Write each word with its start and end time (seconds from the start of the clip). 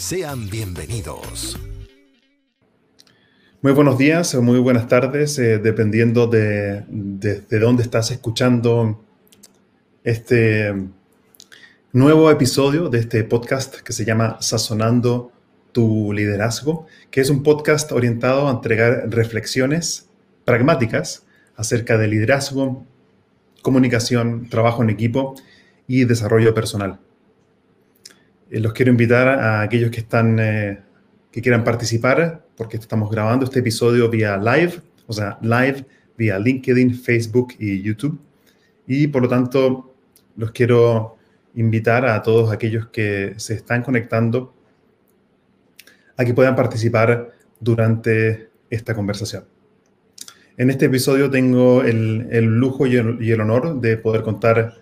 Sean 0.00 0.48
bienvenidos. 0.48 1.58
Muy 3.60 3.72
buenos 3.72 3.98
días 3.98 4.34
o 4.34 4.40
muy 4.40 4.58
buenas 4.58 4.88
tardes, 4.88 5.38
eh, 5.38 5.58
dependiendo 5.58 6.26
de, 6.26 6.84
de, 6.88 7.58
dónde 7.58 7.82
estás 7.82 8.10
escuchando 8.10 9.04
este 10.02 10.74
nuevo 11.92 12.30
episodio 12.30 12.88
de 12.88 13.00
este 13.00 13.24
podcast 13.24 13.80
que 13.80 13.92
se 13.92 14.06
llama 14.06 14.38
Sazonando 14.40 15.32
tu 15.70 16.14
liderazgo, 16.14 16.86
que 17.10 17.20
es 17.20 17.28
un 17.28 17.42
podcast 17.42 17.92
orientado 17.92 18.48
a 18.48 18.52
entregar 18.52 19.04
reflexiones 19.10 20.08
pragmáticas 20.46 21.26
acerca 21.56 21.98
de 21.98 22.08
liderazgo, 22.08 22.86
comunicación, 23.60 24.48
trabajo 24.48 24.82
en 24.82 24.88
equipo 24.88 25.34
y 25.86 26.04
desarrollo 26.04 26.54
personal. 26.54 27.00
Eh, 28.50 28.60
los 28.60 28.72
quiero 28.72 28.90
invitar 28.90 29.28
a 29.28 29.62
aquellos 29.62 29.90
que 29.90 30.00
están, 30.00 30.38
eh, 30.40 30.80
que 31.30 31.40
quieran 31.40 31.64
participar, 31.64 32.44
porque 32.56 32.76
estamos 32.76 33.10
grabando 33.10 33.44
este 33.44 33.60
episodio 33.60 34.10
vía 34.10 34.36
live, 34.36 34.80
o 35.06 35.12
sea, 35.12 35.38
live 35.40 35.86
vía 36.16 36.38
LinkedIn, 36.38 36.94
Facebook 36.94 37.54
y 37.58 37.80
YouTube. 37.80 38.20
Y 38.86 39.06
por 39.06 39.22
lo 39.22 39.28
tanto, 39.28 39.94
los 40.36 40.50
quiero 40.50 41.16
invitar 41.54 42.04
a 42.04 42.20
todos 42.22 42.52
aquellos 42.52 42.88
que 42.88 43.34
se 43.36 43.54
están 43.54 43.82
conectando 43.82 44.52
a 46.16 46.24
que 46.24 46.34
puedan 46.34 46.54
participar 46.54 47.30
durante 47.58 48.50
esta 48.68 48.94
conversación. 48.94 49.44
En 50.56 50.68
este 50.68 50.86
episodio 50.86 51.30
tengo 51.30 51.82
el, 51.82 52.44
lujo 52.44 52.86
y 52.86 52.96
el, 52.96 53.40
honor 53.40 53.80
de 53.80 53.96
poder 53.96 54.22
contar 54.22 54.74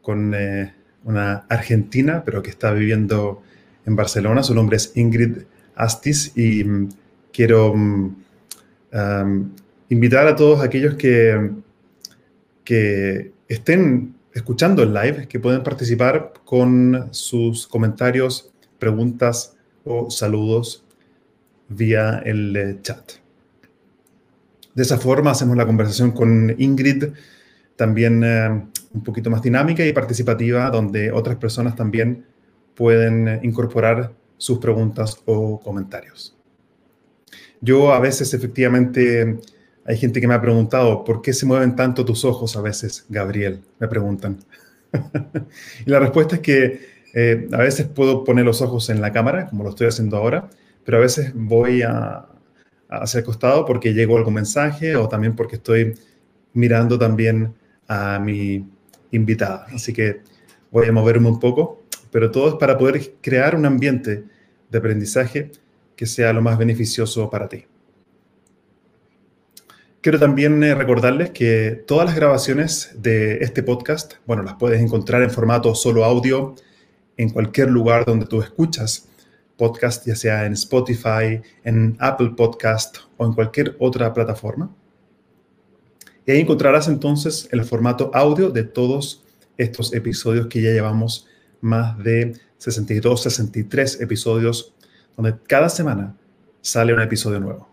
con 0.00 0.32
eh, 0.34 0.72
una 1.04 1.46
argentina, 1.48 2.22
pero 2.24 2.42
que 2.42 2.50
está 2.50 2.72
viviendo 2.72 3.42
en 3.86 3.96
Barcelona. 3.96 4.42
Su 4.42 4.54
nombre 4.54 4.76
es 4.76 4.92
Ingrid 4.96 5.38
Astis 5.74 6.36
y 6.36 6.64
mm, 6.64 6.88
quiero 7.32 7.74
mm, 7.74 8.16
invitar 9.88 10.26
a 10.26 10.36
todos 10.36 10.60
aquellos 10.62 10.94
que, 10.94 11.50
que 12.64 13.32
estén 13.48 14.14
escuchando 14.34 14.82
el 14.82 14.94
live, 14.94 15.26
que 15.28 15.40
pueden 15.40 15.62
participar 15.62 16.32
con 16.44 17.08
sus 17.10 17.66
comentarios, 17.66 18.50
preguntas 18.78 19.56
o 19.84 20.10
saludos 20.10 20.84
vía 21.68 22.22
el 22.24 22.56
eh, 22.56 22.78
chat. 22.82 23.12
De 24.74 24.82
esa 24.82 24.98
forma 24.98 25.30
hacemos 25.30 25.56
la 25.56 25.66
conversación 25.66 26.12
con 26.12 26.54
Ingrid 26.58 27.04
también 27.76 28.22
eh, 28.24 28.62
un 28.92 29.02
poquito 29.02 29.30
más 29.30 29.42
dinámica 29.42 29.84
y 29.86 29.92
participativa, 29.92 30.70
donde 30.70 31.12
otras 31.12 31.36
personas 31.36 31.76
también 31.76 32.24
pueden 32.74 33.40
incorporar 33.42 34.12
sus 34.36 34.58
preguntas 34.58 35.20
o 35.26 35.60
comentarios. 35.60 36.36
Yo 37.60 37.92
a 37.92 38.00
veces 38.00 38.32
efectivamente 38.32 39.38
hay 39.84 39.96
gente 39.96 40.20
que 40.20 40.26
me 40.26 40.34
ha 40.34 40.40
preguntado, 40.40 41.04
¿por 41.04 41.20
qué 41.20 41.32
se 41.32 41.46
mueven 41.46 41.76
tanto 41.76 42.04
tus 42.04 42.24
ojos 42.24 42.56
a 42.56 42.62
veces, 42.62 43.04
Gabriel? 43.08 43.60
Me 43.78 43.86
preguntan. 43.86 44.38
y 45.86 45.90
la 45.90 45.98
respuesta 45.98 46.36
es 46.36 46.42
que 46.42 46.80
eh, 47.12 47.48
a 47.52 47.58
veces 47.58 47.86
puedo 47.86 48.24
poner 48.24 48.44
los 48.44 48.62
ojos 48.62 48.88
en 48.88 49.00
la 49.00 49.12
cámara, 49.12 49.48
como 49.48 49.64
lo 49.64 49.70
estoy 49.70 49.88
haciendo 49.88 50.16
ahora, 50.16 50.48
pero 50.84 50.98
a 50.98 51.00
veces 51.00 51.32
voy 51.34 51.82
a, 51.82 52.26
hacia 52.88 53.18
el 53.18 53.24
costado 53.24 53.64
porque 53.64 53.94
llegó 53.94 54.16
algún 54.16 54.34
mensaje 54.34 54.96
o 54.96 55.08
también 55.08 55.36
porque 55.36 55.56
estoy 55.56 55.94
mirando 56.52 56.98
también 56.98 57.54
a 57.88 58.18
mi 58.18 58.68
invitada. 59.10 59.66
Así 59.72 59.92
que 59.92 60.20
voy 60.70 60.88
a 60.88 60.92
moverme 60.92 61.28
un 61.28 61.40
poco, 61.40 61.82
pero 62.10 62.30
todo 62.30 62.48
es 62.48 62.54
para 62.54 62.78
poder 62.78 63.14
crear 63.20 63.54
un 63.54 63.66
ambiente 63.66 64.24
de 64.70 64.78
aprendizaje 64.78 65.50
que 65.96 66.06
sea 66.06 66.32
lo 66.32 66.42
más 66.42 66.58
beneficioso 66.58 67.28
para 67.30 67.48
ti. 67.48 67.66
Quiero 70.00 70.18
también 70.18 70.62
eh, 70.64 70.74
recordarles 70.74 71.30
que 71.30 71.84
todas 71.86 72.06
las 72.06 72.16
grabaciones 72.16 72.92
de 72.96 73.38
este 73.38 73.62
podcast, 73.62 74.14
bueno, 74.26 74.42
las 74.42 74.54
puedes 74.54 74.80
encontrar 74.80 75.22
en 75.22 75.30
formato 75.30 75.74
solo 75.74 76.04
audio 76.04 76.54
en 77.18 77.28
cualquier 77.28 77.70
lugar 77.70 78.06
donde 78.06 78.24
tú 78.24 78.40
escuchas 78.40 79.10
podcast, 79.58 80.06
ya 80.06 80.16
sea 80.16 80.46
en 80.46 80.54
Spotify, 80.54 81.42
en 81.64 81.94
Apple 82.00 82.30
Podcast 82.34 82.96
o 83.18 83.26
en 83.26 83.34
cualquier 83.34 83.76
otra 83.78 84.14
plataforma. 84.14 84.74
Y 86.26 86.32
ahí 86.32 86.40
encontrarás 86.40 86.88
entonces 86.88 87.48
el 87.50 87.64
formato 87.64 88.10
audio 88.14 88.50
de 88.50 88.64
todos 88.64 89.24
estos 89.56 89.92
episodios 89.92 90.46
que 90.46 90.62
ya 90.62 90.70
llevamos 90.70 91.26
más 91.60 91.98
de 91.98 92.36
62, 92.58 93.22
63 93.22 94.00
episodios, 94.00 94.74
donde 95.16 95.34
cada 95.46 95.68
semana 95.68 96.16
sale 96.60 96.92
un 96.94 97.00
episodio 97.00 97.40
nuevo. 97.40 97.68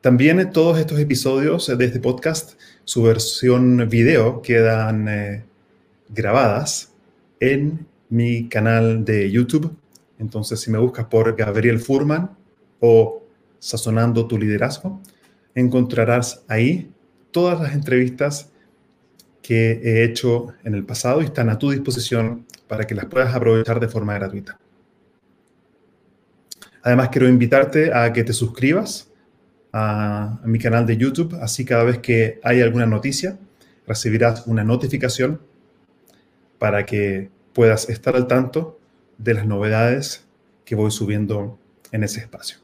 También 0.00 0.50
todos 0.52 0.78
estos 0.78 0.98
episodios 0.98 1.66
de 1.66 1.84
este 1.84 2.00
podcast, 2.00 2.58
su 2.84 3.02
versión 3.02 3.88
video, 3.88 4.42
quedan 4.42 5.08
eh, 5.08 5.44
grabadas 6.08 6.92
en 7.38 7.86
mi 8.08 8.48
canal 8.48 9.04
de 9.04 9.30
YouTube 9.30 9.76
entonces, 10.22 10.60
si 10.60 10.70
me 10.70 10.78
buscas 10.78 11.06
por 11.06 11.34
Gabriel 11.36 11.80
Furman 11.80 12.30
o 12.80 13.18
Sazonando 13.58 14.26
tu 14.26 14.38
liderazgo, 14.38 15.00
encontrarás 15.54 16.44
ahí 16.48 16.90
todas 17.30 17.60
las 17.60 17.74
entrevistas 17.74 18.50
que 19.42 19.80
he 19.82 20.04
hecho 20.04 20.54
en 20.64 20.74
el 20.74 20.84
pasado 20.84 21.20
y 21.20 21.24
están 21.24 21.50
a 21.50 21.58
tu 21.58 21.70
disposición 21.70 22.46
para 22.68 22.86
que 22.86 22.94
las 22.94 23.06
puedas 23.06 23.34
aprovechar 23.34 23.80
de 23.80 23.88
forma 23.88 24.14
gratuita. 24.14 24.58
Además, 26.82 27.10
quiero 27.10 27.28
invitarte 27.28 27.92
a 27.92 28.12
que 28.12 28.24
te 28.24 28.32
suscribas 28.32 29.10
a, 29.72 30.40
mi 30.44 30.58
canal 30.58 30.86
de 30.86 30.96
YouTube, 30.96 31.34
así 31.40 31.64
cada 31.64 31.84
vez 31.84 31.98
que 31.98 32.40
hay 32.42 32.60
alguna 32.60 32.86
noticia, 32.86 33.38
recibirás 33.86 34.46
una 34.46 34.64
notificación 34.64 35.40
para 36.58 36.86
que 36.86 37.30
puedas 37.52 37.88
estar 37.88 38.16
al 38.16 38.26
tanto 38.26 38.78
de 39.18 39.34
las 39.34 39.46
novedades 39.46 40.24
que 40.64 40.74
voy 40.74 40.90
subiendo 40.90 41.58
en 41.90 42.04
ese 42.04 42.20
espacio. 42.20 42.61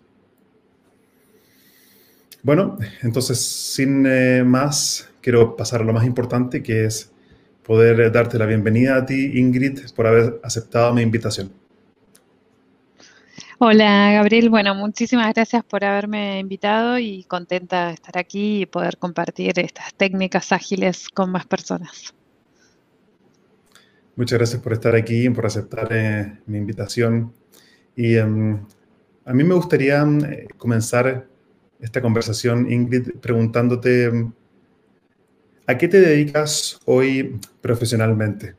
Bueno, 2.43 2.79
entonces 3.03 3.41
sin 3.41 4.07
eh, 4.07 4.45
más, 4.45 5.11
quiero 5.21 5.57
pasar 5.57 5.81
a 5.83 5.85
lo 5.85 5.93
más 5.93 6.05
importante, 6.07 6.63
que 6.63 6.85
es 6.85 7.13
poder 7.65 8.11
darte 8.13 8.39
la 8.39 8.47
bienvenida 8.47 8.97
a 8.97 9.07
ti, 9.07 9.39
Ingrid, 9.39 9.91
por 9.95 10.07
haber 10.07 10.41
aceptado 10.43 10.95
mi 10.95 11.03
invitación. 11.03 11.53
Hola, 13.61 14.13
Gabriel. 14.13 14.51
Bueno, 14.51 14.73
muchísimas 14.77 15.35
gracias 15.35 15.65
por 15.65 15.85
haberme 15.85 16.39
invitado 16.39 16.97
y 16.97 17.25
contenta 17.25 17.89
de 17.89 17.95
estar 17.95 18.17
aquí 18.17 18.63
y 18.63 18.67
poder 18.67 18.99
compartir 18.99 19.59
estas 19.59 19.93
técnicas 19.95 20.53
ágiles 20.53 21.09
con 21.09 21.33
más 21.33 21.45
personas. 21.45 22.15
Muchas 24.15 24.39
gracias 24.39 24.63
por 24.63 24.73
estar 24.73 24.95
aquí, 24.95 25.27
y 25.27 25.31
por 25.31 25.45
aceptar 25.45 25.89
eh, 25.91 26.39
mi 26.47 26.59
invitación. 26.59 27.33
Y 27.97 28.17
em, 28.17 28.65
a 29.25 29.33
mí 29.33 29.43
me 29.43 29.55
gustaría 29.55 30.03
em, 30.03 30.47
comenzar 30.57 31.27
esta 31.80 32.03
conversación, 32.03 32.71
Ingrid, 32.71 33.15
preguntándote, 33.21 34.10
¿a 35.66 35.78
qué 35.78 35.89
te 35.89 36.01
dedicas 36.01 36.80
hoy 36.84 37.39
profesionalmente? 37.60 38.57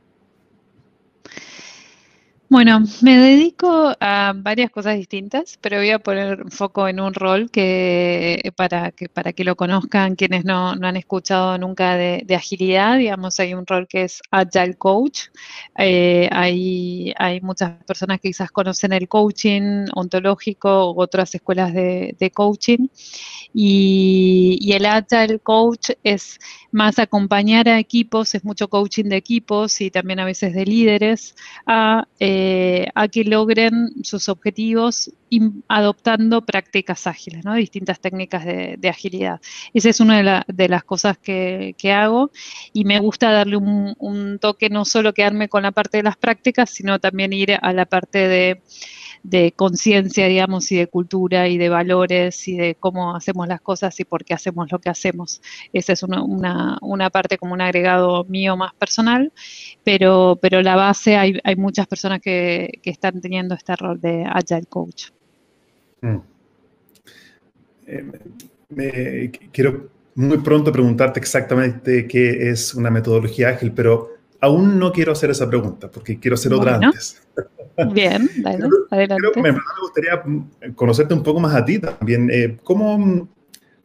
Bueno, 2.50 2.80
me 3.00 3.16
dedico 3.16 3.94
a 4.00 4.32
varias 4.34 4.72
cosas 4.72 4.96
distintas, 4.96 5.56
pero 5.60 5.76
voy 5.76 5.90
a 5.90 6.00
poner 6.00 6.50
foco 6.50 6.88
en 6.88 6.98
un 6.98 7.14
rol 7.14 7.48
que 7.48 8.52
para 8.56 8.90
que, 8.90 9.08
para 9.08 9.32
que 9.32 9.44
lo 9.44 9.54
conozcan 9.54 10.16
quienes 10.16 10.44
no, 10.44 10.70
han 10.70 10.96
escuchado 10.96 11.56
nunca 11.58 11.96
de, 11.96 12.26
agilidad, 12.34 12.98
digamos, 12.98 13.38
hay 13.38 13.54
un 13.54 13.64
rol 13.66 13.86
que 13.86 14.02
es 14.02 14.20
Agile 14.32 14.74
Coach. 14.74 15.28
Eh, 15.78 16.28
hay, 16.32 17.14
hay, 17.18 17.40
muchas 17.40 17.84
personas 17.84 18.18
que 18.20 18.30
quizás 18.30 18.50
conocen 18.50 18.92
el 18.94 19.06
coaching 19.06 19.86
ontológico 19.94 20.92
u 20.92 21.00
otras 21.00 21.32
escuelas 21.36 21.72
de, 21.72 22.32
coaching. 22.34 22.88
Y, 23.54 24.58
y, 24.60 24.72
el 24.72 24.86
Agile 24.86 25.38
Coach 25.38 25.90
es 26.02 26.40
más 26.72 26.98
acompañar 26.98 27.68
a 27.68 27.78
equipos, 27.78 28.34
es 28.34 28.44
mucho 28.44 28.68
coaching 28.68 29.04
de 29.04 29.16
equipos 29.16 29.80
y 29.80 29.90
también 29.92 30.18
a 30.18 30.24
veces 30.24 30.52
de 30.52 30.64
líderes 30.66 31.36
a... 31.64 32.08
Eh, 32.18 32.39
eh, 32.42 32.88
a 32.94 33.06
que 33.08 33.22
logren 33.24 33.90
sus 34.02 34.30
objetivos 34.30 35.12
adoptando 35.68 36.40
prácticas 36.40 37.06
ágiles, 37.06 37.44
¿no? 37.44 37.54
distintas 37.54 38.00
técnicas 38.00 38.46
de, 38.46 38.88
agilidad. 38.88 39.42
Esa 39.74 39.90
es 39.90 40.00
una 40.00 40.44
de, 40.46 40.68
las 40.68 40.84
cosas 40.84 41.18
que, 41.18 41.74
hago 41.94 42.30
y 42.72 42.86
me 42.86 42.98
gusta 42.98 43.30
darle 43.30 43.58
un, 43.58 44.38
toque, 44.40 44.70
no 44.70 44.86
solo 44.86 45.12
quedarme 45.12 45.50
con 45.50 45.62
la 45.64 45.72
parte 45.72 45.98
de 45.98 46.02
las 46.02 46.16
prácticas, 46.16 46.70
sino 46.70 46.98
también 46.98 47.34
ir 47.34 47.58
a 47.60 47.72
la 47.74 47.84
parte 47.84 48.26
de 48.26 48.62
de 49.22 49.52
conciencia, 49.52 50.26
digamos, 50.26 50.70
y 50.72 50.76
de 50.76 50.86
cultura 50.86 51.48
y 51.48 51.58
de 51.58 51.68
valores 51.68 52.48
y 52.48 52.56
de 52.56 52.74
cómo 52.74 53.14
hacemos 53.14 53.46
las 53.48 53.60
cosas 53.60 53.98
y 54.00 54.04
por 54.04 54.24
qué 54.24 54.34
hacemos 54.34 54.70
lo 54.70 54.78
que 54.78 54.88
hacemos. 54.88 55.42
Esa 55.72 55.92
es 55.92 56.02
una, 56.02 56.22
una, 56.80 57.10
parte 57.10 57.38
como 57.38 57.54
un 57.54 57.60
agregado 57.60 58.24
mío 58.24 58.56
más 58.56 58.74
personal, 58.74 59.32
pero, 59.84 60.38
pero 60.40 60.62
la 60.62 60.76
base 60.76 61.16
hay, 61.16 61.38
hay 61.44 61.56
muchas 61.56 61.86
personas 61.86 62.20
que, 62.20 62.78
que, 62.82 62.90
están 62.90 63.20
teniendo 63.20 63.54
este 63.54 63.76
rol 63.76 64.00
de 64.00 64.24
Agile 64.24 64.66
Coach. 64.68 65.10
Mm. 66.02 66.16
Eh, 68.76 69.32
quiero 69.52 69.88
muy 70.14 70.38
pronto 70.38 70.72
preguntarte 70.72 71.18
exactamente 71.20 72.06
qué 72.06 72.50
es 72.50 72.74
una 72.74 72.90
metodología 72.90 73.48
ágil, 73.50 73.72
pero 73.72 74.19
aún 74.40 74.78
no 74.78 74.92
quiero 74.92 75.12
hacer 75.12 75.30
esa 75.30 75.48
pregunta 75.48 75.90
porque 75.90 76.18
quiero 76.18 76.34
hacer 76.34 76.52
otra 76.52 76.76
antes. 76.76 77.22
Bien, 77.92 78.28
adelante. 78.44 79.40
me, 79.40 79.52
gustaría 79.80 80.22
conocerte 80.74 81.14
un 81.14 81.22
poco 81.22 81.40
más 81.40 81.54
a 81.54 81.64
ti 81.64 81.78
también. 81.78 82.28
Eh, 82.30 82.58
¿cómo, 82.62 83.28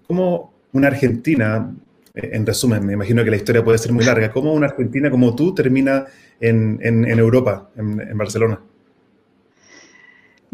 ¿Cómo 0.07 0.53
una 0.73 0.87
argentina, 0.87 1.73
eh, 2.13 2.29
en 2.33 2.45
resumen, 2.45 2.85
me 2.85 2.93
imagino 2.93 3.23
que 3.23 3.29
la 3.29 3.37
historia 3.37 3.63
puede 3.63 3.77
ser 3.77 3.93
muy 3.93 4.03
larga, 4.03 4.31
cómo 4.31 4.53
una 4.53 4.67
argentina 4.67 5.09
como 5.09 5.35
tú 5.35 5.53
termina 5.53 6.05
en, 6.39 6.79
en, 6.81 7.05
Europa, 7.19 7.69
en, 7.77 8.17
Barcelona? 8.17 8.59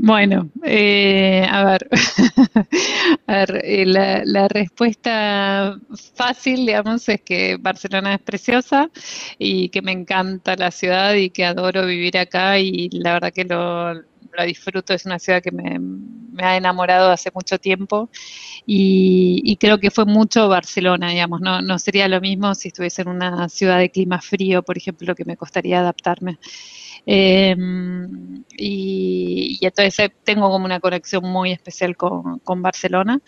Bueno, 0.03 0.49
eh, 0.63 1.45
a 1.47 1.63
ver, 1.63 1.87
a 3.27 3.33
ver 3.45 3.63
la, 3.87 4.23
la, 4.25 4.47
respuesta 4.47 5.77
fácil, 6.15 6.65
digamos, 6.65 7.07
es 7.07 7.21
que 7.21 7.57
Barcelona 7.57 8.15
es 8.15 8.21
preciosa 8.21 8.89
y 9.37 9.69
que 9.69 9.83
me 9.83 9.91
encanta 9.91 10.55
la 10.55 10.71
ciudad 10.71 11.13
y 11.13 11.29
que 11.29 11.45
adoro 11.45 11.85
vivir 11.85 12.17
acá 12.17 12.57
y 12.57 12.89
la 12.89 13.13
verdad 13.13 13.31
que 13.31 13.43
lo, 13.43 13.93
lo 13.93 14.43
disfruto, 14.43 14.95
es 14.95 15.05
una 15.05 15.19
ciudad 15.19 15.43
que 15.43 15.51
me, 15.51 15.79
ha 16.43 16.57
enamorado 16.57 17.11
hace 17.11 17.29
mucho 17.31 17.59
tiempo 17.59 18.09
y, 18.65 19.55
creo 19.59 19.79
que 19.79 19.91
fue 19.91 20.05
mucho 20.05 20.49
Barcelona, 20.49 21.09
digamos, 21.09 21.41
no, 21.41 21.61
no 21.61 21.77
sería 21.77 22.07
lo 22.07 22.19
mismo 22.21 22.55
si 22.55 22.69
estuviese 22.69 23.03
en 23.03 23.09
una 23.09 23.49
ciudad 23.49 23.77
de 23.77 23.91
clima 23.91 24.19
frío, 24.19 24.63
por 24.63 24.77
ejemplo, 24.77 25.13
que 25.13 25.25
me 25.25 25.37
costaría 25.37 25.79
adaptarme. 25.79 26.39
Em, 27.05 28.43
y, 28.57 29.57
entonces 29.61 30.11
tengo 30.23 30.49
como 30.49 30.65
una 30.65 30.79
conexión 30.79 31.23
muy 31.23 31.51
especial 31.51 31.95
con, 31.97 32.61
Barcelona. 32.61 33.19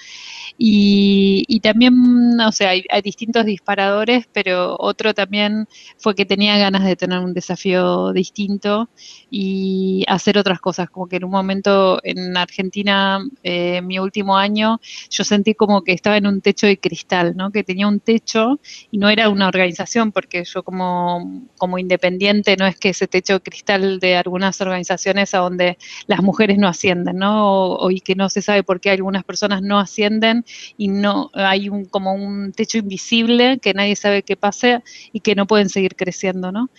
Y, 0.58 1.60
también, 1.62 2.40
o 2.40 2.52
sea, 2.52 2.70
hay, 2.70 2.84
distintos 3.04 3.46
disparadores, 3.46 4.28
pero 4.32 4.76
otro 4.80 5.14
también 5.14 5.68
fue 5.98 6.16
que 6.16 6.26
tenía 6.26 6.58
ganas 6.58 6.84
de 6.86 6.96
tener 6.96 7.20
un 7.20 7.34
desafío 7.34 8.14
distinto 8.14 8.90
y 9.30 10.04
hacer 10.08 10.38
otras 10.38 10.60
cosas, 10.60 10.90
como 10.90 11.08
que 11.08 11.18
en 11.18 11.26
un 11.26 11.32
momento 11.32 12.00
en 12.04 12.38
Argentina, 12.38 13.20
eh, 13.44 13.82
mi 13.82 14.00
último 14.00 14.38
año, 14.38 14.80
yo 15.10 15.24
sentí 15.24 15.56
como 15.56 15.84
que 15.84 15.94
estaba 15.94 16.18
en 16.18 16.28
un 16.28 16.42
techo 16.42 16.68
de 16.68 16.80
cristal, 16.80 17.36
¿no? 17.36 17.52
Que 17.52 17.64
tenía 17.64 17.88
un 17.88 18.00
techo 18.00 18.60
y 18.92 18.98
no 18.98 19.10
era 19.10 19.30
una 19.30 19.48
organización, 19.48 20.12
porque 20.12 20.44
yo 20.46 20.64
como, 20.64 21.48
como 21.58 21.80
independiente 21.80 22.56
no 22.58 22.68
es 22.68 22.78
que 22.78 22.90
ese 22.90 23.08
techo 23.08 23.34
de 23.34 23.42
cristal 23.42 23.63
de 23.66 24.16
algunas 24.16 24.60
organizaciones 24.62 25.34
a 25.34 25.40
donde 25.40 25.78
las 26.08 26.22
mujeres 26.22 26.58
no 26.58 26.68
ascienden, 26.68 27.18
¿no? 27.18 27.72
O, 27.74 27.92
y 27.92 28.02
que 28.02 28.16
no 28.16 28.30
se 28.30 28.42
sabe 28.42 28.64
por 28.64 28.80
qué 28.80 28.92
algunas 28.92 29.24
personas 29.24 29.62
no 29.62 29.80
ascienden 29.80 30.46
y 30.78 30.90
no 30.90 31.32
hay 31.34 31.70
un, 31.70 31.86
como 31.86 32.14
un 32.14 32.52
techo 32.54 32.78
invisible 32.78 33.60
que 33.60 33.74
nadie 33.74 33.96
sabe 33.96 34.24
qué 34.24 34.36
pasa 34.36 34.84
y 35.12 35.22
que 35.22 35.36
no 35.36 35.48
pueden 35.48 35.70
seguir 35.70 35.96
creciendo, 35.96 36.52
¿no? 36.52 36.70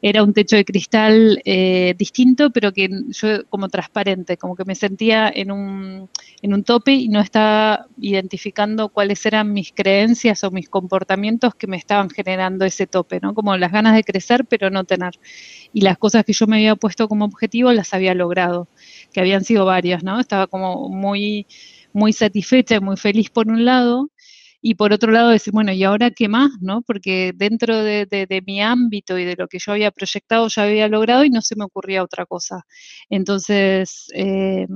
Era 0.00 0.22
un 0.22 0.32
techo 0.32 0.56
de 0.56 0.64
cristal 0.64 1.40
eh, 1.44 1.94
distinto, 1.98 2.50
pero 2.50 2.72
que 2.72 2.88
yo 3.08 3.44
como 3.48 3.68
transparente, 3.68 4.36
como 4.36 4.54
que 4.54 4.64
me 4.64 4.74
sentía 4.74 5.30
en 5.34 5.50
un, 5.50 6.08
en 6.42 6.54
un 6.54 6.64
tope 6.64 6.92
y 6.92 7.08
no 7.08 7.20
estaba 7.20 7.86
identificando 7.98 8.90
cuáles 8.90 9.24
eran 9.26 9.52
mis 9.52 9.72
creencias 9.72 10.44
o 10.44 10.50
mis 10.50 10.68
comportamientos 10.68 11.54
que 11.54 11.66
me 11.66 11.76
estaban 11.76 12.10
generando 12.10 12.64
ese 12.64 12.86
tope, 12.86 13.18
¿no? 13.20 13.34
Como 13.34 13.56
las 13.56 13.72
ganas 13.72 13.94
de 13.94 14.04
crecer, 14.04 14.44
pero 14.46 14.70
no 14.70 14.84
tener. 14.84 15.14
Y 15.72 15.80
las 15.80 15.98
cosas 15.98 16.24
que 16.24 16.32
yo 16.32 16.46
me 16.46 16.56
había 16.56 16.76
puesto 16.76 17.08
como 17.08 17.24
objetivo 17.24 17.72
las 17.72 17.92
había 17.94 18.14
logrado, 18.14 18.68
que 19.12 19.20
habían 19.20 19.44
sido 19.44 19.64
varias, 19.64 20.04
¿no? 20.04 20.20
Estaba 20.20 20.46
como 20.46 20.88
muy 20.88 21.46
muy 21.92 22.12
satisfecha 22.12 22.76
y 22.76 22.80
muy 22.80 22.96
feliz 22.96 23.30
por 23.30 23.48
un 23.48 23.64
lado, 23.64 24.10
y 24.60 24.74
por 24.74 24.92
otro 24.92 25.12
lado 25.12 25.30
decir, 25.30 25.52
bueno, 25.52 25.72
¿y 25.72 25.84
ahora 25.84 26.10
qué 26.10 26.28
más? 26.28 26.50
¿no? 26.60 26.82
Porque 26.82 27.32
dentro 27.34 27.76
de, 27.82 28.06
mi 28.46 28.62
ámbito 28.62 29.18
y 29.18 29.24
de 29.24 29.36
lo 29.36 29.48
que 29.48 29.58
yo 29.58 29.72
había 29.72 29.90
proyectado 29.90 30.48
ya 30.48 30.64
había 30.64 30.88
logrado 30.88 31.24
y 31.24 31.30
no 31.30 31.42
se 31.42 31.56
me 31.56 31.64
ocurría 31.64 32.02
otra 32.02 32.26
cosa. 32.26 32.64
Entonces, 33.08 34.06
eh, 34.14 34.66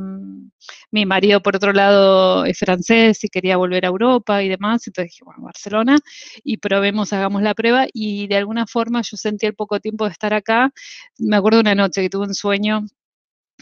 mi 0.90 1.06
marido 1.06 1.42
por 1.42 1.56
otro 1.56 1.72
lado 1.72 2.44
es 2.44 2.58
francés 2.58 3.24
y 3.24 3.28
quería 3.28 3.56
volver 3.56 3.84
a 3.84 3.88
Europa 3.88 4.42
y 4.42 4.48
demás, 4.48 4.86
entonces 4.86 5.12
dije, 5.12 5.24
bueno, 5.24 5.42
Barcelona 5.44 5.98
y 6.44 6.58
probemos, 6.58 7.12
hagamos 7.12 7.42
la 7.42 7.54
prueba 7.54 7.86
y 7.92 8.26
de 8.28 8.36
alguna 8.36 8.66
forma 8.66 9.02
yo 9.02 9.16
sentí 9.16 9.46
el 9.46 9.54
poco 9.54 9.80
tiempo 9.80 10.04
de 10.04 10.12
estar 10.12 10.34
acá. 10.34 10.72
Me 11.18 11.36
acuerdo 11.36 11.60
una 11.60 11.74
noche 11.74 12.02
que 12.02 12.10
tuve 12.10 12.26
un 12.26 12.34
sueño 12.34 12.86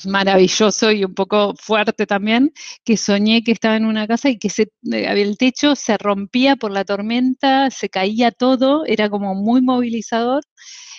maravilloso 0.06 0.90
y 0.92 1.04
un 1.04 1.14
poco 1.14 1.54
fuerte 1.56 2.06
también, 2.06 2.52
que 2.84 2.96
soñé 2.96 3.42
que 3.42 3.52
estaba 3.52 3.76
en 3.76 3.84
una 3.86 4.06
casa 4.06 4.30
y 4.30 4.38
que 4.38 4.50
se, 4.50 4.62
eh, 4.92 5.06
el 5.22 5.36
techo 5.38 5.76
se 5.76 5.98
rompía 5.98 6.56
por 6.56 6.70
la 6.70 6.84
tormenta, 6.84 7.70
se 7.70 7.88
caía 7.90 8.30
todo, 8.30 8.84
era 8.86 9.10
como 9.10 9.34
muy 9.34 9.60
movilizador, 9.62 10.42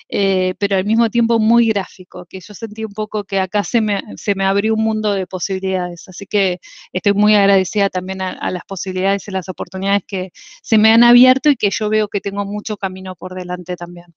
eh, 0.10 0.54
pero 0.60 0.76
al 0.78 0.86
mismo 0.86 1.10
tiempo 1.10 1.40
muy 1.40 1.68
gráfico, 1.70 2.26
que 2.30 2.40
yo 2.42 2.54
sentí 2.54 2.84
un 2.86 2.94
poco 2.94 3.24
que 3.24 3.40
acá 3.40 3.64
se 3.64 3.82
me, 3.82 4.02
se 4.18 4.36
me 4.36 4.46
abrió 4.46 4.76
un 4.76 4.84
mundo 4.84 5.14
de 5.14 5.26
posibilidades, 5.28 6.08
así 6.08 6.26
que 6.28 6.60
estoy 6.94 7.14
muy 7.14 7.36
agradecida 7.36 7.90
también 7.90 8.22
a 8.22 8.52
las 8.52 8.64
posibilidades 8.66 9.28
y 9.28 9.32
las 9.32 9.50
oportunidades 9.50 10.04
que 10.08 10.30
se 10.62 10.78
me 10.78 10.92
han 10.92 11.04
abierto 11.04 11.50
y 11.50 11.56
que 11.56 11.70
yo 11.72 11.90
veo 11.90 12.08
que 12.10 12.22
tengo 12.22 12.46
mucho 12.46 12.78
camino 12.78 13.16
por 13.16 13.36
delante 13.36 13.76
también. 13.78 14.08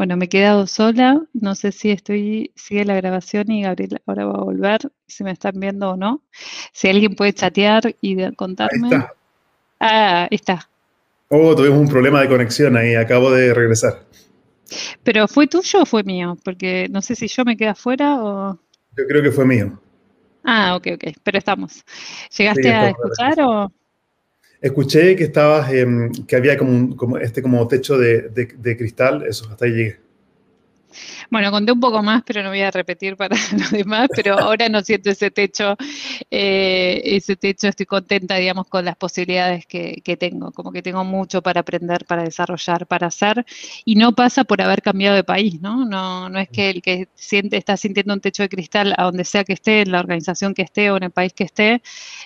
Bueno, 0.00 0.16
me 0.16 0.24
he 0.24 0.28
quedado 0.30 0.66
sola, 0.66 1.20
no 1.34 1.54
sé 1.54 1.72
si 1.72 1.90
estoy, 1.90 2.52
sigue 2.54 2.86
la 2.86 2.94
grabación 2.94 3.50
y 3.50 3.64
Gabriel 3.64 4.00
ahora 4.06 4.24
va 4.24 4.38
a 4.38 4.44
volver, 4.44 4.90
si 5.06 5.24
me 5.24 5.30
están 5.30 5.60
viendo 5.60 5.90
o 5.90 5.96
no. 5.98 6.22
Si 6.72 6.88
alguien 6.88 7.14
puede 7.14 7.34
chatear 7.34 7.94
y 8.00 8.32
contarme. 8.32 8.88
Ahí 8.88 8.94
está. 8.94 9.14
Ah, 9.78 10.22
ahí 10.22 10.34
está. 10.34 10.70
Oh, 11.28 11.54
tuvimos 11.54 11.80
un 11.80 11.88
problema 11.88 12.22
de 12.22 12.28
conexión 12.28 12.78
ahí, 12.78 12.94
acabo 12.94 13.30
de 13.30 13.52
regresar. 13.52 14.02
¿Pero 15.02 15.28
fue 15.28 15.46
tuyo 15.46 15.82
o 15.82 15.84
fue 15.84 16.02
mío? 16.02 16.38
Porque 16.42 16.88
no 16.90 17.02
sé 17.02 17.14
si 17.14 17.28
yo 17.28 17.44
me 17.44 17.54
quedé 17.54 17.68
afuera 17.68 18.24
o... 18.24 18.58
Yo 18.96 19.06
creo 19.06 19.22
que 19.22 19.32
fue 19.32 19.44
mío. 19.44 19.78
Ah, 20.44 20.76
ok, 20.76 20.92
ok, 20.94 21.04
pero 21.22 21.36
estamos. 21.36 21.84
¿Llegaste 22.38 22.72
a 22.72 22.88
escuchar 22.88 23.38
o...? 23.42 23.70
Escuché 24.60 25.16
que 25.16 25.24
estabas, 25.24 25.70
que 26.26 26.36
había 26.36 26.58
como, 26.58 26.94
como, 26.96 27.16
este 27.16 27.40
como 27.40 27.66
techo 27.66 27.96
de, 27.96 28.76
cristal, 28.76 29.24
eso, 29.26 29.48
hasta 29.50 29.64
ahí 29.64 29.72
llegué. 29.72 30.00
Bueno, 31.30 31.52
conté 31.52 31.70
un 31.70 31.78
poco 31.78 32.02
más, 32.02 32.24
pero 32.26 32.42
no 32.42 32.48
voy 32.48 32.60
a 32.62 32.72
repetir 32.72 33.16
para 33.16 33.36
los 33.56 33.70
demás, 33.70 34.08
pero 34.16 34.36
ahora 34.36 34.68
no 34.68 34.82
siento 34.82 35.10
ese 35.10 35.30
techo, 35.30 35.76
eh, 36.28 37.00
ese 37.04 37.36
techo, 37.36 37.68
estoy 37.68 37.86
contenta, 37.86 38.34
digamos, 38.34 38.66
con 38.66 38.84
las 38.84 38.96
posibilidades 38.96 39.64
que, 39.64 40.02
tengo, 40.18 40.50
como 40.50 40.72
que 40.72 40.82
tengo 40.82 41.04
mucho 41.04 41.40
para 41.40 41.60
aprender, 41.60 42.04
para 42.04 42.24
desarrollar, 42.24 42.84
para 42.88 43.06
hacer, 43.06 43.46
y 43.84 43.94
no 43.94 44.12
pasa 44.12 44.42
por 44.42 44.60
haber 44.60 44.82
cambiado 44.82 45.14
de 45.14 45.22
país, 45.22 45.60
¿no? 45.60 45.84
No, 45.84 46.28
no 46.28 46.40
es 46.40 46.48
que 46.48 46.70
el 46.70 46.82
que 46.82 47.06
siente, 47.14 47.56
está 47.56 47.76
sintiendo 47.76 48.12
un 48.12 48.20
techo 48.20 48.42
de 48.42 48.48
cristal 48.48 48.92
a 48.96 49.04
donde 49.04 49.24
sea 49.24 49.44
que 49.44 49.52
esté, 49.52 49.82
en 49.82 49.92
la 49.92 50.00
organización 50.00 50.52
que 50.52 50.62
esté 50.62 50.90
o 50.90 50.96
en 50.96 51.04
el 51.04 51.10
país 51.12 51.32
que 51.32 51.44
esté, 51.44 51.80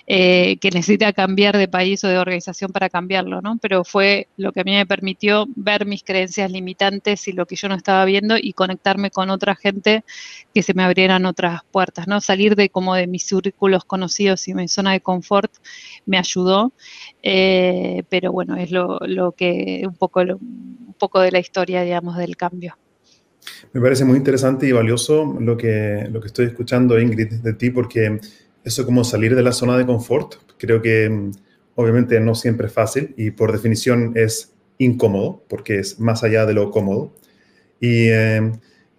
eh, 0.07 0.57
que 0.57 0.71
necesita 0.71 1.13
cambiar 1.13 1.57
de 1.57 1.67
país 1.67 2.03
o 2.03 2.07
de 2.07 2.17
organización 2.17 2.71
para 2.71 2.89
cambiarlo, 2.89 3.39
¿no? 3.41 3.59
Pero 3.61 3.83
fue 3.83 4.29
lo 4.37 4.51
que 4.51 4.61
a 4.61 4.63
mí 4.63 4.71
me 4.71 4.87
permitió 4.87 5.45
ver 5.55 5.85
mis 5.85 6.03
creencias 6.03 6.51
limitantes 6.51 7.27
y 7.27 7.33
lo 7.33 7.45
que 7.45 7.55
yo 7.55 7.69
no 7.69 7.75
estaba 7.75 8.03
viendo 8.05 8.35
y 8.41 8.53
con 9.11 9.29
otra 9.29 9.55
gente 9.55 10.03
que 10.53 10.63
se 10.63 10.73
me 10.73 10.83
abrieran 10.83 11.25
otras 11.25 11.61
puertas, 11.71 12.07
¿no? 12.07 12.21
Salir 12.21 12.55
de 12.55 12.69
como 12.69 12.95
de 12.95 13.07
mis 13.07 13.23
círculos 13.23 13.85
conocidos 13.85 14.47
y 14.47 14.53
mi 14.53 14.67
zona 14.67 14.93
de 14.93 15.01
confort 15.01 15.51
me 16.05 16.17
ayudó, 16.17 16.73
eh, 17.23 18.03
pero 18.09 18.31
bueno, 18.31 18.55
es 18.57 18.71
lo, 18.71 18.99
que, 19.37 19.83
un 19.87 19.95
poco, 19.95 20.21
un 20.21 20.95
poco 20.97 21.19
de 21.19 21.31
la 21.31 21.39
historia, 21.39 21.81
digamos, 21.83 22.17
del 22.17 22.35
cambio. 22.37 22.77
Me 23.73 23.81
parece 23.81 24.05
muy 24.05 24.17
interesante 24.17 24.67
y 24.67 24.71
valioso 24.71 25.37
lo 25.39 25.57
que, 25.57 26.07
lo 26.11 26.19
que 26.19 26.27
estoy 26.27 26.47
escuchando, 26.47 26.99
Ingrid, 26.99 27.41
de 27.41 27.53
ti, 27.53 27.69
porque 27.69 28.19
eso 28.63 28.85
como 28.85 29.03
salir 29.03 29.35
de 29.35 29.43
la 29.43 29.51
zona 29.51 29.77
de 29.77 29.85
confort, 29.85 30.35
creo 30.57 30.81
que 30.81 31.09
mm, 31.09 31.31
obviamente 31.75 32.19
no 32.19 32.35
siempre 32.35 32.67
es 32.67 32.73
fácil 32.73 33.13
y 33.17 33.31
por 33.31 33.51
definición 33.51 34.13
es 34.15 34.53
incómodo, 34.77 35.43
porque 35.47 35.79
es 35.79 35.99
más 35.99 36.23
allá 36.23 36.45
de 36.45 36.53
lo 36.53 36.71
cómodo. 36.71 37.13
Y 37.79 38.09
eh, 38.09 38.51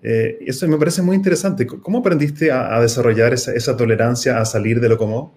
eh, 0.08 0.38
eso 0.46 0.68
me 0.68 0.78
parece 0.78 1.02
muy 1.02 1.16
interesante. 1.16 1.66
¿Cómo 1.66 1.98
aprendiste 1.98 2.52
a, 2.52 2.80
desarrollar 2.80 3.34
esa, 3.34 3.52
esa, 3.52 3.76
tolerancia 3.76 4.40
a 4.40 4.44
salir 4.44 4.80
de 4.80 4.88
lo 4.88 4.98
cómodo? 4.98 5.34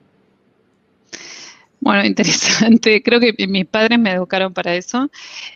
Bueno, 1.82 2.04
interesante. 2.06 3.02
Creo 3.02 3.20
que 3.20 3.34
mis 3.48 3.66
padres 3.66 4.00
me 4.00 4.12
educaron 4.12 4.54
para 4.54 4.76
eso. 4.76 5.10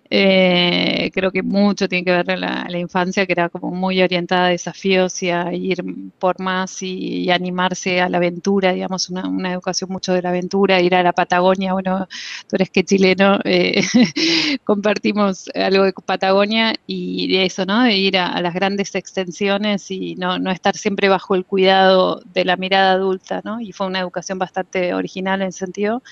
Eh, 0.09 1.09
creo 1.13 1.31
que 1.31 1.41
mucho 1.43 1.89
tiene 1.89 2.05
que 2.05 2.11
ver 2.11 2.39
la, 2.39 2.65
la 2.69 2.79
infancia, 2.79 3.25
que 3.25 3.33
era 3.33 3.49
como 3.49 3.71
muy 3.71 4.01
orientada 4.01 4.45
a 4.47 4.49
desafíos 4.49 5.21
y 5.23 5.31
a 5.31 5.51
ir 5.53 5.83
por 6.19 6.39
más 6.39 6.81
y, 6.83 7.29
animarse 7.31 7.99
a 7.99 8.09
la 8.09 8.17
aventura, 8.17 8.73
digamos, 8.73 9.09
una, 9.09 9.51
educación 9.53 9.89
mucho 9.91 10.13
de 10.13 10.21
la 10.21 10.29
aventura, 10.29 10.79
ir 10.81 10.95
a 10.95 11.03
la 11.03 11.13
Patagonia. 11.13 11.73
Bueno, 11.73 12.07
tú 12.47 12.55
eres 12.55 12.69
que 12.69 12.83
chileno, 12.83 13.39
eh, 13.43 13.81
compartimos 14.63 15.49
algo 15.55 15.83
de 15.83 15.93
Patagonia 15.93 16.75
y 16.87 17.27
de 17.31 17.45
eso, 17.45 17.65
¿no? 17.65 17.83
De 17.83 17.97
ir 17.97 18.17
a, 18.17 18.39
las 18.41 18.53
grandes 18.53 18.95
extensiones 18.95 19.89
y 19.91 20.15
no, 20.15 20.37
no 20.39 20.51
estar 20.51 20.75
siempre 20.77 21.09
bajo 21.09 21.35
el 21.35 21.45
cuidado 21.45 22.21
de 22.33 22.45
la 22.45 22.55
mirada 22.57 22.93
adulta, 22.93 23.41
¿no? 23.43 23.59
Y 23.61 23.71
fue 23.71 23.87
una 23.87 23.99
educación 23.99 24.37
bastante 24.39 24.93
original 24.93 25.41
en 25.41 25.51
sentido 25.51 26.03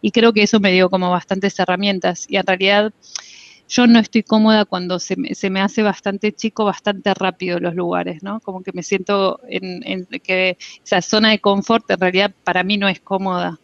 y 0.00 0.10
creo 0.10 0.32
que 0.32 0.42
eso 0.42 0.60
me 0.60 0.72
dio 0.72 0.90
como 0.90 1.10
bastantes 1.10 1.58
herramientas 1.58 2.26
y 2.28 2.36
en 2.36 2.46
realidad 2.46 2.92
yo 3.70 3.86
no 3.86 4.00
estoy 4.00 4.24
cómoda 4.24 4.64
cuando 4.64 4.98
se 4.98 5.16
me, 5.16 5.34
se 5.36 5.48
me, 5.48 5.60
hace 5.60 5.82
bastante 5.82 6.32
chico, 6.32 6.64
bastante 6.64 7.14
rápido 7.14 7.60
los 7.60 7.76
lugares, 7.76 8.20
¿no? 8.20 8.40
Como 8.40 8.64
que 8.64 8.72
me 8.72 8.82
siento 8.82 9.40
en, 9.48 9.86
en, 9.86 10.06
que 10.06 10.58
esa 10.84 11.00
zona 11.00 11.30
de 11.30 11.38
confort 11.38 11.88
en 11.88 12.00
realidad 12.00 12.34
para 12.42 12.64
mí 12.64 12.78
no 12.78 12.88
es 12.88 13.00
cómoda. 13.00 13.60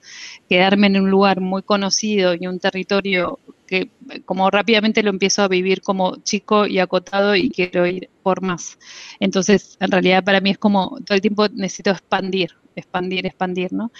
Quedarme 0.48 0.86
en 0.86 1.00
un 1.00 1.10
lugar 1.10 1.40
muy 1.40 1.62
conocido 1.62 2.34
y 2.38 2.46
un 2.46 2.60
territorio 2.60 3.40
que 3.66 3.90
como 4.24 4.48
rápidamente 4.48 5.02
lo 5.02 5.10
empiezo 5.10 5.42
a 5.42 5.48
vivir 5.48 5.82
como 5.82 6.16
chico 6.22 6.66
y 6.66 6.78
acotado 6.78 7.34
y 7.34 7.50
quiero 7.50 7.84
ir 7.84 8.08
por 8.22 8.42
más. 8.42 8.78
Entonces, 9.18 9.76
en 9.80 9.90
realidad 9.90 10.22
para 10.22 10.40
mí 10.40 10.50
es 10.50 10.58
como 10.58 10.98
todo 11.04 11.16
el 11.16 11.20
tiempo 11.20 11.48
necesito 11.48 11.90
expandir, 11.90 12.50
expandir, 12.76 13.26
expandir, 13.26 13.72
¿no? 13.72 13.90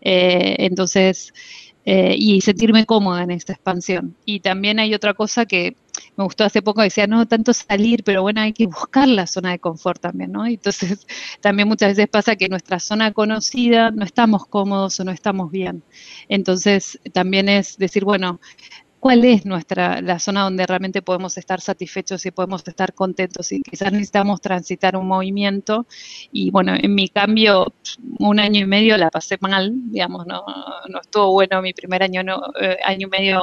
Eh, 0.00 0.56
entonces, 0.60 1.32
eh, 1.84 2.16
y 2.18 2.40
sentirme 2.40 2.84
cómoda 2.84 3.22
en 3.22 3.30
esta 3.30 3.52
expansión. 3.52 4.16
Y 4.24 4.40
también 4.40 4.80
hay 4.80 4.94
otra 4.94 5.14
cosa 5.14 5.46
que 5.46 5.76
me 6.16 6.24
gustó 6.24 6.44
hace 6.44 6.62
poco, 6.62 6.82
decía, 6.82 7.06
no 7.06 7.26
tanto 7.26 7.52
salir, 7.52 8.02
pero 8.04 8.22
bueno, 8.22 8.40
hay 8.40 8.52
que 8.52 8.66
buscar 8.66 9.06
la 9.08 9.26
zona 9.26 9.52
de 9.52 9.58
confort 9.58 10.00
también, 10.00 10.32
¿no? 10.32 10.46
Entonces, 10.46 11.06
también 11.40 11.68
muchas 11.68 11.90
veces 11.90 12.08
pasa 12.08 12.36
que 12.36 12.48
nuestra 12.48 12.80
zona 12.80 13.12
conocida 13.12 13.90
no 13.90 14.04
estamos 14.04 14.46
cómodos 14.46 14.98
o 15.00 15.04
no 15.04 15.12
estamos 15.12 15.50
bien. 15.50 15.84
Entonces, 16.28 16.98
también 17.12 17.48
es 17.48 17.76
decir, 17.78 18.04
bueno, 18.04 18.40
cuál 19.06 19.24
es 19.24 19.46
nuestra 19.46 20.00
la 20.00 20.18
zona 20.18 20.42
donde 20.42 20.66
realmente 20.66 21.00
podemos 21.00 21.38
estar 21.38 21.60
satisfechos 21.60 22.26
y 22.26 22.32
podemos 22.32 22.66
estar 22.66 22.92
contentos 22.92 23.52
y 23.52 23.62
quizás 23.62 23.92
necesitamos 23.92 24.40
transitar 24.40 24.96
un 24.96 25.06
movimiento. 25.06 25.86
Y 26.32 26.50
bueno 26.50 26.74
en 26.74 26.92
mi 26.92 27.08
cambio 27.08 27.72
un 28.18 28.40
año 28.40 28.62
y 28.62 28.66
medio 28.66 28.96
la 28.96 29.10
pasé 29.10 29.36
mal 29.40 29.72
digamos 29.92 30.26
no, 30.26 30.44
no 30.88 31.00
estuvo 31.00 31.30
bueno 31.30 31.62
mi 31.62 31.72
primer 31.72 32.02
año 32.02 32.24
no, 32.24 32.40
eh, 32.60 32.78
año 32.84 33.06
y 33.06 33.10
medio 33.10 33.42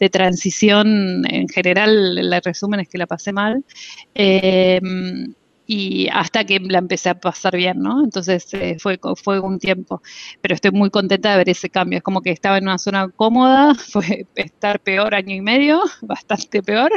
de 0.00 0.10
transición 0.10 1.22
en 1.30 1.48
general 1.48 2.18
el 2.18 2.42
resumen 2.42 2.80
es 2.80 2.88
que 2.88 2.98
la 2.98 3.06
pasé 3.06 3.32
mal. 3.32 3.64
Eh, 4.16 4.80
y 5.74 6.08
hasta 6.12 6.44
que 6.44 6.60
la 6.60 6.78
empecé 6.78 7.08
a 7.08 7.14
pasar 7.18 7.56
bien, 7.56 7.80
¿no? 7.80 8.04
Entonces 8.04 8.46
eh, 8.52 8.76
fue, 8.78 8.98
fue 9.16 9.40
un 9.40 9.58
tiempo, 9.58 10.02
pero 10.42 10.54
estoy 10.54 10.70
muy 10.70 10.90
contenta 10.90 11.30
de 11.30 11.38
ver 11.38 11.48
ese 11.48 11.70
cambio. 11.70 11.96
Es 11.96 12.02
como 12.02 12.20
que 12.20 12.30
estaba 12.30 12.58
en 12.58 12.64
una 12.64 12.76
zona 12.76 13.08
cómoda, 13.08 13.74
fue 13.92 14.26
estar 14.34 14.80
peor 14.80 15.14
año 15.14 15.34
y 15.34 15.40
medio, 15.40 15.80
bastante 16.02 16.62
peor, 16.62 16.92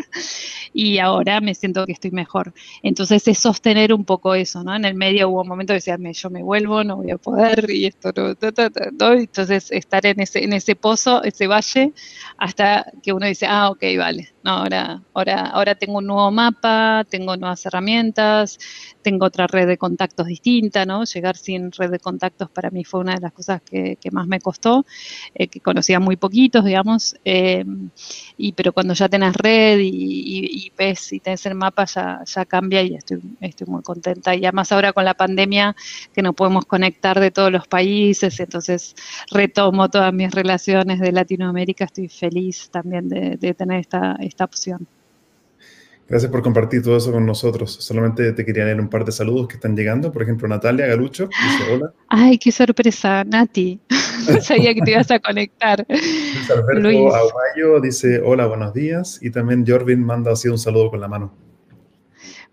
y 0.74 0.98
ahora 0.98 1.40
me 1.40 1.56
siento 1.56 1.86
que 1.86 1.94
estoy 1.94 2.12
mejor. 2.12 2.54
Entonces 2.84 3.26
es 3.30 3.40
sostener 3.40 3.94
un 3.94 4.04
poco 4.04 4.36
eso, 4.36 4.62
¿no? 4.62 4.76
En 4.76 4.84
el 4.84 4.96
medio 4.96 5.30
hubo 5.30 5.44
un 5.44 5.48
momento 5.48 5.72
que 5.72 5.76
decía, 5.76 5.98
yo 5.98 6.30
me 6.30 6.44
vuelvo, 6.44 6.84
no 6.84 6.98
voy 6.98 7.12
a 7.12 7.18
poder, 7.18 7.70
y 7.70 7.86
esto 7.86 8.12
no, 8.18 9.14
entonces 9.14 9.72
estar 9.72 10.06
en 10.06 10.20
ese, 10.20 10.44
en 10.44 10.52
ese 10.52 10.76
pozo, 10.76 11.24
ese 11.24 11.48
valle, 11.48 11.94
hasta 12.38 12.92
que 13.02 13.14
uno 13.14 13.26
dice, 13.26 13.46
ah, 13.48 13.70
ok, 13.70 13.84
vale, 13.98 14.35
ahora, 14.46 15.04
ahora, 15.14 15.48
ahora 15.48 15.76
tengo 15.76 16.00
un 16.00 16.08
nuevo 16.08 16.32
mapa, 16.32 17.04
tengo 17.10 17.36
nuevas 17.38 17.66
herramientas, 17.66 18.58
tengo 19.06 19.28
otra 19.28 19.46
red 19.46 19.68
de 19.68 19.78
contactos 19.78 20.26
distinta, 20.26 20.84
¿no? 20.84 21.04
Llegar 21.06 21.38
sin 21.38 21.72
red 21.72 21.92
de 21.92 22.00
contactos 22.00 22.50
para 22.50 22.72
mí 22.72 22.84
fue 22.84 23.02
una 23.02 23.14
de 23.14 23.22
las 23.22 23.34
cosas 23.34 23.62
que, 23.62 24.00
más 24.12 24.26
me 24.26 24.40
costó, 24.40 24.84
eh, 25.36 25.48
que 25.48 25.60
conocía 25.60 26.00
muy 26.00 26.16
poquitos, 26.16 26.66
digamos, 26.66 27.16
eh, 27.24 27.64
y 28.36 28.54
pero 28.54 28.74
cuando 28.74 28.96
ya 28.96 29.08
tenés 29.08 29.36
red 29.36 29.78
y, 29.80 30.72
ves 30.76 31.14
y 31.14 31.20
tenés 31.20 31.46
el 31.46 31.54
mapa 31.54 31.86
ya, 31.86 32.24
ya 32.26 32.46
cambia 32.46 32.82
y 32.82 32.96
estoy, 32.96 33.22
estoy 33.42 33.68
muy 33.68 33.84
contenta. 33.84 34.34
Y 34.34 34.44
además 34.44 34.72
ahora 34.72 34.92
con 34.92 35.06
la 35.06 35.14
pandemia 35.14 35.76
que 36.12 36.24
nos 36.24 36.34
podemos 36.34 36.66
conectar 36.66 37.20
de 37.20 37.30
todos 37.30 37.52
los 37.52 37.68
países, 37.68 38.40
entonces 38.40 38.96
retomo 39.30 39.88
todas 39.90 40.12
mis 40.14 40.32
relaciones 40.32 41.00
de 41.00 41.12
Latinoamérica, 41.12 41.86
estoy 41.86 42.08
feliz 42.10 42.70
también 42.72 43.08
de, 43.08 43.38
de 43.38 43.54
tener 43.54 43.82
esta, 43.82 44.16
esta 44.20 44.46
opción. 44.46 44.88
Gracias 46.08 46.32
por 46.32 46.44
compartir 46.44 46.84
todo 46.84 46.98
eso 46.98 47.12
con 47.12 47.26
nosotros. 47.26 47.74
Solamente 47.74 48.32
te 48.34 48.46
quería 48.46 48.66
leer 48.66 48.80
un 48.80 48.90
par 48.90 49.06
de 49.06 49.12
saludos 49.12 49.48
que 49.48 49.56
están 49.56 49.76
llegando. 49.76 50.12
Por 50.12 50.22
ejemplo, 50.22 50.48
Natalia 50.48 50.86
Galucho 50.86 51.28
dice 51.28 51.64
hola. 51.74 51.94
Ay, 52.10 52.38
qué 52.38 52.52
sorpresa, 52.52 53.24
Nati. 53.24 53.80
sabía 54.42 54.74
que 54.76 54.82
te 54.82 54.92
ibas 54.92 55.10
a 55.10 55.20
conectar. 55.20 55.84
Luis 55.90 57.14
Alberto 57.14 57.82
dice 57.82 58.22
hola, 58.24 58.46
buenos 58.46 58.74
días. 58.74 59.20
Y 59.24 59.32
también 59.32 59.66
Jorvin 59.68 60.04
manda 60.04 60.32
así 60.32 60.48
un 60.48 60.60
saludo 60.60 60.92
con 60.92 61.02
la 61.02 61.08
mano. 61.08 61.34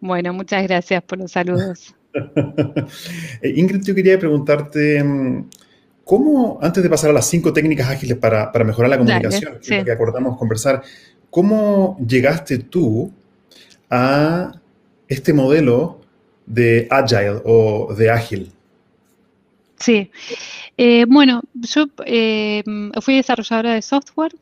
Bueno, 0.00 0.32
muchas 0.32 0.62
gracias 0.64 1.02
por 1.02 1.18
los 1.18 1.32
saludos. 1.32 1.94
Eh, 3.40 3.54
Ingrid, 3.56 3.82
yo 3.84 3.94
quería 3.94 4.18
preguntarte, 4.18 5.02
mm, 5.02 5.48
¿cómo, 6.04 6.58
antes 6.60 6.82
de 6.82 6.90
pasar 6.90 7.08
a 7.08 7.14
las 7.14 7.26
cinco 7.26 7.54
técnicas 7.54 7.88
ágiles 7.88 8.18
para, 8.18 8.52
para 8.52 8.66
mejorar 8.66 8.90
la 8.90 8.98
comunicación, 8.98 9.58
que 9.62 9.90
acordamos 9.90 10.36
conversar, 10.36 10.82
¿cómo 11.30 11.96
llegaste 12.06 12.58
tú 12.58 13.10
a 13.92 14.52
este 15.06 15.34
modelo 15.34 16.00
de 16.46 16.88
agile 16.90 17.42
o 17.44 17.94
de 17.94 18.10
ágil? 18.10 18.50
Sí, 19.78 20.10
eh, 20.78 21.04
bueno, 21.06 21.42
yo 21.54 21.86
eh, 22.06 22.62
fui 23.02 23.16
desarrolladora 23.16 23.74
de 23.74 23.82
software, 23.82 24.32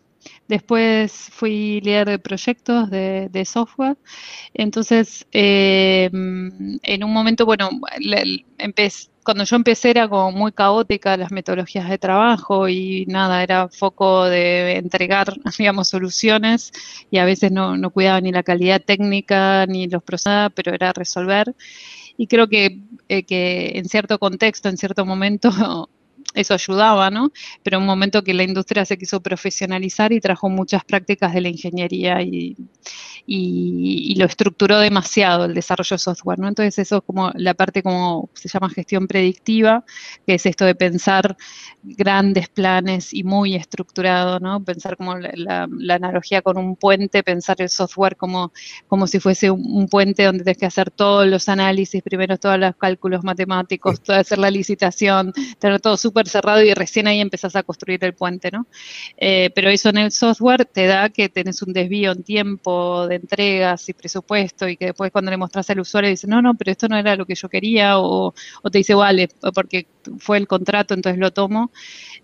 después 0.47 1.13
fui 1.33 1.81
líder 1.81 2.09
de 2.09 2.19
proyectos 2.19 2.91
de, 2.91 3.45
software, 3.45 3.97
entonces 4.55 5.27
eh, 5.33 6.11
en 6.13 7.05
un 7.05 7.13
momento, 7.13 7.45
bueno, 7.45 7.71
empecé, 8.59 9.10
cuando 9.25 9.45
yo 9.45 9.57
empecé 9.57 9.91
era 9.91 10.09
como 10.09 10.33
muy 10.33 10.53
caótica 10.53 11.17
las 11.17 11.31
metodologías 11.31 11.89
de 11.89 11.99
trabajo 11.99 12.69
y 12.69 13.05
nada, 13.07 13.43
era 13.43 13.69
foco 13.69 14.25
de 14.25 14.77
entregar, 14.77 15.35
digamos, 15.59 15.89
soluciones 15.89 16.73
y 17.11 17.19
a 17.19 17.25
veces 17.25 17.53
no, 17.53 17.77
no 17.77 17.91
cuidaba 17.91 18.21
ni 18.21 18.33
la 18.33 18.43
calidad 18.43 18.83
técnica 18.83 19.67
ni 19.67 19.89
los 19.89 20.03
procesos, 20.03 20.53
pero 20.55 20.75
era 20.75 20.93
resolver. 20.93 21.55
Y 22.17 22.27
creo 22.27 22.49
que, 22.49 22.81
eh, 23.09 23.23
que 23.25 23.73
en 23.77 23.89
cierto 23.89 24.19
contexto, 24.19 24.69
en 24.69 24.77
cierto 24.77 25.07
momento, 25.07 25.51
eso 26.35 26.55
ayudaba, 26.55 27.11
¿no? 27.11 27.33
Pero 27.63 27.79
un 27.79 27.87
momento 27.87 28.23
que 28.23 28.35
la 28.35 28.43
industria 28.43 28.85
se 28.85 28.99
quiso 28.99 29.21
profesionalizar 29.21 30.13
y 30.13 30.21
trajo 30.21 30.49
muchas 30.49 30.85
prácticas 30.85 31.33
de 31.35 31.41
la 31.41 31.49
ingeniería 31.49 32.23
y, 32.23 32.57
y, 33.27 34.15
lo 34.17 34.27
estructuró 34.27 34.79
demasiado 34.79 35.47
el 35.47 35.55
desarrollo 35.55 35.95
de 35.95 35.99
software, 35.99 36.39
¿no? 36.39 36.49
Entonces 36.49 36.79
eso 36.79 36.99
es 36.99 37.03
como 37.05 37.31
la 37.35 37.55
parte 37.55 37.83
como 37.83 38.29
se 38.35 38.49
llama 38.49 38.69
gestión 38.69 39.07
predictiva, 39.07 39.85
que 40.27 40.35
es 40.35 40.47
esto 40.47 40.65
de 40.65 40.75
pensar 40.75 41.37
grandes 41.83 42.49
planes 42.49 43.15
y 43.15 43.25
muy 43.25 43.55
estructurado, 43.55 44.41
¿no? 44.41 44.63
Pensar 44.63 44.97
como 44.97 45.17
la, 45.17 45.69
analogía 45.95 46.43
con 46.43 46.59
un 46.59 46.77
puente, 46.77 47.23
pensar 47.23 47.57
el 47.61 47.69
software 47.69 48.17
como, 48.17 48.53
como 48.89 49.07
si 49.07 49.21
fuese 49.21 49.51
un, 49.51 49.89
puente 49.89 50.25
donde 50.25 50.45
tienes 50.45 50.59
que 50.59 50.67
hacer 50.67 50.91
todos 50.91 51.27
los 51.27 51.49
análisis, 51.49 52.03
primero 52.03 52.39
todos 52.39 52.59
los 52.59 52.77
cálculos 52.77 53.25
matemáticos, 53.25 54.01
hacer 54.09 54.39
la 54.39 54.51
licitación, 54.51 55.33
tener 55.59 55.81
todo 55.81 55.97
súper 55.97 56.29
cerrado 56.29 56.63
y 56.63 56.75
recién 56.75 57.07
ahí 57.07 57.21
empezás 57.21 57.57
a 57.57 57.63
construir 57.63 58.05
el 58.05 58.15
puente, 58.15 58.51
¿no? 58.51 58.67
Eh, 59.17 59.51
pero 59.55 59.71
eso 59.71 59.89
en 59.89 59.99
el 59.99 60.13
software 60.13 60.65
te 60.67 60.87
da 60.87 61.09
que 61.09 61.29
tenés 61.29 61.63
un 61.63 61.73
desvío 61.73 62.13
en 62.13 62.23
tiempo 62.23 63.09
de 63.11 63.17
entregas 63.17 63.89
y 63.89 63.93
presupuesto 63.93 64.69
y 64.69 64.77
que 64.77 64.87
después 64.87 65.11
cuando 65.13 65.31
le 65.31 65.37
mostras 65.37 65.69
al 65.71 65.81
usuario 65.81 66.11
dice, 66.11 66.27
no, 66.27 66.41
no, 66.41 66.55
pero 66.55 66.71
esto 66.71 66.89
no 66.89 66.97
era 66.97 67.17
lo 67.17 67.27
que 67.27 67.35
yo 67.35 67.49
quería 67.49 67.99
o, 67.99 68.33
te 68.71 68.79
dice, 68.79 68.95
vale, 68.95 69.29
porque 69.55 69.87
fue 70.19 70.39
el 70.39 70.47
contrato, 70.47 70.95
entonces 70.95 71.21
lo 71.21 71.33
tomo 71.33 71.71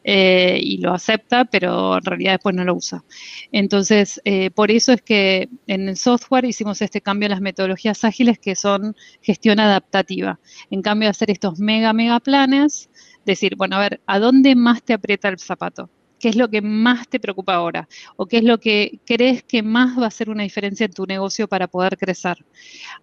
eh, 0.04 0.58
y 0.62 0.78
lo 0.78 0.92
acepta, 0.92 1.44
pero 1.44 1.96
en 1.98 2.04
realidad 2.04 2.32
después 2.32 2.54
no 2.54 2.64
lo 2.64 2.74
usa. 2.74 3.04
Entonces, 3.52 4.20
eh, 4.24 4.50
por 4.50 4.70
eso 4.70 4.92
es 4.92 5.02
que 5.02 5.48
en 5.66 5.88
el 5.88 5.96
software 5.96 6.44
hicimos 6.44 6.80
este 6.82 7.00
cambio 7.00 7.26
en 7.26 7.32
las 7.32 7.40
metodologías 7.40 8.04
ágiles 8.04 8.38
que 8.38 8.56
son 8.56 8.96
gestión 9.20 9.60
adaptativa. 9.60 10.40
En 10.70 10.82
cambio 10.82 11.06
de 11.06 11.10
hacer 11.10 11.30
estos 11.30 11.58
mega, 11.58 11.92
mega 11.92 12.20
planes, 12.20 12.90
decir, 13.24 13.56
bueno, 13.56 13.76
a 13.76 13.80
ver, 13.80 14.00
¿a 14.06 14.18
dónde 14.18 14.54
más 14.54 14.82
te 14.82 14.94
aprieta 14.94 15.28
el 15.28 15.38
zapato? 15.38 15.90
¿Qué 16.18 16.28
es 16.28 16.36
lo 16.36 16.48
que 16.48 16.62
más 16.62 17.08
te 17.08 17.20
preocupa 17.20 17.54
ahora? 17.54 17.88
¿O 18.16 18.26
qué 18.26 18.38
es 18.38 18.44
lo 18.44 18.58
que 18.58 19.00
crees 19.04 19.42
que 19.42 19.62
más 19.62 19.98
va 19.98 20.04
a 20.04 20.08
hacer 20.08 20.30
una 20.30 20.44
diferencia 20.44 20.86
en 20.86 20.92
tu 20.92 21.06
negocio 21.06 21.48
para 21.48 21.68
poder 21.68 21.98
crecer? 21.98 22.44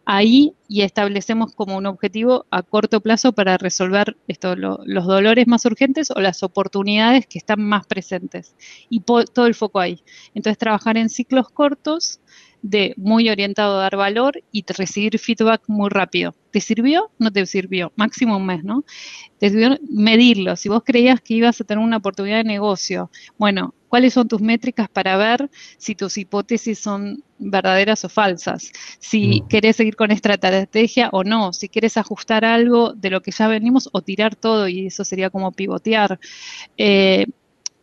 Ahí 0.06 0.54
y 0.68 0.82
establecemos 0.82 1.54
como 1.54 1.78
un 1.78 1.86
objetivo 1.86 2.46
a 2.50 2.64
corto 2.64 3.02
plazo 3.02 3.34
para 3.34 3.58
resolver 3.58 4.18
esto, 4.28 4.56
los 4.56 5.06
dolores 5.06 5.48
más 5.48 5.66
urgentes 5.66 6.10
o 6.12 6.20
las 6.20 6.42
oportunidades 6.44 7.28
que 7.28 7.38
están 7.38 7.62
más 7.62 7.86
presentes. 7.86 8.56
Y 8.90 9.02
todo 9.02 9.46
el 9.46 9.54
foco 9.56 9.80
ahí. 9.80 10.04
Entonces, 10.34 10.58
trabajar 10.58 10.98
en 10.98 11.10
ciclos 11.10 11.50
cortos 11.50 12.20
de 12.64 12.94
muy 12.98 13.30
orientado 13.30 13.78
a 13.78 13.82
dar 13.84 13.98
valor 13.98 14.42
y 14.52 14.64
recibir 14.66 15.20
feedback 15.20 15.62
muy 15.68 15.90
rápido. 15.90 16.34
¿Te 16.50 16.62
sirvió? 16.62 17.12
No 17.20 17.30
te 17.30 17.46
sirvió. 17.46 17.92
Máximo 17.98 18.38
un 18.38 18.46
mes, 18.46 18.64
¿no? 18.64 18.86
Te 19.38 19.50
sirvió 19.50 19.78
medirlo. 19.90 20.56
Si 20.56 20.70
vos 20.70 20.82
creías 20.84 21.20
que 21.20 21.34
ibas 21.36 21.60
a 21.60 21.66
tener 21.66 21.84
una 21.84 21.98
oportunidad 21.98 22.38
de 22.38 22.46
negocio, 22.46 23.12
bueno, 23.38 23.76
¿cuáles 23.90 24.14
son 24.14 24.30
tus 24.30 24.40
métricas 24.40 24.88
para 24.88 25.18
ver 25.18 25.50
si 25.78 25.94
tus 25.94 26.18
hipótesis 26.18 26.80
son 26.80 27.22
verdaderas 27.38 28.06
o 28.06 28.10
falsas? 28.10 28.72
Si 29.00 29.42
mm. 29.42 29.48
querés 29.50 29.76
seguir 29.76 29.98
con 29.98 30.12
esta 30.12 30.34
estrategia 30.34 31.10
o 31.12 31.26
no, 31.26 31.52
si 31.52 31.68
quieres 31.68 31.98
ajustar 31.98 32.46
algo 32.46 32.94
de 32.94 33.10
lo 33.10 33.22
que 33.22 33.32
ya 33.32 33.50
venimos 33.50 33.90
o 33.92 34.02
tirar 34.02 34.38
todo 34.38 34.70
y 34.70 34.88
eso 34.88 35.04
sería 35.04 35.30
como 35.30 35.52
pivotear. 35.52 36.18
Eh, 36.78 37.26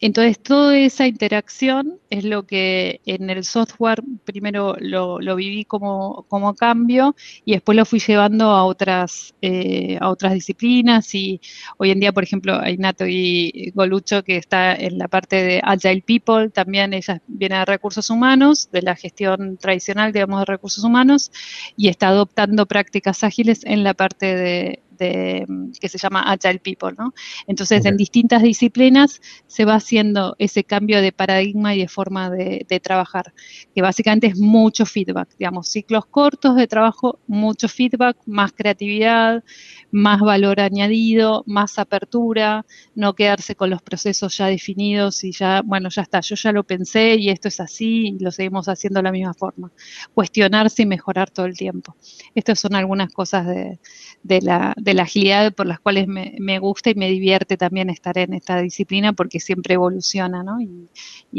entonces, 0.01 0.43
toda 0.43 0.79
esa 0.79 1.07
interacción 1.07 2.01
es 2.09 2.25
lo 2.25 2.47
que 2.47 3.01
en 3.05 3.29
el 3.29 3.45
software 3.45 4.03
primero 4.25 4.77
lo, 4.81 5.19
viví 5.37 5.65
como, 5.67 6.27
cambio 6.59 7.15
y 7.45 7.53
después 7.53 7.77
lo 7.77 7.85
fui 7.85 8.01
llevando 8.01 8.47
a 8.47 8.65
otras, 8.65 9.35
eh, 9.43 9.99
a 10.01 10.09
otras 10.09 10.33
disciplinas 10.33 11.15
y 11.15 11.41
hoy 11.77 11.91
en 11.91 12.01
día, 12.01 12.13
por 12.13 12.25
ejemplo, 12.25 12.59
hay 12.59 12.79
Nato 12.79 13.07
y 13.07 13.73
Golucho 13.75 14.25
que 14.25 14.37
está 14.37 14.75
en 14.75 14.99
la 14.99 15.09
parte 15.09 15.37
de 15.37 15.61
Agile 15.63 16.03
People, 16.03 16.49
también 16.51 16.95
ella 16.95 17.21
viene 17.27 17.59
de 17.59 17.65
recursos 17.67 18.09
humanos, 18.09 18.71
de 18.73 18.83
la 18.83 18.97
gestión 18.97 19.59
tradicional, 19.59 20.13
digamos, 20.13 20.41
de 20.41 20.47
recursos 20.47 20.83
humanos 20.83 21.31
y 21.77 21.89
está 21.89 22.09
adoptando 22.09 22.67
prácticas 22.67 23.23
ágiles 23.23 23.65
en 23.65 23.85
la 23.85 23.93
parte 23.95 24.35
de, 24.35 24.83
que 25.01 25.89
se 25.89 25.99
llama 25.99 26.23
Agile 26.23 26.59
People, 26.59 26.93
¿no? 26.97 27.15
Entonces, 27.47 27.85
en 27.87 27.97
distintas 27.97 28.43
disciplinas 28.43 29.21
se 29.47 29.65
va 29.65 29.75
haciendo 29.75 30.37
ese 30.39 30.65
cambio 30.65 31.01
de 31.01 31.13
paradigma 31.13 31.75
y 31.75 31.81
de 31.81 31.89
forma 31.89 32.31
de, 32.31 32.81
trabajar, 32.83 33.33
que 33.75 33.83
básicamente 33.83 34.27
es 34.29 34.39
mucho 34.39 34.87
feedback, 34.87 35.29
digamos, 35.39 35.69
ciclos 35.69 36.07
cortos 36.07 36.57
de 36.57 36.67
trabajo, 36.67 37.19
mucho 37.27 37.69
feedback, 37.69 38.17
más 38.27 38.53
creatividad, 38.53 39.43
más 39.91 40.21
valor 40.21 40.61
añadido, 40.61 41.43
más 41.47 41.79
apertura, 41.79 42.65
no 42.95 43.15
quedarse 43.15 43.55
con 43.55 43.71
los 43.71 43.83
procesos 43.83 44.37
ya 44.37 44.47
definidos 44.47 45.25
y 45.25 45.33
ya, 45.33 45.63
bueno, 45.65 45.89
ya 45.89 46.03
está, 46.03 46.21
yo 46.21 46.37
ya 46.37 46.53
lo 46.53 46.65
pensé 46.65 47.17
y 47.17 47.29
esto 47.31 47.49
es 47.49 47.61
así 47.61 48.09
y 48.09 48.19
lo 48.19 48.31
seguimos 48.31 48.69
haciendo 48.69 48.99
de 48.99 49.05
la 49.05 49.13
misma 49.13 49.35
forma. 49.35 49.73
Cuestionarse 50.15 50.83
y 50.83 50.87
mejorar 50.87 51.31
todo 51.31 51.47
el 51.47 51.57
tiempo. 51.57 51.97
Estas 52.35 52.61
son 52.61 52.75
algunas 52.75 53.13
cosas 53.13 53.47
de, 53.47 54.41
la, 54.43 54.75
de 54.77 54.95
la 54.95 55.03
agilidad 55.03 55.53
por 55.53 55.67
las 55.67 55.81
cuales 55.81 56.07
me, 56.07 56.59
gusta 56.59 56.91
y 56.91 56.95
me 56.95 57.09
divierte 57.09 57.57
también 57.57 57.91
estar 57.91 58.17
en 58.19 58.35
esta 58.35 58.61
disciplina 58.61 59.13
porque 59.13 59.41
siempre 59.41 59.75
evoluciona 59.75 60.43
¿no? 60.43 60.61
y, 60.61 60.89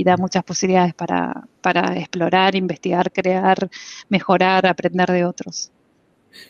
da 0.03 0.17
muchas 0.17 0.43
posibilidades 0.43 0.95
para, 0.95 1.47
para 1.61 1.97
explorar, 1.97 2.55
investigar, 2.55 3.11
crear, 3.11 3.69
mejorar, 4.09 4.65
aprender 4.65 5.11
de 5.11 5.25
otros. 5.25 5.71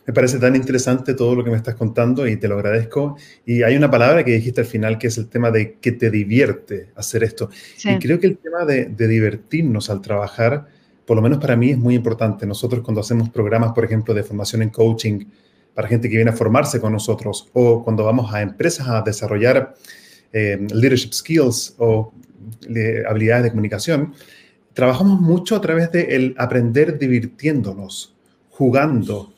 Me 0.05 0.13
parece 0.13 0.39
tan 0.39 0.55
interesante 0.55 1.13
todo 1.13 1.35
lo 1.35 1.43
que 1.43 1.49
me 1.49 1.57
estás 1.57 1.75
contando 1.75 2.27
y 2.27 2.37
te 2.37 2.47
lo 2.47 2.55
agradezco. 2.55 3.17
Y 3.45 3.63
hay 3.63 3.75
una 3.75 3.89
palabra 3.89 4.23
que 4.23 4.31
dijiste 4.31 4.61
al 4.61 4.67
final 4.67 4.97
que 4.97 5.07
es 5.07 5.17
el 5.17 5.27
tema 5.27 5.51
de 5.51 5.73
que 5.79 5.91
te 5.91 6.09
divierte 6.09 6.89
hacer 6.95 7.23
esto. 7.23 7.49
Y 7.83 7.97
creo 7.99 8.19
que 8.19 8.27
el 8.27 8.37
tema 8.37 8.65
de, 8.65 8.85
de, 8.85 9.07
divertirnos 9.07 9.89
al 9.89 10.01
trabajar, 10.01 10.67
por 11.05 11.15
lo 11.15 11.21
menos 11.21 11.39
para 11.39 11.55
mí, 11.55 11.71
es 11.71 11.77
muy 11.77 11.95
importante. 11.95 12.45
Nosotros 12.45 12.81
cuando 12.81 13.01
hacemos 13.01 13.29
programas, 13.29 13.73
por 13.73 13.85
ejemplo, 13.85 14.13
de 14.13 14.23
formación 14.23 14.61
en 14.61 14.69
coaching 14.69 15.25
para 15.73 15.87
gente 15.87 16.09
que 16.09 16.15
viene 16.15 16.31
a 16.31 16.35
formarse 16.35 16.79
con 16.79 16.91
nosotros 16.91 17.49
o 17.53 17.83
cuando 17.83 18.03
vamos 18.03 18.33
a 18.33 18.41
empresas 18.41 18.87
a 18.87 19.01
desarrollar 19.01 19.75
eh, 20.33 20.65
leadership 20.73 21.13
skills 21.13 21.75
o 21.77 22.13
habilidades 23.07 23.43
de 23.43 23.49
comunicación, 23.49 24.13
trabajamos 24.73 25.19
mucho 25.19 25.55
a 25.55 25.61
través 25.61 25.91
de 25.91 26.15
el 26.15 26.35
aprender 26.37 26.97
divirtiéndonos, 26.97 28.15
jugando, 28.49 29.33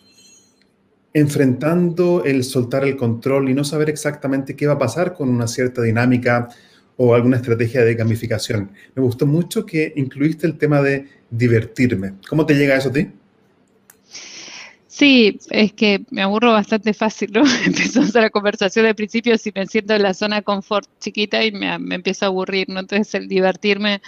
enfrentando 1.14 2.24
el 2.26 2.44
soltar 2.44 2.84
el 2.84 2.98
control 2.98 3.50
y 3.50 3.54
no 3.54 3.64
saber 3.64 3.90
exactamente 3.90 4.56
qué 4.56 4.68
va 4.68 4.74
a 4.74 4.80
pasar 4.80 5.14
con 5.14 5.30
una 5.30 5.48
cierta 5.48 5.82
dinámica 5.82 6.50
o 6.98 7.14
alguna 7.14 7.38
estrategia 7.38 7.84
de 7.84 7.96
gamificación. 7.96 8.72
Me 8.96 9.04
gustó 9.04 9.26
mucho 9.26 9.66
que 9.66 9.94
incluiste 9.96 10.48
el 10.48 10.58
tema 10.58 10.82
de 10.82 11.08
divertirme. 11.30 12.14
¿Cómo 12.28 12.46
te 12.46 12.56
llega 12.56 12.76
eso 12.76 12.90
a 12.90 12.94
ti? 12.94 13.10
Sí, 14.88 15.40
es 15.50 15.74
que 15.74 16.02
me 16.12 16.22
aburro 16.22 16.52
bastante 16.52 16.94
fácil, 16.94 17.32
¿no? 17.34 17.42
Empezamos 17.66 18.14
la 18.14 18.30
conversación 18.30 18.86
de 18.86 18.94
principio 18.94 19.40
si 19.40 19.52
me 19.56 19.66
siento 19.66 19.96
en 19.96 20.04
la 20.04 20.14
zona 20.14 20.44
confort 20.44 20.88
chiquita 21.00 21.44
y 21.44 21.52
me, 21.52 21.80
me 21.80 21.96
empiezo 21.96 22.26
a 22.26 22.28
aburrir, 22.28 22.70
¿no? 22.70 22.80
Entonces 22.80 23.16
el 23.16 23.28
divertirme 23.28 24.04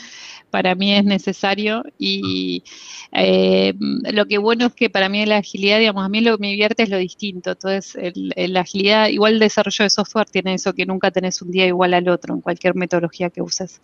para 0.55 0.73
mí 0.73 0.93
es 0.93 1.03
necesario 1.03 1.83
y 1.99 2.63
eh, 3.11 3.73
lo 4.13 4.25
que 4.25 4.37
bueno 4.37 4.67
es 4.67 4.73
que 4.73 4.89
para 4.89 5.09
mí 5.09 5.25
la 5.25 5.39
agilidad, 5.39 5.79
digamos, 5.79 6.05
a 6.05 6.07
mí 6.07 6.21
lo 6.21 6.37
que 6.37 6.41
me 6.43 6.47
divierte 6.51 6.83
es 6.83 6.89
lo 6.89 6.97
distinto. 6.97 7.51
Entonces, 7.51 7.97
la 8.15 8.61
agilidad, 8.61 9.09
igual 9.09 9.33
el 9.33 9.39
desarrollo 9.39 9.83
de 9.83 9.89
software 9.89 10.29
tiene 10.29 10.53
eso 10.53 10.71
que 10.71 10.85
nunca 10.85 11.11
tenés 11.11 11.41
un 11.41 11.51
día 11.51 11.65
igual 11.65 11.93
al 11.93 12.07
otro 12.07 12.33
en 12.33 12.39
cualquier 12.39 12.73
metodología 12.73 13.29
que 13.31 13.41
uses. 13.41 13.81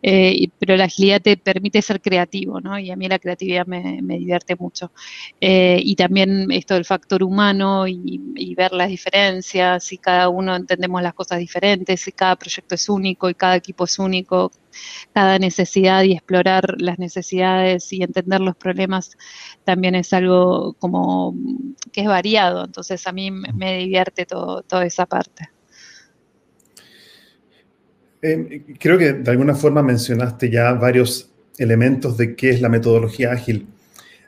Eh, 0.00 0.46
pero 0.60 0.76
la 0.76 0.84
agilidad 0.84 1.20
te 1.20 1.36
permite 1.36 1.82
ser 1.82 2.00
creativo, 2.00 2.60
¿no? 2.60 2.78
Y 2.78 2.92
a 2.92 2.96
mí 2.96 3.08
la 3.08 3.18
creatividad 3.18 3.66
me, 3.66 4.00
divierte 4.00 4.54
mucho. 4.54 4.92
Eh, 5.40 5.80
y 5.82 5.96
también 5.96 6.52
esto 6.52 6.74
del 6.74 6.84
factor 6.84 7.24
humano 7.24 7.88
y, 7.88 8.20
y 8.36 8.54
ver 8.54 8.70
las 8.74 8.90
diferencias, 8.90 9.92
y 9.92 9.98
cada 9.98 10.28
uno 10.28 10.54
entendemos 10.54 11.02
las 11.02 11.14
cosas 11.14 11.40
diferentes, 11.40 12.06
y 12.06 12.12
cada 12.12 12.36
proyecto 12.36 12.76
es 12.76 12.88
único 12.88 13.28
y 13.28 13.34
cada 13.34 13.56
equipo 13.56 13.86
es 13.86 13.98
único, 13.98 14.52
cada 15.14 15.38
necesidad 15.38 16.02
y 16.02 16.12
explorar 16.12 16.74
las 16.78 16.98
necesidades 16.98 17.92
y 17.92 18.02
entender 18.02 18.40
los 18.40 18.56
problemas 18.56 19.16
también 19.64 19.94
es 19.94 20.12
algo 20.12 20.74
como 20.78 21.34
que 21.92 22.02
es 22.02 22.06
variado. 22.06 22.64
Entonces 22.64 23.06
a 23.06 23.12
mí 23.12 23.30
me 23.30 23.78
divierte 23.78 24.26
todo, 24.26 24.62
toda 24.62 24.84
esa 24.86 25.06
parte. 25.06 25.48
Eh, 28.22 28.76
creo 28.78 28.96
que 28.98 29.14
de 29.14 29.30
alguna 29.30 29.54
forma 29.54 29.82
mencionaste 29.82 30.48
ya 30.48 30.72
varios 30.74 31.32
elementos 31.58 32.16
de 32.16 32.36
qué 32.36 32.50
es 32.50 32.60
la 32.60 32.68
metodología 32.68 33.32
ágil. 33.32 33.66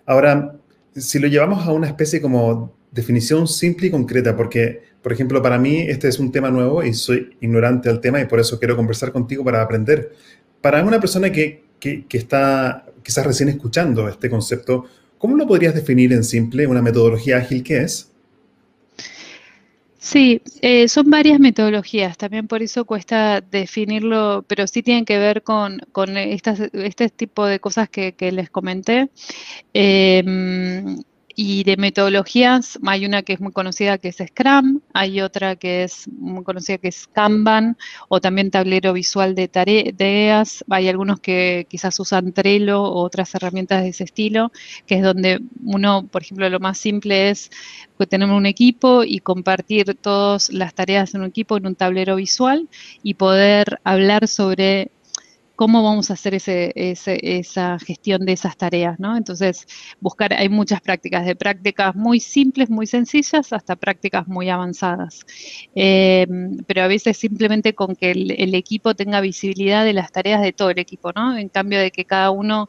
Ahora, 0.04 0.56
si 0.94 1.18
lo 1.18 1.28
llevamos 1.28 1.66
a 1.66 1.72
una 1.72 1.86
especie 1.86 2.20
como 2.20 2.74
definición 2.90 3.46
simple 3.46 3.86
y 3.88 3.90
concreta, 3.90 4.36
porque, 4.36 4.82
por 5.04 5.12
ejemplo, 5.12 5.42
para 5.42 5.58
mí 5.58 5.80
este 5.80 6.08
es 6.08 6.18
un 6.18 6.32
tema 6.32 6.50
nuevo 6.50 6.82
y 6.82 6.94
soy 6.94 7.36
ignorante 7.42 7.90
del 7.90 8.00
tema 8.00 8.22
y 8.22 8.24
por 8.24 8.40
eso 8.40 8.58
quiero 8.58 8.74
conversar 8.74 9.12
contigo 9.12 9.44
para 9.44 9.60
aprender. 9.60 10.14
Para 10.62 10.82
una 10.82 10.98
persona 10.98 11.30
que, 11.30 11.62
que, 11.78 12.06
está 12.10 12.86
quizás 13.02 13.26
recién 13.26 13.50
escuchando 13.50 14.08
este 14.08 14.30
concepto, 14.30 14.86
¿cómo 15.18 15.36
lo 15.36 15.46
podrías 15.46 15.74
definir 15.74 16.14
en 16.14 16.24
simple 16.24 16.66
una 16.66 16.80
metodología 16.80 17.36
ágil 17.36 17.62
qué 17.62 17.82
es? 17.82 18.10
Sí, 19.98 20.40
eh, 20.62 20.88
son 20.88 21.10
varias 21.10 21.38
metodologías, 21.38 22.16
también 22.16 22.48
por 22.48 22.62
eso 22.62 22.86
cuesta 22.86 23.42
definirlo, 23.42 24.42
pero 24.48 24.66
sí 24.66 24.82
tienen 24.82 25.04
que 25.04 25.18
ver 25.18 25.42
con, 25.42 25.80
con 25.92 26.16
este 26.16 27.10
tipo 27.10 27.44
de 27.44 27.60
cosas 27.60 27.90
que, 27.90 28.14
que 28.14 28.32
les 28.32 28.48
comenté. 28.48 29.10
Eh, 29.74 30.24
y 31.36 31.64
de 31.64 31.76
metodologías, 31.76 32.78
hay 32.86 33.06
una 33.06 33.22
que 33.22 33.34
es 33.34 33.40
muy 33.40 33.52
conocida 33.52 33.98
que 33.98 34.08
es 34.08 34.16
Scrum, 34.16 34.80
hay 34.92 35.20
otra 35.20 35.56
que 35.56 35.84
es 35.84 36.08
muy 36.08 36.44
conocida 36.44 36.78
que 36.78 36.88
es 36.88 37.08
Kanban, 37.08 37.76
o 38.08 38.20
también 38.20 38.50
tablero 38.50 38.92
visual 38.92 39.34
de 39.34 39.48
tareas. 39.48 40.64
Hay 40.70 40.88
algunos 40.88 41.20
que 41.20 41.66
quizás 41.68 41.98
usan 41.98 42.32
Trello 42.32 42.82
o 42.82 43.02
otras 43.02 43.34
herramientas 43.34 43.82
de 43.82 43.88
ese 43.88 44.04
estilo, 44.04 44.52
que 44.86 44.96
es 44.96 45.02
donde 45.02 45.40
uno, 45.64 46.06
por 46.06 46.22
ejemplo, 46.22 46.48
lo 46.48 46.60
más 46.60 46.78
simple 46.78 47.30
es 47.30 47.50
que 47.98 48.06
tenemos 48.06 48.36
un 48.36 48.46
equipo 48.46 49.04
y 49.04 49.18
compartir 49.20 49.96
todas 50.00 50.50
las 50.52 50.74
tareas 50.74 51.14
en 51.14 51.22
un 51.22 51.28
equipo 51.28 51.56
en 51.56 51.66
un 51.66 51.74
tablero 51.74 52.16
visual 52.16 52.68
y 53.02 53.14
poder 53.14 53.80
hablar 53.84 54.28
sobre 54.28 54.90
cómo 55.56 55.82
vamos 55.82 56.10
a 56.10 56.14
hacer 56.14 56.34
ese, 56.34 56.72
esa 56.74 57.78
gestión 57.78 58.24
de 58.24 58.32
esas 58.32 58.56
tareas, 58.56 58.98
¿no? 58.98 59.16
Entonces, 59.16 59.66
buscar, 60.00 60.32
hay 60.34 60.48
muchas 60.48 60.80
prácticas, 60.80 61.24
de 61.26 61.36
prácticas 61.36 61.94
muy 61.94 62.20
simples, 62.20 62.70
muy 62.70 62.86
sencillas, 62.86 63.52
hasta 63.52 63.76
prácticas 63.76 64.26
muy 64.26 64.50
avanzadas. 64.50 65.20
Eh, 65.74 66.26
pero 66.66 66.82
a 66.82 66.88
veces 66.88 67.16
simplemente 67.16 67.74
con 67.74 67.94
que 67.94 68.10
el, 68.10 68.30
el, 68.32 68.54
equipo 68.54 68.94
tenga 68.94 69.20
visibilidad 69.20 69.84
de 69.84 69.92
las 69.92 70.12
tareas 70.12 70.42
de 70.42 70.52
todo 70.52 70.70
el 70.70 70.78
equipo, 70.78 71.12
¿no? 71.14 71.36
En 71.36 71.48
cambio 71.48 71.78
de 71.78 71.90
que 71.90 72.04
cada 72.04 72.30
uno 72.30 72.68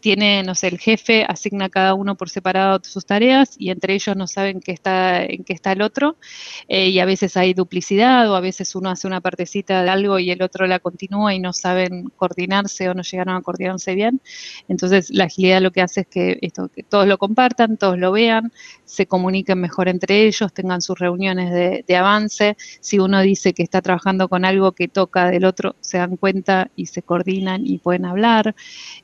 tiene, 0.00 0.42
no 0.42 0.54
sé, 0.54 0.68
el 0.68 0.78
jefe 0.78 1.24
asigna 1.28 1.68
cada 1.68 1.94
uno 1.94 2.16
por 2.16 2.30
separado 2.30 2.80
sus 2.82 3.06
tareas 3.06 3.56
y 3.58 3.70
entre 3.70 3.94
ellos 3.94 4.16
no 4.16 4.26
saben 4.26 4.60
qué 4.60 4.72
está, 4.72 5.24
en 5.24 5.44
qué 5.44 5.52
está 5.52 5.72
el 5.72 5.82
otro 5.82 6.16
eh, 6.68 6.88
y 6.88 6.98
a 7.00 7.04
veces 7.04 7.36
hay 7.36 7.54
duplicidad 7.54 8.30
o 8.30 8.36
a 8.36 8.40
veces 8.40 8.74
uno 8.74 8.90
hace 8.90 9.06
una 9.06 9.20
partecita 9.20 9.82
de 9.82 9.90
algo 9.90 10.18
y 10.18 10.30
el 10.30 10.42
otro 10.42 10.66
la 10.66 10.78
continúa 10.78 11.34
y 11.34 11.38
no 11.38 11.52
saben 11.52 12.04
coordinarse 12.16 12.88
o 12.88 12.94
no 12.94 13.02
llegaron 13.02 13.36
a 13.36 13.42
coordinarse 13.42 13.94
bien. 13.94 14.20
Entonces 14.68 15.10
la 15.10 15.24
agilidad 15.24 15.60
lo 15.60 15.72
que 15.72 15.82
hace 15.82 16.02
es 16.02 16.06
que, 16.06 16.38
esto, 16.42 16.68
que 16.68 16.82
todos 16.82 17.06
lo 17.06 17.18
compartan, 17.18 17.76
todos 17.76 17.98
lo 17.98 18.12
vean, 18.12 18.52
se 18.84 19.06
comuniquen 19.06 19.60
mejor 19.60 19.88
entre 19.88 20.26
ellos, 20.26 20.52
tengan 20.52 20.82
sus 20.82 20.98
reuniones 20.98 21.52
de, 21.52 21.96
avance. 21.96 22.56
Si 22.80 22.98
uno 22.98 23.22
dice 23.22 23.54
que 23.54 23.62
está 23.62 23.80
trabajando 23.80 24.28
con 24.28 24.44
algo 24.44 24.72
que 24.72 24.86
toca 24.86 25.30
del 25.30 25.46
otro, 25.46 25.76
se 25.80 25.96
dan 25.96 26.16
cuenta 26.16 26.70
y 26.76 26.86
se 26.86 27.02
coordinan 27.02 27.66
y 27.66 27.78
pueden 27.78 28.04
hablar. 28.04 28.54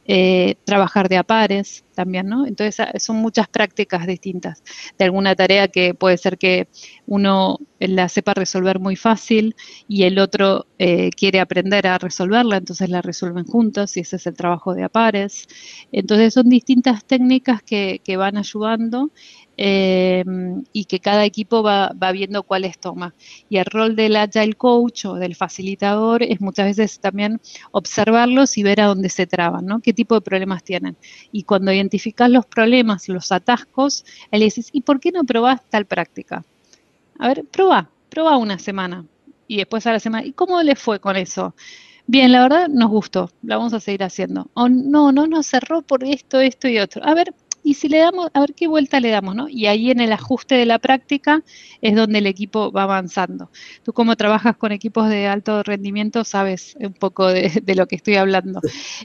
Eh, 0.04 0.56
trabajar 0.82 1.08
de 1.08 1.16
a 1.16 1.22
pares 1.22 1.84
también, 1.94 2.26
¿no? 2.26 2.44
Entonces 2.44 2.80
ah, 2.80 2.92
son 2.98 3.16
muchas 3.16 3.46
prácticas 3.46 4.04
distintas 4.04 4.64
de 4.98 5.04
alguna 5.04 5.36
tarea 5.36 5.68
que 5.68 5.94
puede 5.94 6.18
ser 6.18 6.38
que 6.38 6.66
uno 7.06 7.60
la 7.78 8.08
sepa 8.08 8.34
resolver 8.34 8.80
muy 8.80 8.96
fácil 8.96 9.54
y 9.86 10.02
el 10.02 10.18
otro 10.18 10.66
eh, 10.78 11.10
quiere 11.10 11.38
aprender 11.38 11.86
a 11.86 11.98
resolverla, 11.98 12.56
entonces 12.56 12.88
la 12.90 13.00
resuelven 13.00 13.44
juntos 13.44 13.96
y 13.96 14.00
ese 14.00 14.16
es 14.16 14.26
el 14.26 14.34
trabajo 14.34 14.74
de 14.74 14.82
a 14.82 14.88
pares. 14.88 15.46
Entonces 15.92 16.34
son 16.34 16.48
distintas 16.48 17.04
técnicas 17.04 17.62
que 17.62 18.16
van 18.16 18.36
ayudando 18.36 19.10
eh, 19.56 20.24
y 20.72 20.86
que 20.86 21.00
cada 21.00 21.24
equipo 21.24 21.62
va, 21.62 21.92
viendo 22.12 22.42
cuáles 22.42 22.78
toma. 22.78 23.14
Y 23.48 23.58
el 23.58 23.64
rol 23.66 23.96
del 23.96 24.16
Agile 24.16 24.54
Coach 24.54 25.04
o 25.06 25.14
del 25.14 25.36
facilitador 25.36 26.22
es 26.22 26.40
muchas 26.40 26.66
veces 26.66 27.00
también 27.00 27.40
observarlos 27.70 28.56
y 28.58 28.62
ver 28.62 28.80
a 28.80 28.86
dónde 28.86 29.08
se 29.08 29.26
traban, 29.26 29.66
¿no? 29.66 29.80
qué 29.80 29.92
tipo 29.92 30.14
de 30.14 30.20
problemas 30.20 30.64
tienen. 30.64 30.96
Y 31.30 31.44
cuando 31.44 31.72
identificas 31.72 32.30
los 32.30 32.46
problemas, 32.46 33.08
los 33.08 33.32
atascos, 33.32 34.04
le 34.30 34.44
dices, 34.44 34.68
¿y 34.72 34.82
por 34.82 35.00
qué 35.00 35.12
no 35.12 35.24
probás 35.24 35.60
tal 35.68 35.86
práctica? 35.86 36.44
A 37.18 37.28
ver, 37.28 37.44
probá, 37.50 37.90
probá 38.08 38.36
una 38.36 38.58
semana. 38.58 39.06
Y 39.46 39.58
después 39.58 39.86
a 39.86 39.92
la 39.92 40.00
semana, 40.00 40.26
¿y 40.26 40.32
cómo 40.32 40.62
le 40.62 40.76
fue 40.76 40.98
con 40.98 41.16
eso? 41.16 41.54
Bien, 42.06 42.32
la 42.32 42.42
verdad 42.42 42.68
nos 42.68 42.90
gustó, 42.90 43.30
la 43.42 43.56
vamos 43.56 43.72
a 43.74 43.80
seguir 43.80 44.02
haciendo. 44.02 44.50
O 44.54 44.68
no, 44.68 45.12
no 45.12 45.26
nos 45.26 45.46
cerró 45.46 45.82
por 45.82 46.04
esto, 46.04 46.40
esto 46.40 46.68
y 46.68 46.78
otro. 46.78 47.04
A 47.04 47.14
ver, 47.14 47.34
y 47.62 47.74
si 47.74 47.88
le 47.88 47.98
damos, 47.98 48.28
a 48.34 48.40
ver 48.40 48.54
qué 48.54 48.66
vuelta 48.66 48.98
le 48.98 49.10
damos, 49.10 49.36
¿no? 49.36 49.48
Y 49.48 49.66
ahí 49.66 49.90
en 49.90 50.00
el 50.00 50.12
ajuste 50.12 50.56
de 50.56 50.66
la 50.66 50.78
práctica 50.78 51.42
es 51.80 51.94
donde 51.94 52.18
el 52.18 52.26
equipo 52.26 52.72
va 52.72 52.82
avanzando. 52.82 53.50
Tú 53.84 53.92
como 53.92 54.16
trabajas 54.16 54.56
con 54.56 54.72
equipos 54.72 55.08
de 55.08 55.28
alto 55.28 55.62
rendimiento 55.62 56.24
sabes 56.24 56.76
un 56.80 56.94
poco 56.94 57.28
de, 57.28 57.62
lo 57.76 57.86
que 57.86 57.96
estoy 57.96 58.16
hablando. 58.16 58.60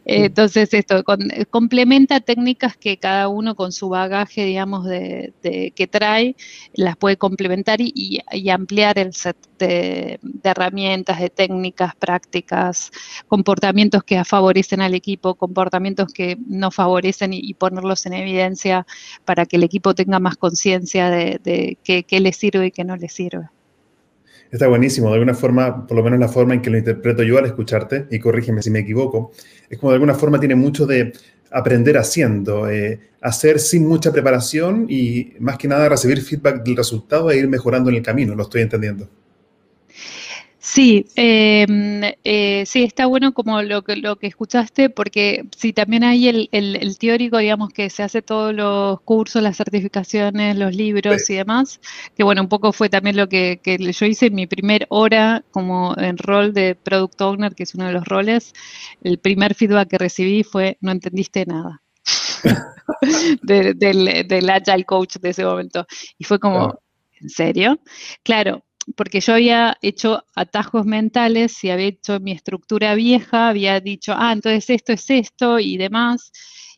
entonces 0.05 0.73
esto 0.73 1.03
complementa 1.49 2.19
técnicas 2.19 2.75
que 2.77 2.97
cada 2.97 3.27
uno 3.27 3.55
con 3.55 3.71
su 3.71 3.89
bagaje, 3.89 4.45
digamos, 4.45 4.85
de, 4.85 5.33
que 5.75 5.87
trae, 5.87 6.35
las 6.73 6.97
puede 6.97 7.17
complementar 7.17 7.79
y, 7.79 8.21
ampliar 8.49 8.97
el 8.97 9.13
set 9.13 9.37
de, 9.59 10.19
herramientas, 10.43 11.19
de 11.19 11.29
técnicas, 11.29 11.95
prácticas, 11.95 12.91
comportamientos 13.27 14.03
que 14.03 14.23
favorecen 14.23 14.81
al 14.81 14.95
equipo, 14.95 15.35
comportamientos 15.35 16.11
que 16.13 16.37
no 16.47 16.71
favorecen 16.71 17.33
y 17.33 17.53
ponerlos 17.53 18.05
en 18.05 18.13
evidencia 18.13 18.46
para 19.25 19.45
que 19.45 19.57
el 19.57 19.63
equipo 19.63 19.93
tenga 19.93 20.19
más 20.19 20.37
conciencia 20.37 21.09
de, 21.09 21.77
qué, 21.83 22.19
le 22.19 22.33
sirve 22.33 22.67
y 22.67 22.71
qué 22.71 22.83
no 22.83 22.95
le 22.95 23.09
sirve. 23.09 23.47
Está 24.51 24.67
buenísimo. 24.67 25.09
De 25.09 25.15
alguna 25.15 25.33
forma, 25.33 25.85
por 25.85 25.97
lo 25.97 26.03
menos 26.03 26.19
la 26.19 26.29
forma 26.29 26.53
en 26.53 26.61
que 26.61 26.69
lo 26.69 26.77
interpreto 26.77 27.23
yo 27.23 27.37
al 27.37 27.45
escucharte, 27.45 28.07
y 28.09 28.19
corrígeme 28.19 28.61
si 28.61 28.69
me 28.69 28.79
equivoco, 28.79 29.31
es 29.69 29.77
como 29.77 29.91
de 29.91 29.95
alguna 29.95 30.13
forma 30.13 30.39
tiene 30.39 30.55
mucho 30.55 30.85
de 30.85 31.13
aprender 31.51 31.97
haciendo, 31.97 32.69
eh, 32.69 32.99
hacer 33.21 33.59
sin 33.59 33.87
mucha 33.87 34.11
preparación 34.11 34.85
y 34.89 35.33
más 35.39 35.57
que 35.57 35.67
nada 35.67 35.89
recibir 35.89 36.21
feedback 36.21 36.63
del 36.63 36.77
resultado 36.77 37.31
e 37.31 37.37
ir 37.37 37.47
mejorando 37.47 37.89
en 37.89 37.97
el 37.97 38.03
camino. 38.03 38.35
Lo 38.35 38.43
estoy 38.43 38.61
entendiendo. 38.61 39.09
Sí, 40.69 41.05
em, 41.15 42.01
eh, 42.25 42.63
sí, 42.65 42.83
está 42.83 43.05
bueno 43.05 43.33
como 43.33 43.61
lo 43.61 43.83
que, 43.83 43.95
lo 43.95 44.17
que 44.17 44.27
escuchaste, 44.27 44.89
porque 44.89 45.47
sí, 45.55 45.71
también 45.71 46.03
hay 46.03 46.27
el, 46.27 46.49
el, 46.51 46.97
teórico, 46.99 47.37
digamos, 47.37 47.69
que 47.69 47.89
se 47.89 48.03
hace 48.03 48.21
todos 48.21 48.53
los 48.53 48.99
cursos, 49.01 49.41
las 49.41 49.55
certificaciones, 49.55 50.57
los 50.57 50.75
libros 50.75 51.29
y 51.29 51.35
demás, 51.35 51.79
que 52.17 52.23
bueno, 52.23 52.41
un 52.41 52.49
poco 52.49 52.73
fue 52.73 52.89
también 52.89 53.15
lo 53.15 53.29
que, 53.29 53.61
que, 53.63 53.77
yo 53.77 54.05
hice 54.05 54.25
en 54.25 54.35
mi 54.35 54.45
primer 54.45 54.85
hora 54.89 55.45
como 55.51 55.95
en 55.97 56.17
rol 56.17 56.53
de 56.53 56.75
Product 56.75 57.21
Owner, 57.21 57.55
que 57.55 57.63
es 57.63 57.73
uno 57.73 57.85
de 57.85 57.93
los 57.93 58.03
roles, 58.05 58.53
el 59.03 59.19
primer 59.19 59.55
feedback 59.55 59.87
que 59.89 59.97
recibí 59.97 60.43
fue, 60.43 60.77
no 60.81 60.91
entendiste 60.91 61.45
nada. 61.45 61.81
del, 63.41 63.79
del 63.79 64.49
Agile 64.49 64.83
Coach 64.83 65.15
de 65.15 65.29
ese 65.29 65.45
momento. 65.45 65.87
Y 66.17 66.25
fue 66.25 66.39
como, 66.39 66.77
¿en 67.21 67.29
serio? 67.29 67.79
Claro, 68.23 68.63
porque 68.97 69.21
yo 69.21 69.33
había 69.35 69.77
hecho 69.81 70.25
atajos 70.35 70.85
mentales 70.85 71.63
y 71.63 71.69
había 71.69 71.87
hecho 71.87 72.19
mi 72.19 72.31
estructura 72.33 72.95
vieja, 72.95 73.49
había 73.49 73.79
dicho, 73.79 74.13
ah, 74.17 74.33
entonces 74.33 74.69
esto 74.71 74.93
es 74.93 75.09
esto 75.09 75.59
y 75.59 75.77
demás. 75.77 76.31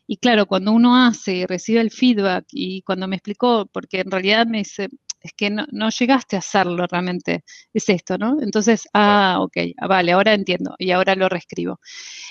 Y 0.06 0.18
claro, 0.18 0.46
cuando 0.46 0.72
uno 0.72 0.96
hace 0.96 1.36
y 1.36 1.46
recibe 1.46 1.80
el 1.80 1.90
feedback 1.90 2.44
y 2.52 2.82
cuando 2.82 3.08
me 3.08 3.16
explicó, 3.16 3.66
porque 3.72 4.00
en 4.00 4.10
realidad 4.10 4.46
me 4.46 4.58
dice, 4.58 4.88
es 5.20 5.32
que 5.34 5.50
no, 5.50 5.90
llegaste 5.90 6.36
a 6.36 6.40
hacerlo 6.40 6.86
realmente, 6.90 7.44
es 7.72 7.88
esto, 7.88 8.18
¿no? 8.18 8.36
Entonces, 8.42 8.88
ah, 8.94 9.38
ok, 9.40 9.56
ah, 9.78 9.86
vale, 9.86 10.12
ahora 10.12 10.34
entiendo 10.34 10.74
y 10.78 10.90
ahora 10.92 11.14
lo 11.14 11.28
reescribo. 11.28 11.80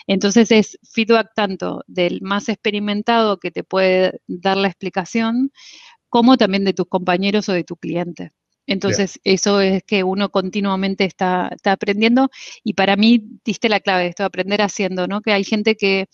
Entonces 0.08 0.52
es 0.52 0.80
feedback 0.84 1.32
tanto 1.36 1.84
del 1.88 2.21
más 2.21 2.49
experimentado 2.49 3.39
que 3.39 3.52
te 3.52 3.63
puede 3.63 4.21
dar 4.28 4.58
la 4.58 4.67
explicación, 4.67 5.52
como 6.10 6.38
también 6.38 6.65
de 6.65 6.73
tus 6.73 6.88
compañeros 6.88 7.49
o 7.49 7.54
de 7.54 7.63
tu 7.63 7.78
cliente. 7.78 8.34
Entonces, 8.69 9.19
eso 9.23 9.62
es 9.62 9.84
que 9.84 10.03
uno 10.03 10.29
continuamente 10.29 11.03
está, 11.03 11.49
aprendiendo 11.65 12.29
y 12.63 12.73
para 12.73 12.95
mí 12.95 13.19
diste 13.43 13.67
la 13.67 13.79
clave 13.79 14.03
de 14.03 14.10
esto, 14.10 14.23
aprender 14.23 14.62
haciendo, 14.62 15.08
¿no? 15.08 15.21
Que 15.21 15.34
hay 15.34 15.43
gente 15.43 15.75
que 15.75 16.08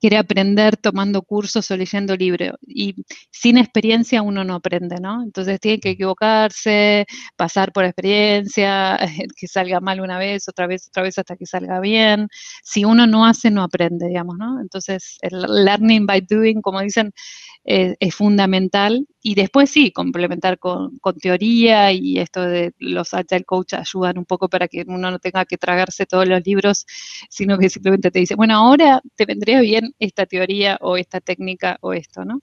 quiere 0.00 0.18
aprender 0.18 0.76
tomando 0.76 1.22
cursos 1.22 1.70
o 1.70 1.76
leyendo 1.76 2.16
libros 2.16 2.52
y 2.66 2.94
sin 3.30 3.58
experiencia 3.58 4.22
uno 4.22 4.44
no 4.44 4.54
aprende, 4.54 4.96
¿no? 5.00 5.22
Entonces 5.22 5.60
tiene 5.60 5.80
que 5.80 5.90
equivocarse, 5.90 7.06
pasar 7.36 7.72
por 7.72 7.84
experiencia, 7.84 8.98
que 9.36 9.48
salga 9.48 9.80
mal 9.80 10.00
una 10.00 10.18
vez, 10.18 10.48
otra 10.48 10.66
vez, 10.66 10.88
otra 10.88 11.02
vez 11.02 11.18
hasta 11.18 11.36
que 11.36 11.46
salga 11.46 11.80
bien. 11.80 12.28
Si 12.62 12.84
uno 12.84 13.06
no 13.06 13.26
hace, 13.26 13.50
no 13.50 13.62
aprende, 13.62 14.08
digamos, 14.08 14.36
¿no? 14.38 14.60
Entonces, 14.60 15.18
el 15.22 15.40
learning 15.64 16.06
by 16.06 16.20
doing, 16.22 16.60
como 16.62 16.80
dicen, 16.80 17.12
es, 17.66 18.14
fundamental. 18.14 19.06
Y 19.22 19.34
después 19.34 19.70
sí, 19.70 19.90
complementar 19.92 20.58
con, 20.58 20.98
teoría 21.20 21.92
y 21.92 22.18
esto 22.18 22.42
de 22.42 22.72
los 22.78 23.12
Agile 23.14 23.44
Coach 23.44 23.74
ayudan 23.74 24.18
un 24.18 24.24
poco 24.24 24.48
para 24.48 24.68
que 24.68 24.84
uno 24.86 25.10
no 25.10 25.18
tenga 25.18 25.44
que 25.44 25.58
tragarse 25.58 26.06
todos 26.06 26.28
los 26.28 26.42
libros, 26.46 26.86
sino 27.28 27.58
que 27.58 27.68
simplemente 27.68 28.10
te 28.10 28.20
dice, 28.20 28.36
bueno, 28.36 28.54
ahora 28.56 29.00
te 29.16 29.26
vendría 29.26 29.60
bien 29.60 29.85
esta 29.98 30.26
teoría 30.26 30.78
o 30.80 30.96
esta 30.96 31.20
técnica 31.20 31.78
o 31.80 31.92
esto, 31.92 32.24
¿no? 32.24 32.42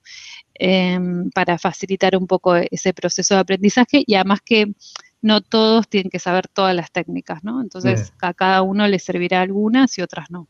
Em, 0.54 1.30
para 1.32 1.58
facilitar 1.58 2.16
un 2.16 2.28
poco 2.28 2.56
ese 2.56 2.94
proceso 2.94 3.36
de 3.36 3.42
aprendizaje 3.42 4.04
y 4.06 4.16
además 4.16 4.40
que 4.44 4.74
no 5.22 5.42
todos 5.42 5.88
tienen 5.88 6.10
que 6.10 6.20
saber 6.20 6.48
todas 6.48 6.76
las 6.76 6.92
técnicas, 6.92 7.44
¿no? 7.44 7.62
Entonces 7.62 8.14
a 8.22 8.34
cada 8.34 8.62
uno 8.62 8.88
le 8.88 9.00
servirá 9.00 9.42
algunas 9.42 9.98
y 9.98 10.02
otras 10.02 10.30
no. 10.30 10.48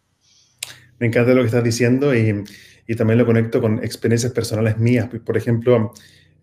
Me 1.00 1.08
encanta 1.08 1.34
lo 1.34 1.42
que 1.42 1.48
estás 1.48 1.64
diciendo 1.64 2.16
y 2.16 2.44
y 2.88 2.96
también 2.96 3.18
lo 3.18 3.26
conecto 3.26 3.62
con 3.62 3.84
experiencias 3.84 4.34
personales 4.34 4.78
mías. 4.78 5.08
Por 5.26 5.38
ejemplo, 5.38 5.94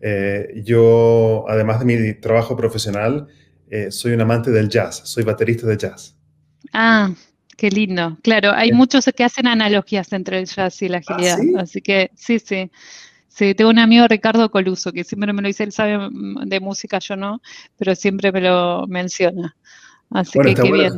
Eh, 0.03 0.63
yo, 0.65 1.45
además 1.47 1.79
de 1.79 1.85
mi 1.85 2.13
trabajo 2.19 2.55
profesional, 2.57 3.27
eh, 3.69 3.91
soy 3.91 4.13
un 4.13 4.21
amante 4.21 4.49
del 4.49 4.67
jazz, 4.67 5.01
soy 5.05 5.23
baterista 5.23 5.67
de 5.67 5.77
jazz. 5.77 6.17
Ah, 6.73 7.13
qué 7.57 7.69
lindo. 7.69 8.17
Claro, 8.23 8.51
hay 8.53 8.71
muchos 8.71 9.05
que 9.15 9.23
hacen 9.23 9.47
analogías 9.47 10.11
entre 10.13 10.39
el 10.39 10.45
jazz 10.45 10.81
y 10.81 10.89
la 10.89 10.97
ah, 10.97 11.01
agilidad. 11.07 11.61
Así 11.61 11.81
que 11.81 12.11
sí, 12.15 12.39
sí. 12.39 12.71
Sí, 13.27 13.55
tengo 13.55 13.69
un 13.69 13.79
amigo 13.79 14.07
Ricardo 14.07 14.51
Coluso 14.51 14.91
que 14.91 15.05
siempre 15.05 15.31
me 15.31 15.41
lo 15.41 15.47
dice, 15.47 15.63
él 15.63 15.71
sabe 15.71 16.09
de 16.45 16.59
música, 16.59 16.99
yo 16.99 17.15
no, 17.15 17.41
pero 17.77 17.95
siempre 17.95 18.29
me 18.31 18.41
lo 18.41 18.85
menciona. 18.87 19.55
Así 20.09 20.37
que 20.39 20.53
qué 20.53 20.71
bien. 20.71 20.93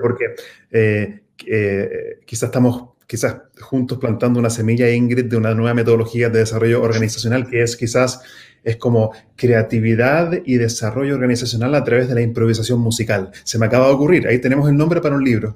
porque 0.00 0.36
eh, 0.70 1.22
eh, 1.46 2.20
quizás 2.24 2.44
estamos 2.44 2.94
quizás 3.06 3.36
juntos 3.60 3.98
plantando 3.98 4.38
una 4.38 4.50
semilla, 4.50 4.88
Ingrid, 4.88 5.26
de 5.26 5.36
una 5.36 5.52
nueva 5.52 5.74
metodología 5.74 6.30
de 6.30 6.38
desarrollo 6.40 6.80
organizacional 6.80 7.48
que 7.48 7.62
es 7.62 7.76
quizás 7.76 8.22
es 8.62 8.76
como 8.76 9.12
creatividad 9.36 10.32
y 10.44 10.56
desarrollo 10.56 11.14
organizacional 11.14 11.74
a 11.74 11.84
través 11.84 12.08
de 12.08 12.14
la 12.14 12.22
improvisación 12.22 12.80
musical. 12.80 13.30
Se 13.42 13.58
me 13.58 13.66
acaba 13.66 13.88
de 13.88 13.94
ocurrir, 13.94 14.26
ahí 14.26 14.40
tenemos 14.40 14.68
el 14.68 14.76
nombre 14.76 15.00
para 15.00 15.16
un 15.16 15.24
libro. 15.24 15.54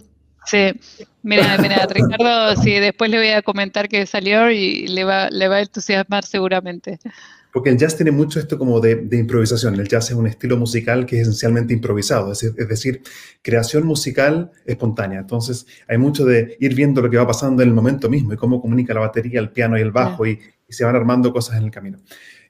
Sí, 0.48 0.72
mira, 1.22 1.58
mira, 1.58 1.86
Ricardo, 1.90 2.56
sí, 2.62 2.72
después 2.80 3.10
le 3.10 3.18
voy 3.18 3.28
a 3.28 3.42
comentar 3.42 3.88
que 3.88 4.06
salió 4.06 4.50
y 4.50 4.88
le 4.88 5.04
va, 5.04 5.28
le 5.30 5.46
va 5.48 5.56
a 5.56 5.60
entusiasmar 5.60 6.24
seguramente. 6.24 6.98
Porque 7.52 7.70
el 7.70 7.76
jazz 7.76 7.96
tiene 7.96 8.12
mucho 8.12 8.38
esto 8.38 8.58
como 8.58 8.80
de, 8.80 9.08
improvisación. 9.12 9.74
El 9.74 9.88
jazz 9.88 10.10
es 10.10 10.16
un 10.16 10.26
estilo 10.26 10.56
musical 10.56 11.06
que 11.06 11.16
es 11.16 11.22
esencialmente 11.22 11.74
improvisado, 11.74 12.32
es, 12.32 12.54
decir, 12.54 13.02
creación 13.42 13.86
musical 13.86 14.50
espontánea. 14.64 15.20
Entonces, 15.20 15.66
hay 15.86 15.98
mucho 15.98 16.24
de 16.24 16.56
ir 16.60 16.74
viendo 16.74 17.02
lo 17.02 17.10
que 17.10 17.16
va 17.16 17.26
pasando 17.26 17.62
en 17.62 17.68
el 17.68 17.74
momento 17.74 18.08
mismo 18.08 18.32
y 18.32 18.36
cómo 18.36 18.60
comunica 18.60 18.94
la 18.94 19.00
batería, 19.00 19.40
el 19.40 19.50
piano 19.50 19.78
y 19.78 19.82
el 19.82 19.90
bajo 19.90 20.26
y, 20.26 20.38
y 20.68 20.72
se 20.72 20.84
van 20.84 20.96
armando 20.96 21.32
cosas 21.32 21.56
en 21.56 21.64
el 21.64 21.70
camino. 21.70 21.98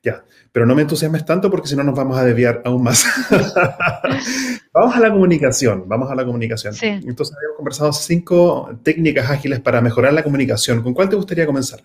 Ya, 0.03 0.25
pero 0.53 0.67
no 0.67 0.75
me 0.75 0.83
entusiasmes 0.83 1.25
tanto 1.25 1.51
porque 1.51 1.69
si 1.69 1.77
no 1.77 1.83
nos 1.83 1.95
vamos 1.95 2.17
a 2.19 2.25
desviar 2.25 2.63
aún 2.65 2.83
más. 2.83 3.05
vamos 4.79 4.97
a 4.97 5.01
la 5.01 5.11
comunicación, 5.11 5.85
vamos 5.87 6.11
a 6.11 6.15
la 6.15 6.25
comunicación. 6.25 6.75
Entonces 6.83 7.37
habíamos 7.37 7.57
conversado 7.57 7.93
cinco 7.93 8.71
técnicas 8.83 9.29
ágiles 9.31 9.61
para 9.61 9.81
mejorar 9.81 10.13
la 10.13 10.23
comunicación. 10.23 10.83
¿Con 10.83 10.95
cuál 10.95 11.09
te 11.09 11.17
gustaría 11.17 11.47
comenzar? 11.47 11.81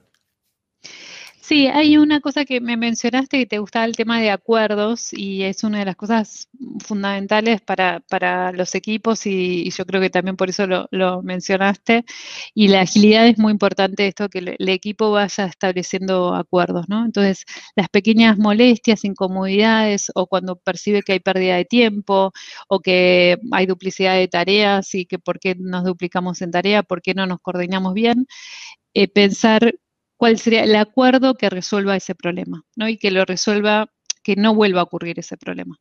Sí, 1.45 1.67
hay 1.67 1.97
una 1.97 2.21
cosa 2.21 2.45
que 2.45 2.61
me 2.61 2.77
mencionaste 2.77 3.37
que 3.39 3.45
te 3.45 3.59
gustaba 3.59 3.83
el 3.83 3.97
tema 3.97 4.21
de 4.21 4.31
acuerdos 4.31 5.11
y 5.11 5.43
es 5.43 5.65
una 5.65 5.79
de 5.79 5.85
las 5.85 5.97
cosas 5.97 6.47
fundamentales 6.79 7.59
para, 7.59 7.99
para 7.99 8.53
los 8.53 8.75
equipos 8.75 9.25
y, 9.25 9.69
yo 9.69 9.85
creo 9.85 9.99
que 9.99 10.09
también 10.09 10.37
por 10.37 10.49
eso 10.49 10.65
lo, 10.67 11.21
mencionaste. 11.21 12.05
Y 12.55 12.69
la 12.69 12.81
agilidad 12.81 13.27
es 13.27 13.37
muy 13.39 13.51
importante 13.51 14.07
esto, 14.07 14.29
que 14.29 14.39
el, 14.39 14.69
equipo 14.69 15.11
vaya 15.11 15.45
estableciendo 15.45 16.33
acuerdos, 16.33 16.87
¿no? 16.87 17.03
Entonces, 17.05 17.43
las 17.75 17.89
pequeñas 17.89 18.37
molestias, 18.37 19.03
incomodidades 19.03 20.11
o 20.15 20.27
cuando 20.27 20.55
percibe 20.55 21.01
que 21.03 21.13
hay 21.13 21.19
pérdida 21.19 21.57
de 21.57 21.65
tiempo 21.65 22.31
o 22.69 22.79
que 22.79 23.37
hay 23.51 23.65
duplicidad 23.65 24.15
de 24.15 24.29
tareas 24.29 24.95
y 24.95 25.05
que 25.05 25.19
por 25.19 25.39
qué 25.39 25.55
nos 25.59 25.83
duplicamos 25.83 26.41
en 26.41 26.51
tarea, 26.51 26.83
por 26.83 27.01
qué 27.01 27.13
no 27.13 27.25
nos 27.27 27.41
coordinamos 27.41 27.93
bien, 27.93 28.27
eh, 28.93 29.07
pensar 29.07 29.73
cuál 30.23 30.39
sería 30.39 30.63
el 30.63 30.73
acuerdo 30.77 31.35
que 31.35 31.49
resuelva 31.49 31.97
ese 31.97 32.15
problema, 32.15 32.63
¿no? 32.77 32.87
Y 32.87 32.97
que 32.97 33.11
lo 33.11 33.25
resuelva, 33.25 33.91
que 34.23 34.37
no 34.37 34.55
vuelva 34.55 34.79
a 34.79 34.85
ocurrir 34.85 35.19
ese 35.19 35.35
problema. 35.35 35.75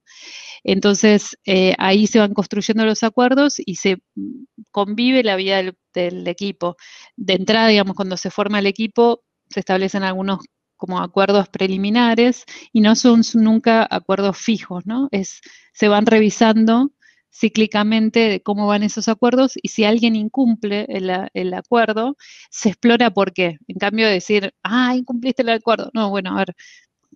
Entonces, 0.64 1.38
eh, 1.46 1.76
ahí 1.78 2.09
se 2.09 2.18
van 2.18 2.35
construyendo 2.35 2.85
los 2.85 3.05
acuerdos 3.05 3.61
y 3.64 3.76
se 3.76 3.98
mm, 4.16 4.44
convive 4.72 5.22
la 5.22 5.37
vida 5.37 5.62
del, 5.94 6.26
equipo. 6.26 6.74
De 7.14 7.35
entrada, 7.35 7.68
digamos, 7.68 7.94
cuando 7.94 8.16
se 8.16 8.33
forma 8.33 8.59
el 8.59 8.66
equipo, 8.66 9.22
se 9.48 9.61
establecen 9.61 10.02
algunos 10.02 10.40
como 10.76 10.98
acuerdos 10.98 11.48
preliminares 11.48 12.44
y 12.72 12.81
no 12.81 12.96
son 12.96 13.22
nunca 13.35 13.87
acuerdos 13.88 14.38
fijos, 14.38 14.85
¿no? 14.87 15.07
Es, 15.12 15.40
se 15.72 15.87
van 15.87 16.05
revisando 16.05 16.90
cíclicamente 17.33 18.21
de 18.21 18.42
cómo 18.42 18.66
van 18.66 18.83
esos 18.83 19.09
acuerdos 19.09 19.55
y 19.62 19.68
si 19.68 19.85
alguien 19.85 20.16
incumple 20.16 20.87
el, 20.88 21.55
acuerdo, 21.55 22.16
se 22.51 22.71
explora 22.71 23.11
por 23.11 23.33
qué. 23.33 23.59
En 23.68 23.77
cambio 23.79 24.07
de 24.07 24.14
decir, 24.14 24.55
ah, 24.62 24.95
incumpliste 24.97 25.42
el 25.42 25.49
acuerdo. 25.51 25.90
No, 25.95 26.11
bueno, 26.11 26.33
a 26.33 26.37
ver, 26.38 26.55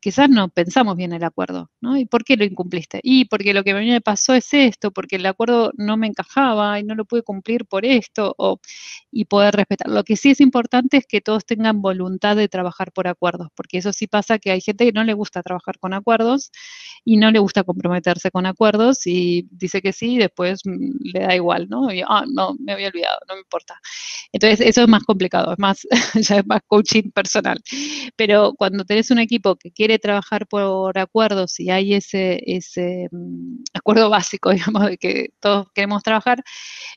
quizás 0.00 0.28
no 0.28 0.48
pensamos 0.48 0.96
bien 0.96 1.12
el 1.12 1.24
acuerdo, 1.24 1.70
¿no? 1.80 1.96
¿Y 1.96 2.06
por 2.06 2.24
qué 2.24 2.36
lo 2.36 2.44
incumpliste? 2.44 3.00
Y 3.02 3.26
porque 3.26 3.54
lo 3.54 3.64
que 3.64 3.72
a 3.72 3.76
mí 3.76 3.88
me 3.88 4.00
pasó 4.00 4.34
es 4.34 4.52
esto, 4.54 4.90
porque 4.90 5.16
el 5.16 5.26
acuerdo 5.26 5.72
no 5.76 5.96
me 5.96 6.06
encajaba 6.06 6.78
y 6.80 6.84
no 6.84 6.94
lo 6.94 7.04
pude 7.04 7.22
cumplir 7.22 7.66
por 7.66 7.84
esto, 7.84 8.34
o, 8.38 8.60
y 9.10 9.24
poder 9.26 9.54
respetar. 9.54 9.88
Lo 9.90 10.04
que 10.04 10.16
sí 10.16 10.30
es 10.30 10.40
importante 10.40 10.98
es 10.98 11.06
que 11.06 11.20
todos 11.20 11.46
tengan 11.46 11.82
voluntad 11.82 12.36
de 12.36 12.48
trabajar 12.48 12.92
por 12.92 13.08
acuerdos, 13.08 13.48
porque 13.54 13.78
eso 13.78 13.92
sí 13.92 14.06
pasa 14.06 14.38
que 14.38 14.50
hay 14.50 14.60
gente 14.60 14.84
que 14.84 14.92
no 14.92 15.04
le 15.04 15.14
gusta 15.14 15.42
trabajar 15.42 15.78
con 15.78 15.94
acuerdos 15.94 16.50
y 17.04 17.16
no 17.16 17.30
le 17.30 17.38
gusta 17.38 17.64
comprometerse 17.64 18.30
con 18.30 18.46
acuerdos 18.46 19.06
y 19.06 19.46
dice 19.50 19.80
que 19.82 19.92
sí 19.92 20.14
y 20.14 20.18
después 20.18 20.60
mm, 20.64 20.90
le 21.14 21.20
da 21.20 21.34
igual, 21.34 21.68
¿no? 21.68 21.92
Y, 21.92 22.02
ah, 22.06 22.24
no, 22.28 22.54
me 22.58 22.72
había 22.72 22.88
olvidado, 22.88 23.18
no 23.28 23.34
me 23.34 23.40
importa. 23.40 23.80
Entonces, 24.32 24.60
eso 24.60 24.82
es 24.82 24.88
más 24.88 25.04
complicado, 25.04 25.52
es 25.52 25.58
más, 25.58 25.86
ya 26.14 26.38
es 26.38 26.46
más 26.46 26.60
coaching 26.66 27.10
personal. 27.12 27.60
Pero 28.16 28.54
cuando 28.54 28.84
tenés 28.84 29.10
un 29.10 29.18
equipo 29.18 29.56
que 29.56 29.70
quiere 29.72 29.85
quiere 29.86 30.00
trabajar 30.00 30.48
por 30.48 30.98
acuerdos 30.98 31.60
y 31.60 31.70
hay 31.70 31.94
ese, 31.94 32.42
ese 32.44 33.08
mm, 33.12 33.62
acuerdo 33.72 34.10
básico, 34.10 34.50
digamos, 34.50 34.86
de 34.86 34.98
que 34.98 35.28
todos 35.40 35.68
queremos 35.74 36.02
trabajar, 36.02 36.42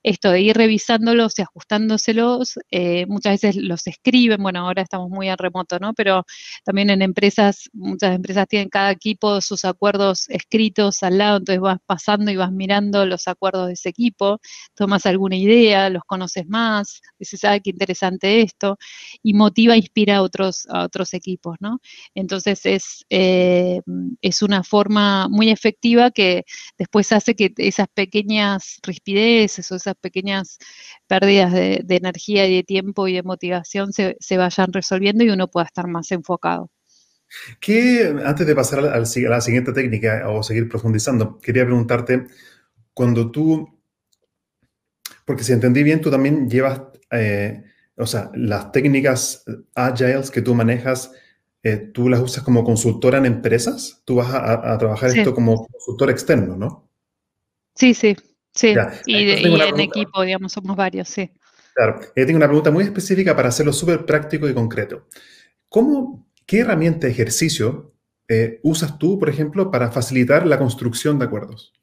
esto 0.01 0.31
de 0.31 0.41
ir 0.41 0.57
revisándolos 0.57 1.37
y 1.37 1.43
ajustándoselos, 1.43 2.57
eh, 2.71 3.05
muchas 3.07 3.33
veces 3.41 3.57
los 3.57 3.85
escriben, 3.85 4.41
bueno, 4.41 4.61
ahora 4.61 4.81
estamos 4.81 5.09
muy 5.09 5.29
a 5.29 5.35
remoto, 5.35 5.77
¿no? 5.77 5.93
Pero 5.93 6.25
también 6.65 6.89
en 6.89 7.03
empresas, 7.03 7.69
muchas 7.73 8.15
empresas 8.15 8.47
tienen 8.47 8.69
cada 8.69 8.89
equipo 8.91 9.39
sus 9.41 9.65
acuerdos 9.65 10.27
escritos 10.29 11.03
al 11.03 11.19
lado, 11.19 11.37
entonces 11.37 11.61
vas 11.61 11.77
pasando 11.85 12.31
y 12.31 12.37
vas 12.37 12.51
mirando 12.51 13.05
los 13.05 13.27
acuerdos 13.27 13.67
de 13.67 13.73
ese 13.73 13.89
equipo, 13.89 14.39
tomas 14.73 15.05
alguna 15.05 15.35
idea, 15.35 15.89
los 15.91 16.03
conoces 16.05 16.47
más, 16.47 17.01
dices, 17.19 17.43
ah, 17.43 17.59
qué 17.59 17.69
interesante 17.69 18.41
esto, 18.41 18.77
y 19.21 19.33
motiva, 19.35 19.77
inspira 19.77 20.17
a 20.17 20.21
otros, 20.23 20.65
a 20.71 20.85
otros 20.85 21.13
equipos, 21.13 21.57
¿no? 21.59 21.79
Entonces 22.15 22.65
es 22.79 23.05
eh, 23.09 23.81
es, 24.21 24.41
una 24.41 24.63
forma 24.63 25.27
muy 25.29 25.49
efectiva 25.49 26.11
que 26.11 26.45
después 26.77 27.11
hace 27.11 27.35
que 27.35 27.53
esas 27.57 27.87
pequeñas 27.93 28.79
rispideces 28.83 29.71
o 29.71 29.75
esas 29.75 29.95
pequeñas 29.95 30.57
pérdidas 31.07 31.53
de, 31.53 31.83
energía 31.89 32.47
y 32.47 32.55
de 32.55 32.63
tiempo 32.63 33.07
y 33.07 33.13
de 33.13 33.23
motivación 33.23 33.91
se, 33.93 34.37
vayan 34.37 34.71
resolviendo 34.73 35.23
y 35.23 35.29
uno 35.29 35.47
pueda 35.47 35.65
estar 35.65 35.87
más 35.87 36.11
enfocado. 36.11 36.71
Que 37.59 38.15
antes 38.25 38.47
de 38.47 38.55
pasar 38.55 38.79
a 38.79 38.99
la 38.99 39.41
siguiente 39.41 39.73
técnica 39.73 40.29
o 40.29 40.41
seguir 40.41 40.67
profundizando, 40.67 41.39
quería 41.39 41.65
preguntarte, 41.65 42.25
cuando 42.93 43.31
tú, 43.31 43.79
porque 45.25 45.43
si 45.43 45.53
entendí 45.53 45.83
bien, 45.83 46.01
tú 46.01 46.09
también 46.09 46.49
llevas, 46.49 46.81
eh, 47.11 47.63
o 47.95 48.07
sea, 48.07 48.31
las 48.33 48.71
técnicas 48.71 49.43
agiles 49.75 50.31
que 50.31 50.41
tú 50.41 50.55
manejas, 50.55 51.11
eh, 51.63 51.77
tú 51.93 52.07
las 52.07 52.21
usas 52.21 52.43
como 52.43 52.63
consultora 52.63 53.17
en 53.17 53.25
empresas, 53.25 54.01
tú 54.05 54.15
vas 54.15 54.33
a, 54.33 54.77
trabajar 54.77 55.09
esto 55.09 55.33
como 55.33 55.67
consultor 55.67 56.09
externo, 56.09 56.55
¿no? 56.55 56.89
Sí, 57.75 57.93
sí, 57.93 58.15
sí. 58.53 58.73
Y, 59.05 59.29
en 59.31 59.79
equipo, 59.79 60.21
digamos, 60.21 60.53
somos 60.53 60.75
varios, 60.75 61.09
sí. 61.09 61.29
Claro, 61.73 61.99
yo 62.15 62.25
tengo 62.25 62.37
una 62.37 62.47
pregunta 62.47 62.71
muy 62.71 62.83
específica 62.83 63.35
para 63.35 63.49
hacerlo 63.49 63.73
súper 63.73 64.05
práctico 64.05 64.47
y 64.49 64.53
concreto. 64.53 65.07
¿Cómo, 65.67 66.27
¿Qué 66.45 66.59
herramienta 66.59 67.07
de 67.07 67.13
ejercicio 67.13 67.93
eh, 68.27 68.59
usas 68.63 68.97
tú, 68.97 69.19
por 69.19 69.29
ejemplo, 69.29 69.69
para 69.69 69.91
facilitar 69.91 70.47
la 70.47 70.57
construcción 70.57 71.19
de 71.19 71.25
acuerdos? 71.25 71.73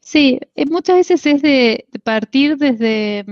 Sí, 0.00 0.40
eh, 0.56 0.66
muchas 0.66 0.96
veces 0.96 1.24
es 1.26 1.42
de 1.42 1.86
partir 2.02 2.58
desde 2.58 3.24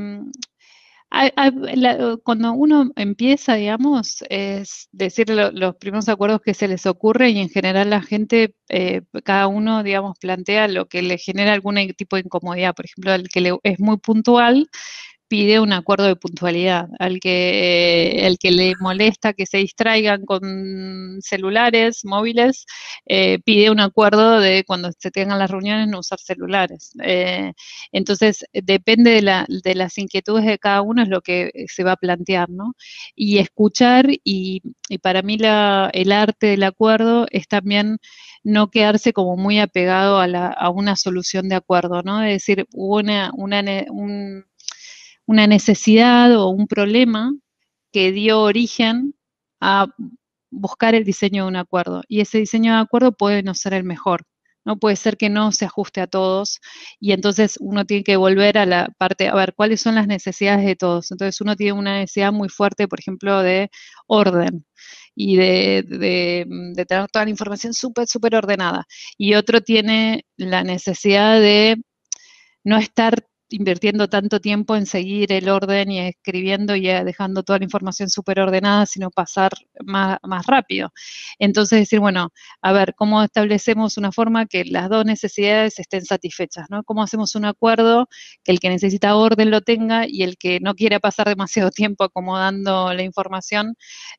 mm, 1.11 2.18
cuando 2.23 2.53
uno 2.53 2.90
empieza, 2.96 3.55
digamos, 3.55 4.25
es 4.29 4.88
decir 4.92 5.29
los 5.31 5.77
primeros 5.77 6.09
acuerdos 6.09 6.40
que 6.42 6.55
se 6.55 6.68
les 6.68 6.87
ocurre 6.87 7.31
y 7.31 7.40
en 7.40 7.49
general 7.49 7.90
la 7.90 8.03
gente, 8.03 8.55
eh, 8.68 9.03
cada 9.25 9.46
uno, 9.49 9.83
digamos, 9.83 10.18
plantea 10.18 10.68
lo 10.68 10.87
que 10.87 11.03
le 11.03 11.18
genera 11.18 11.53
algún 11.53 11.77
tipo 11.96 12.16
de 12.16 12.23
incomodidad. 12.23 12.75
Por 12.75 12.87
ejemplo, 12.87 13.14
el 13.14 13.29
que 13.29 13.40
le, 13.40 13.59
es 13.62 13.81
muy 13.81 13.99
puntual, 13.99 14.68
pide 15.31 15.61
un 15.61 15.73
acuerdo 15.73 16.07
de 16.07 16.16
puntualidad. 16.16 16.88
Al 16.99 17.21
que, 17.21 18.27
el 18.27 18.37
que 18.38 18.51
le 18.51 18.75
molesta 18.81 19.33
que 19.33 19.47
se 19.47 19.59
distraigan 19.59 20.27
con 20.27 21.19
celulares, 21.23 22.05
móviles, 22.05 22.66
eh, 23.07 23.38
pide 23.45 23.71
un 23.71 23.79
acuerdo 23.81 24.40
de 24.40 24.64
cuando 24.66 24.90
se 24.99 25.12
tengan 25.12 25.38
las 25.38 25.51
reuniones 25.51 25.87
no 25.88 26.01
usar 26.01 26.19
celulares. 26.19 26.93
Eh, 27.05 27.53
entonces, 27.93 28.45
depende 28.53 29.12
de, 29.12 29.23
la, 29.23 29.47
de, 29.49 29.75
las 29.77 29.99
inquietudes 29.99 30.45
de 30.47 30.59
cada 30.59 30.83
uno, 30.83 31.03
es 31.03 31.09
lo 31.09 31.21
que 31.23 31.53
se 31.69 31.85
va 31.85 31.93
a 31.93 31.97
plantear, 31.97 32.51
¿no? 32.51 32.75
Y 33.14 33.38
escuchar, 33.38 34.07
y, 34.25 34.62
y 34.88 34.99
para 34.99 35.23
mí 35.23 35.38
la, 35.38 35.90
el 35.95 36.11
arte 36.11 36.49
del 36.49 36.64
acuerdo 36.64 37.27
es 37.31 37.47
también 37.47 37.99
no 38.43 38.71
quedarse 38.71 39.12
como 39.12 39.37
muy 39.37 39.61
apegado 39.61 40.19
a, 40.19 40.27
la, 40.27 40.49
a 40.49 40.71
una 40.71 40.97
solución 40.97 41.49
de 41.49 41.57
acuerdo, 41.57 42.03
¿no? 42.03 42.23
Es 42.25 42.33
decir, 42.45 42.66
una, 42.73 43.31
una, 43.37 43.62
un, 43.90 44.45
una 45.31 45.47
necesidad 45.47 46.37
o 46.37 46.49
un 46.49 46.66
problema 46.66 47.33
que 47.93 48.11
dio 48.11 48.40
origen 48.40 49.14
a 49.61 49.87
buscar 50.51 50.97
el 50.97 51.05
diseño 51.05 51.45
de 51.45 51.49
un 51.51 51.57
acuerdo. 51.57 52.03
Y 52.09 52.21
ese 52.21 52.38
diseño 52.38 52.75
de 52.75 52.81
acuerdo 52.81 53.12
puede 53.12 53.45
no 53.45 53.55
ser 53.55 53.75
el 53.75 53.85
mejor. 53.85 54.25
No 54.64 54.77
puede 54.79 54.97
ser 54.97 55.16
que 55.16 55.31
no 55.31 55.53
se 55.53 55.66
ajuste 55.66 56.01
a 56.01 56.09
todos 56.09 56.59
y 56.99 57.12
entonces 57.12 57.59
uno 57.61 57.85
tiene 57.87 58.03
que 58.03 58.16
volver 58.16 58.59
a 58.59 58.66
la 58.66 58.88
parte, 58.99 59.29
a 59.29 59.35
ver, 59.35 59.55
cuáles 59.55 59.81
son 59.81 59.95
las 59.95 60.09
necesidades 60.09 60.66
de 60.66 60.75
todos. 60.75 61.12
Entonces 61.12 61.40
uno 61.40 61.55
tiene 61.55 61.75
una 61.75 62.01
necesidad 62.01 62.33
muy 62.33 62.49
fuerte, 62.49 62.88
por 62.88 62.99
ejemplo, 62.99 63.40
de 63.40 63.71
orden 64.09 64.66
y 65.14 65.37
de, 65.37 65.85
de 65.87 66.87
tener 66.87 67.09
toda 67.09 67.25
la 67.25 67.31
información 67.31 67.73
súper, 67.73 68.09
súper 68.09 68.35
ordenada. 68.35 68.85
Y 69.16 69.35
otro 69.35 69.61
tiene 69.61 70.25
la 70.37 70.64
necesidad 70.64 71.40
de 71.40 71.77
no 72.64 72.79
estar 72.79 73.30
invirtiendo 73.50 74.08
tanto 74.08 74.40
tiempo 74.40 74.76
en 74.76 74.86
seguir 74.86 75.32
el 75.32 75.48
orden 75.48 75.90
y 75.90 76.00
escribiendo 76.00 76.76
y 76.76 76.88
eh, 76.88 77.04
dejando 77.04 77.42
toda 77.42 77.58
la 77.58 77.64
información 77.64 78.10
súper 78.10 78.40
ordenada, 78.40 78.86
sino 78.86 79.10
pasar 79.10 79.52
más, 79.84 80.18
rápido. 80.46 80.92
Entonces 81.38 81.80
decir, 81.80 82.00
bueno, 82.00 82.32
a 82.62 82.72
ver, 82.72 82.94
¿cómo 82.96 83.22
establecemos 83.22 83.98
una 83.98 84.12
forma 84.12 84.46
que 84.46 84.64
las 84.64 84.88
dos 84.88 85.04
necesidades 85.04 85.78
estén 85.78 86.04
satisfechas? 86.04 86.66
¿no? 86.70 86.82
¿Cómo 86.84 87.02
hacemos 87.02 87.34
un 87.34 87.44
acuerdo 87.44 88.08
que 88.44 88.52
el 88.52 88.60
que 88.60 88.70
necesita 88.70 89.16
orden 89.16 89.50
lo 89.50 89.60
tenga 89.60 90.06
y 90.08 90.22
el 90.22 90.36
que 90.38 90.60
no 90.60 90.74
quiere 90.74 91.00
pasar 91.00 91.28
demasiado 91.28 91.70
tiempo 91.90 92.04
acomodando 92.04 92.92
la 92.94 93.02
información 93.02 93.74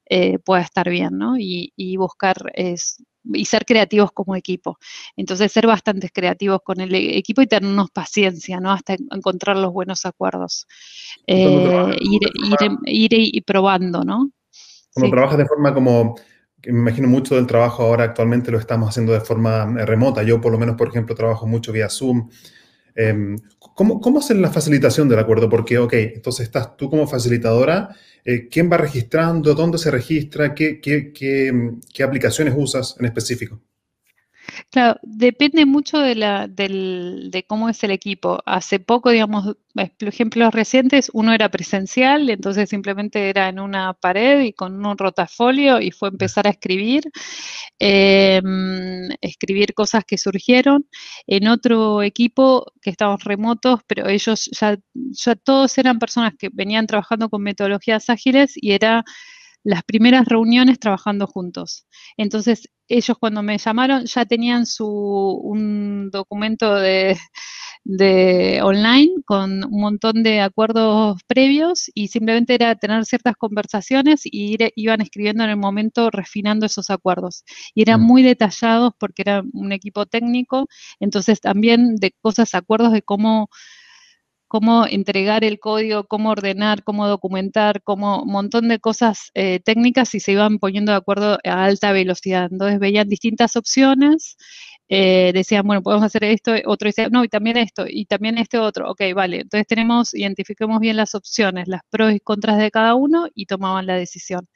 eh, 0.06 0.40
pueda 0.40 0.62
estar 0.62 0.90
bien, 0.90 1.18
¿no? 1.18 1.38
Y, 1.38 1.74
y 1.76 1.98
buscar 1.98 2.36
es, 2.54 2.98
y 3.24 3.46
ser 3.46 3.66
creativos 3.66 4.12
como 4.12 4.36
equipo. 4.36 4.78
Entonces, 5.16 5.52
ser 5.52 5.68
bastante 5.68 6.10
creativos 6.10 6.62
con 6.64 6.82
el 6.82 6.94
equipo 6.96 7.42
y 7.42 7.48
tenernos 7.48 7.92
paciencia, 7.92 8.60
¿no? 8.60 8.72
Hasta 8.72 8.96
encontrar 9.12 9.58
los 9.58 9.72
buenos 9.72 10.06
acuerdos. 10.06 10.68
Eh, 11.28 11.96
ir, 12.02 12.22
ir, 12.86 13.14
ir, 13.14 13.44
probando, 13.44 14.04
¿no? 14.04 14.32
Cuando 14.94 15.12
trabajas 15.12 15.38
de 15.38 15.46
forma 15.46 15.74
como, 15.74 16.16
me 16.66 16.80
imagino 16.80 17.08
mucho 17.08 17.36
del 17.36 17.48
trabajo 17.48 17.84
ahora 17.84 18.04
actualmente 18.04 18.52
lo 18.52 18.60
estamos 18.60 18.90
haciendo 18.90 19.14
de 19.14 19.22
forma 19.22 19.76
eh, 19.80 19.86
remota. 19.86 20.24
Yo, 20.24 20.42
por 20.42 20.52
lo 20.52 20.60
menos, 20.60 20.76
por 20.76 20.90
ejemplo, 20.90 21.16
trabajo 21.16 21.48
mucho 21.48 21.72
vía 21.72 21.90
Zoom. 21.90 22.30
Em, 22.96 23.38
¿cómo, 23.76 24.02
¿Cómo 24.02 24.20
hacer 24.20 24.38
la 24.38 24.52
facilitación 24.52 25.08
del 25.10 25.20
acuerdo? 25.20 25.50
Porque, 25.50 25.78
ok, 25.78 25.94
entonces 25.94 26.46
estás 26.46 26.76
tú 26.78 26.90
como 26.90 27.08
facilitadora 27.08 27.96
eh, 28.24 28.48
quién 28.50 28.72
va 28.72 28.78
registrando, 28.78 29.56
dónde 29.56 29.78
se 29.78 29.90
registra, 29.90 30.54
qué, 30.54 30.80
qué, 30.80 32.04
aplicaciones 32.04 32.54
usas 32.56 32.96
en 33.00 33.06
específico. 33.06 33.60
Claro, 34.70 35.00
depende 35.04 35.66
mucho 35.66 36.00
de, 36.00 36.16
la, 36.16 36.48
de 36.48 37.46
cómo 37.48 37.70
es 37.70 37.84
el 37.84 37.92
equipo. 37.92 38.40
Hace 38.46 38.80
poco, 38.80 39.10
digamos, 39.12 39.56
ejemplos 40.00 40.54
recientes, 40.54 41.10
uno 41.14 41.34
era 41.34 41.50
presencial, 41.50 42.30
entonces 42.30 42.70
simplemente 42.70 43.30
era 43.30 43.50
en 43.50 43.60
una 43.60 43.94
pared 43.94 44.42
y 44.42 44.54
con 44.54 44.86
un 44.86 44.98
rotafolio 44.98 45.80
y 45.82 45.92
fue 45.92 46.10
empezar 46.10 46.48
a 46.48 46.52
escribir, 46.52 47.04
em, 47.80 49.10
escribir 49.22 49.74
cosas 49.74 50.04
que 50.06 50.18
surgieron. 50.18 50.88
En 51.28 51.48
otro 51.48 52.02
equipo 52.04 52.66
que 52.82 52.90
estábamos 52.92 53.24
remotos, 53.24 53.82
pero 53.88 54.08
ellos 54.08 54.50
ya, 54.60 54.78
ya 54.94 55.36
todos 55.36 55.78
eran 55.78 56.00
personas 56.00 56.34
que 56.38 56.50
venían 56.54 56.88
trabajando 56.88 57.30
con 57.30 57.44
metodologías 57.44 58.10
ágiles 58.10 58.54
y 58.56 58.72
era 58.74 59.04
las 59.64 59.84
primeras 59.84 60.26
reuniones 60.26 60.80
trabajando 60.80 61.28
juntos. 61.28 61.86
Entonces, 62.18 62.70
ellos 62.88 63.18
cuando 63.20 63.42
me 63.42 63.58
llamaron 63.58 64.06
ya 64.06 64.26
tenían 64.26 64.66
su 64.66 64.86
un 64.86 66.10
documento 66.12 66.76
de, 66.76 67.18
online 68.64 69.10
con 69.26 69.64
un 69.64 69.82
montón 69.82 70.24
de 70.24 70.42
acuerdos 70.42 71.20
previos 71.26 71.90
y 71.94 72.10
simplemente 72.10 72.54
era 72.54 72.76
tener 72.76 73.06
ciertas 73.06 73.36
conversaciones 73.38 74.22
y 74.26 74.58
iban 74.76 75.02
escribiendo 75.02 75.44
en 75.44 75.52
el 75.52 75.58
momento 75.58 76.12
refinando 76.12 76.66
esos 76.66 76.90
acuerdos. 76.90 77.44
Y 77.74 77.84
eran 77.84 78.02
mm. 78.02 78.04
muy 78.04 78.24
detallados 78.24 78.94
porque 79.00 79.24
era 79.24 79.44
un 79.54 79.72
equipo 79.72 80.06
técnico, 80.06 80.68
entonces 81.00 81.40
también 81.42 81.96
de 81.96 82.12
cosas, 82.22 82.54
acuerdos 82.56 82.92
de 82.92 83.02
cómo 83.02 83.50
cómo 84.52 84.86
entregar 84.86 85.46
el 85.46 85.62
código, 85.62 86.04
cómo 86.04 86.32
ordenar, 86.32 86.84
cómo 86.84 87.08
documentar, 87.08 87.82
como 87.84 88.22
un 88.24 88.34
montón 88.34 88.68
de 88.68 88.80
cosas 88.80 89.32
eh, 89.34 89.62
técnicas 89.64 90.14
y 90.14 90.20
se 90.20 90.34
iban 90.34 90.60
poniendo 90.60 90.92
de 90.92 90.98
acuerdo 90.98 91.38
a 91.46 91.64
alta 91.64 91.94
velocidad. 91.94 92.50
Entonces 92.52 92.78
veían 92.78 93.08
distintas 93.08 93.56
opciones, 93.56 94.36
eh, 94.90 95.32
decían, 95.34 95.66
bueno, 95.66 95.82
podemos 95.82 96.04
hacer 96.04 96.26
esto, 96.26 96.52
otro 96.66 96.90
decía, 96.90 97.08
no, 97.10 97.24
y 97.24 97.30
también 97.30 97.56
esto, 97.56 97.86
y 97.88 98.04
también 98.08 98.38
este 98.38 98.58
otro. 98.58 98.92
Ok, 98.92 99.02
vale, 99.16 99.40
entonces 99.40 99.66
tenemos, 99.68 100.14
identifiquemos 100.14 100.82
bien 100.82 100.98
las 100.98 101.16
opciones, 101.16 101.70
las 101.70 101.84
pros 101.90 102.14
y 102.14 102.20
contras 102.20 102.58
de 102.58 102.72
cada 102.72 102.96
uno 102.96 103.28
y 103.34 103.46
tomaban 103.46 103.86
la 103.86 103.96
decisión. 103.96 104.50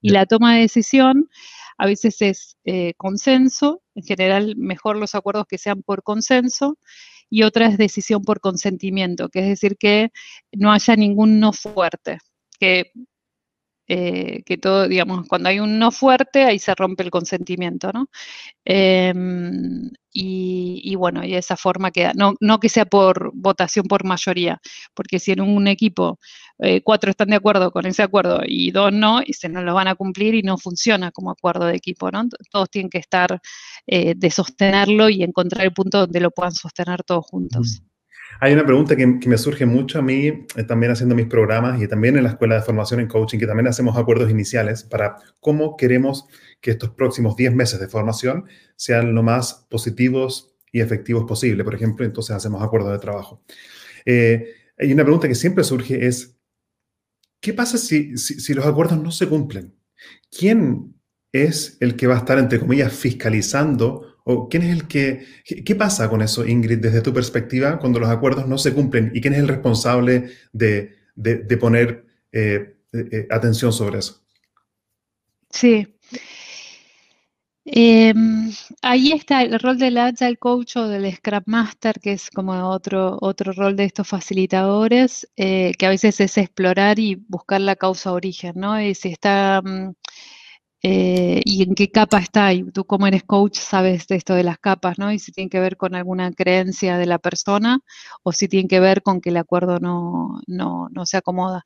Y 0.00 0.12
la 0.12 0.24
toma 0.24 0.54
de 0.54 0.60
decisión 0.62 1.28
a 1.76 1.84
veces 1.84 2.22
es 2.22 2.56
eh, 2.64 2.94
consenso, 2.96 3.82
en 3.94 4.04
general 4.04 4.56
mejor 4.56 4.96
los 4.96 5.14
acuerdos 5.14 5.44
que 5.46 5.58
sean 5.58 5.82
por 5.82 6.02
consenso, 6.02 6.78
y 7.32 7.44
otra 7.44 7.66
es 7.66 7.78
decisión 7.78 8.22
por 8.22 8.40
consentimiento, 8.40 9.30
que 9.30 9.38
es 9.40 9.48
decir, 9.48 9.78
que 9.78 10.10
no 10.52 10.70
haya 10.70 10.96
ningún 10.96 11.40
no 11.40 11.54
fuerte, 11.54 12.18
que, 12.60 12.92
eh, 13.94 14.42
que 14.46 14.56
todo, 14.56 14.88
digamos, 14.88 15.28
cuando 15.28 15.50
hay 15.50 15.60
un 15.60 15.78
no 15.78 15.90
fuerte, 15.90 16.44
ahí 16.44 16.58
se 16.58 16.74
rompe 16.74 17.02
el 17.02 17.10
consentimiento, 17.10 17.92
¿no? 17.92 18.08
Em, 18.64 19.90
y, 20.14 20.94
bueno, 20.96 21.24
y 21.24 21.34
esa 21.34 21.58
forma 21.58 21.90
queda, 21.90 22.12
no, 22.14 22.34
no 22.40 22.58
que 22.58 22.70
sea 22.70 22.86
por 22.86 23.32
votación 23.34 23.86
por 23.86 24.04
mayoría, 24.04 24.60
porque 24.94 25.18
si 25.18 25.32
en 25.32 25.42
un 25.42 25.68
equipo 25.68 26.18
eh, 26.58 26.80
cuatro 26.82 27.10
están 27.10 27.28
de 27.28 27.36
acuerdo 27.36 27.70
con 27.70 27.84
ese 27.84 28.02
acuerdo 28.02 28.40
y 28.46 28.70
dos 28.70 28.92
no, 28.94 29.20
y 29.24 29.34
se 29.34 29.50
no 29.50 29.62
lo 29.62 29.74
van 29.74 29.88
a 29.88 29.94
cumplir 29.94 30.34
y 30.36 30.42
no 30.42 30.56
funciona 30.56 31.10
como 31.12 31.30
acuerdo 31.30 31.66
de 31.66 31.76
equipo, 31.76 32.10
¿no? 32.10 32.26
Todos 32.50 32.70
tienen 32.70 32.88
que 32.88 32.98
estar 32.98 33.40
eh, 33.86 34.14
de 34.16 34.30
sostenerlo 34.30 35.10
y 35.10 35.22
encontrar 35.22 35.66
el 35.66 35.72
punto 35.74 35.98
donde 35.98 36.20
lo 36.20 36.30
puedan 36.30 36.52
sostener 36.52 37.02
todos 37.02 37.26
juntos. 37.26 37.82
Hay 38.44 38.54
una 38.54 38.66
pregunta 38.66 38.96
que, 38.96 39.06
me 39.06 39.38
surge 39.38 39.66
mucho 39.66 40.00
a 40.00 40.02
mí, 40.02 40.26
eh, 40.26 40.64
también 40.66 40.90
haciendo 40.90 41.14
mis 41.14 41.26
programas 41.26 41.80
y 41.80 41.86
también 41.86 42.16
en 42.16 42.24
la 42.24 42.30
Escuela 42.30 42.56
de 42.56 42.62
Formación 42.62 42.98
en 42.98 43.06
Coaching, 43.06 43.38
que 43.38 43.46
también 43.46 43.68
hacemos 43.68 43.96
acuerdos 43.96 44.28
iniciales 44.32 44.82
para 44.82 45.14
cómo 45.38 45.76
queremos 45.76 46.26
que 46.60 46.72
estos 46.72 46.90
próximos 46.90 47.36
10 47.36 47.54
meses 47.54 47.78
de 47.78 47.86
formación 47.86 48.46
sean 48.74 49.14
lo 49.14 49.22
más 49.22 49.68
positivos 49.70 50.56
y 50.72 50.80
efectivos 50.80 51.22
posible. 51.22 51.62
Por 51.62 51.76
ejemplo, 51.76 52.04
entonces 52.04 52.34
hacemos 52.34 52.64
acuerdos 52.64 52.90
de 52.90 52.98
trabajo. 52.98 53.44
Eh, 54.04 54.52
hay 54.76 54.92
una 54.92 55.04
pregunta 55.04 55.28
que 55.28 55.36
siempre 55.36 55.62
surge 55.62 56.04
es, 56.04 56.36
¿qué 57.40 57.54
pasa 57.54 57.78
si, 57.78 58.16
si, 58.16 58.54
los 58.54 58.66
acuerdos 58.66 59.00
no 59.00 59.12
se 59.12 59.28
cumplen? 59.28 59.72
¿Quién 60.36 60.96
es 61.30 61.76
el 61.78 61.94
que 61.94 62.08
va 62.08 62.16
a 62.16 62.18
estar, 62.18 62.40
entre 62.40 62.58
comillas, 62.58 62.92
fiscalizando 62.92 64.11
¿O 64.24 64.48
quién 64.48 64.62
es 64.62 64.70
el 64.70 64.86
que... 64.86 65.26
¿Qué 65.44 65.74
pasa 65.74 66.08
con 66.08 66.22
eso, 66.22 66.46
Ingrid, 66.46 66.78
desde 66.78 67.02
tu 67.02 67.12
perspectiva, 67.12 67.78
cuando 67.78 67.98
los 67.98 68.08
acuerdos 68.08 68.46
no 68.46 68.58
se 68.58 68.72
cumplen? 68.72 69.10
¿Y 69.14 69.20
quién 69.20 69.34
es 69.34 69.40
el 69.40 69.48
responsable 69.48 70.30
de, 70.52 70.96
poner 71.60 72.06
eh, 72.30 72.76
eh, 72.92 73.26
atención 73.30 73.72
sobre 73.72 73.98
eso? 73.98 74.22
Sí. 75.50 75.86
Em, 77.64 78.50
ahí 78.82 79.12
está 79.12 79.42
el 79.42 79.58
rol 79.60 79.78
del 79.78 79.96
Agile 79.96 80.36
Coach 80.36 80.76
o 80.76 80.88
del 80.88 81.12
Scrum 81.14 81.42
Master, 81.46 82.00
que 82.00 82.12
es 82.12 82.28
como 82.30 82.52
otro, 82.68 83.18
otro 83.20 83.52
rol 83.52 83.76
de 83.76 83.84
estos 83.84 84.08
facilitadores, 84.08 85.28
eh, 85.36 85.72
que 85.78 85.86
a 85.86 85.90
veces 85.90 86.20
es 86.20 86.38
explorar 86.38 86.98
y 86.98 87.14
buscar 87.14 87.60
la 87.60 87.76
causa 87.76 88.12
origen, 88.12 88.54
¿no? 88.56 88.80
Y 88.80 88.94
si 88.94 89.10
está... 89.10 89.62
Mm, 89.62 89.94
eh, 90.82 91.40
y 91.44 91.62
en 91.62 91.74
qué 91.74 91.90
capa 91.90 92.18
está. 92.18 92.52
Y 92.52 92.64
tú 92.72 92.84
como 92.84 93.06
eres 93.06 93.22
coach 93.24 93.58
sabes 93.58 94.06
de 94.08 94.16
esto 94.16 94.34
de 94.34 94.42
las 94.44 94.58
capas, 94.58 94.98
¿no? 94.98 95.12
Y 95.12 95.18
si 95.18 95.32
tiene 95.32 95.50
que 95.50 95.60
ver 95.60 95.76
con 95.76 95.94
alguna 95.94 96.32
creencia 96.32 96.98
de 96.98 97.06
la 97.06 97.18
persona 97.18 97.80
o 98.22 98.32
si 98.32 98.48
tiene 98.48 98.68
que 98.68 98.80
ver 98.80 99.02
con 99.02 99.20
que 99.20 99.30
el 99.30 99.36
acuerdo 99.36 99.78
no, 99.78 100.40
no, 100.46 100.88
no 100.90 101.06
se 101.06 101.16
acomoda. 101.16 101.62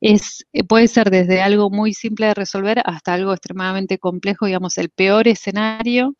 Es, 0.00 0.46
eh, 0.52 0.64
puede 0.64 0.88
ser 0.88 1.10
desde 1.10 1.42
algo 1.42 1.70
muy 1.70 1.94
simple 1.94 2.26
de 2.26 2.34
resolver 2.34 2.82
hasta 2.84 3.14
algo 3.14 3.32
extremadamente 3.32 3.98
complejo, 3.98 4.46
digamos, 4.46 4.78
el 4.78 4.90
peor 4.90 5.28
escenario 5.28 6.14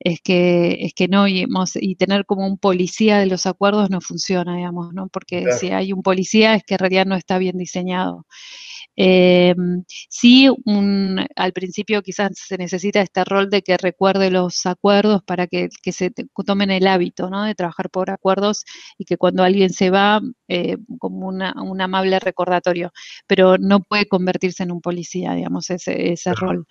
es 0.00 0.20
que, 0.20 0.78
es 0.80 0.94
que 0.94 1.08
no, 1.08 1.28
y, 1.28 1.46
y, 1.76 1.96
tener 1.96 2.26
como 2.26 2.46
un 2.46 2.58
policía 2.58 3.18
de 3.18 3.26
los 3.26 3.46
acuerdos 3.46 3.90
no 3.90 4.00
funciona, 4.00 4.56
digamos, 4.56 4.92
¿no? 4.94 5.08
Porque 5.08 5.46
si 5.58 5.70
hay 5.70 5.92
un 5.92 6.02
policía 6.02 6.54
es 6.54 6.64
que 6.64 6.74
en 6.74 6.78
realidad 6.78 7.06
no 7.06 7.16
está 7.16 7.38
bien 7.38 7.58
diseñado. 7.58 8.26
Eh, 8.98 9.54
sí, 10.08 10.48
al 11.36 11.52
principio 11.52 12.02
quizás 12.02 12.32
se 12.34 12.56
necesita 12.56 13.02
este 13.02 13.24
rol 13.24 13.50
de 13.50 13.60
que 13.60 13.76
recuerde 13.76 14.30
los 14.30 14.64
acuerdos 14.64 15.22
para 15.22 15.46
que, 15.46 15.68
se 15.92 16.10
tomen 16.46 16.70
el 16.70 16.86
hábito 16.86 17.28
¿no? 17.28 17.44
de 17.44 17.54
trabajar 17.54 17.90
por 17.90 18.10
acuerdos 18.10 18.64
y 18.96 19.04
que 19.04 19.18
cuando 19.18 19.42
alguien 19.44 19.70
se 19.70 19.90
va, 19.90 20.20
eh, 20.48 20.78
como 20.98 21.28
un 21.28 21.80
amable 21.80 22.18
recordatorio, 22.20 22.92
pero 23.26 23.58
no 23.58 23.80
puede 23.80 24.06
convertirse 24.06 24.62
en 24.62 24.72
un 24.72 24.80
policía, 24.80 25.34
digamos, 25.34 25.68
ese, 25.70 26.12
ese 26.12 26.32
rol. 26.34 26.66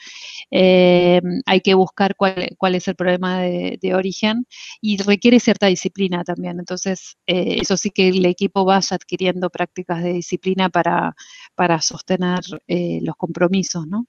Eh, 0.50 1.22
hay 1.46 1.62
que 1.62 1.74
buscar 1.76 2.16
cuál, 2.16 2.50
cuál, 2.58 2.76
es 2.76 2.88
el 2.88 2.96
problema 2.96 3.15
de, 3.18 3.94
origen 3.94 4.46
y 4.82 4.98
requiere 4.98 5.40
cierta 5.40 5.68
disciplina 5.68 6.24
también. 6.24 6.60
Entonces, 6.60 7.18
eh, 7.26 7.58
eso 7.62 7.78
sí 7.78 7.92
que 7.92 8.10
el 8.10 8.26
equipo 8.26 8.66
vaya 8.66 8.96
adquiriendo 8.96 9.50
prácticas 9.50 10.04
de 10.04 10.14
disciplina 10.14 10.70
para, 10.70 11.16
para 11.56 11.82
sostener 11.82 12.42
eh, 12.68 13.00
los 13.02 13.16
compromisos, 13.16 13.88
¿no? 13.88 14.08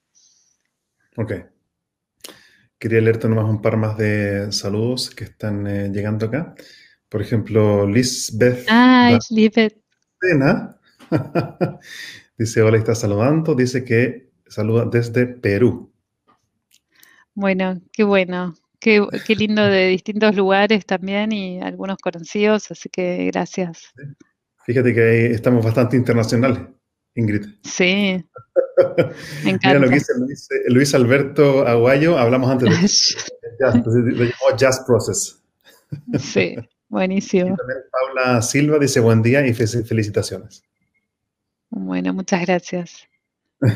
Ok, 1.17 1.33
quería 2.79 3.01
leerte 3.01 3.29
nomás 3.29 3.47
un 3.47 3.63
par 3.63 3.77
más 3.77 3.97
de 3.97 4.53
saludos 4.53 5.11
que 5.11 5.25
están 5.25 5.67
eh, 5.67 5.91
llegando 5.91 6.27
acá. 6.27 6.55
Por 7.09 7.23
ejemplo, 7.23 7.87
Lisbeth. 7.87 8.67
Ah, 8.69 9.19
Lisbeth. 9.31 9.79
dice, 12.39 12.63
hola, 12.63 12.79
está 12.79 12.95
saludando. 12.95 13.55
Dice 13.55 13.85
que 13.85 14.31
saluda 14.47 14.87
desde 14.87 15.27
Perú. 15.27 15.93
Bueno, 17.35 17.81
qué 17.93 18.03
bueno. 18.05 18.55
Qué, 18.81 19.07
lindo 19.37 19.65
de 19.65 19.89
distintos 19.89 20.35
lugares 20.35 20.87
también 20.87 21.33
y 21.33 21.61
algunos 21.61 21.99
conocidos, 21.99 22.71
así 22.71 22.89
que 22.89 23.27
gracias. 23.27 23.93
Fíjate 24.65 24.95
que 24.95 25.27
estamos 25.33 25.65
bastante 25.65 25.97
internacionales, 25.97 26.61
Ingrid. 27.15 27.47
Sí. 27.63 28.25
Me 29.45 29.51
encanta. 29.51 29.69
Mira 29.69 29.79
lo 29.79 29.89
que 29.89 29.95
dice 29.95 30.13
Luis, 30.69 30.95
Alberto 30.95 31.67
Aguayo, 31.67 32.19
hablamos 32.19 32.51
antes 32.51 32.69
de 32.71 32.77
jazz, 33.61 33.75
lo 33.87 34.25
llamó 34.25 34.57
Jazz 34.57 34.85
Process. 34.87 35.43
Sí, 36.19 36.57
buenísimo. 36.89 37.55
Y 37.55 37.57
también 37.57 37.79
Paula 37.91 38.43
Silva 38.43 38.79
dice 38.79 39.01
buen 39.01 39.23
día 39.23 39.47
y 39.47 39.55
felicitaciones. 39.55 40.63
Bueno, 41.71 42.13
muchas 42.13 42.43
gracias. 42.43 43.09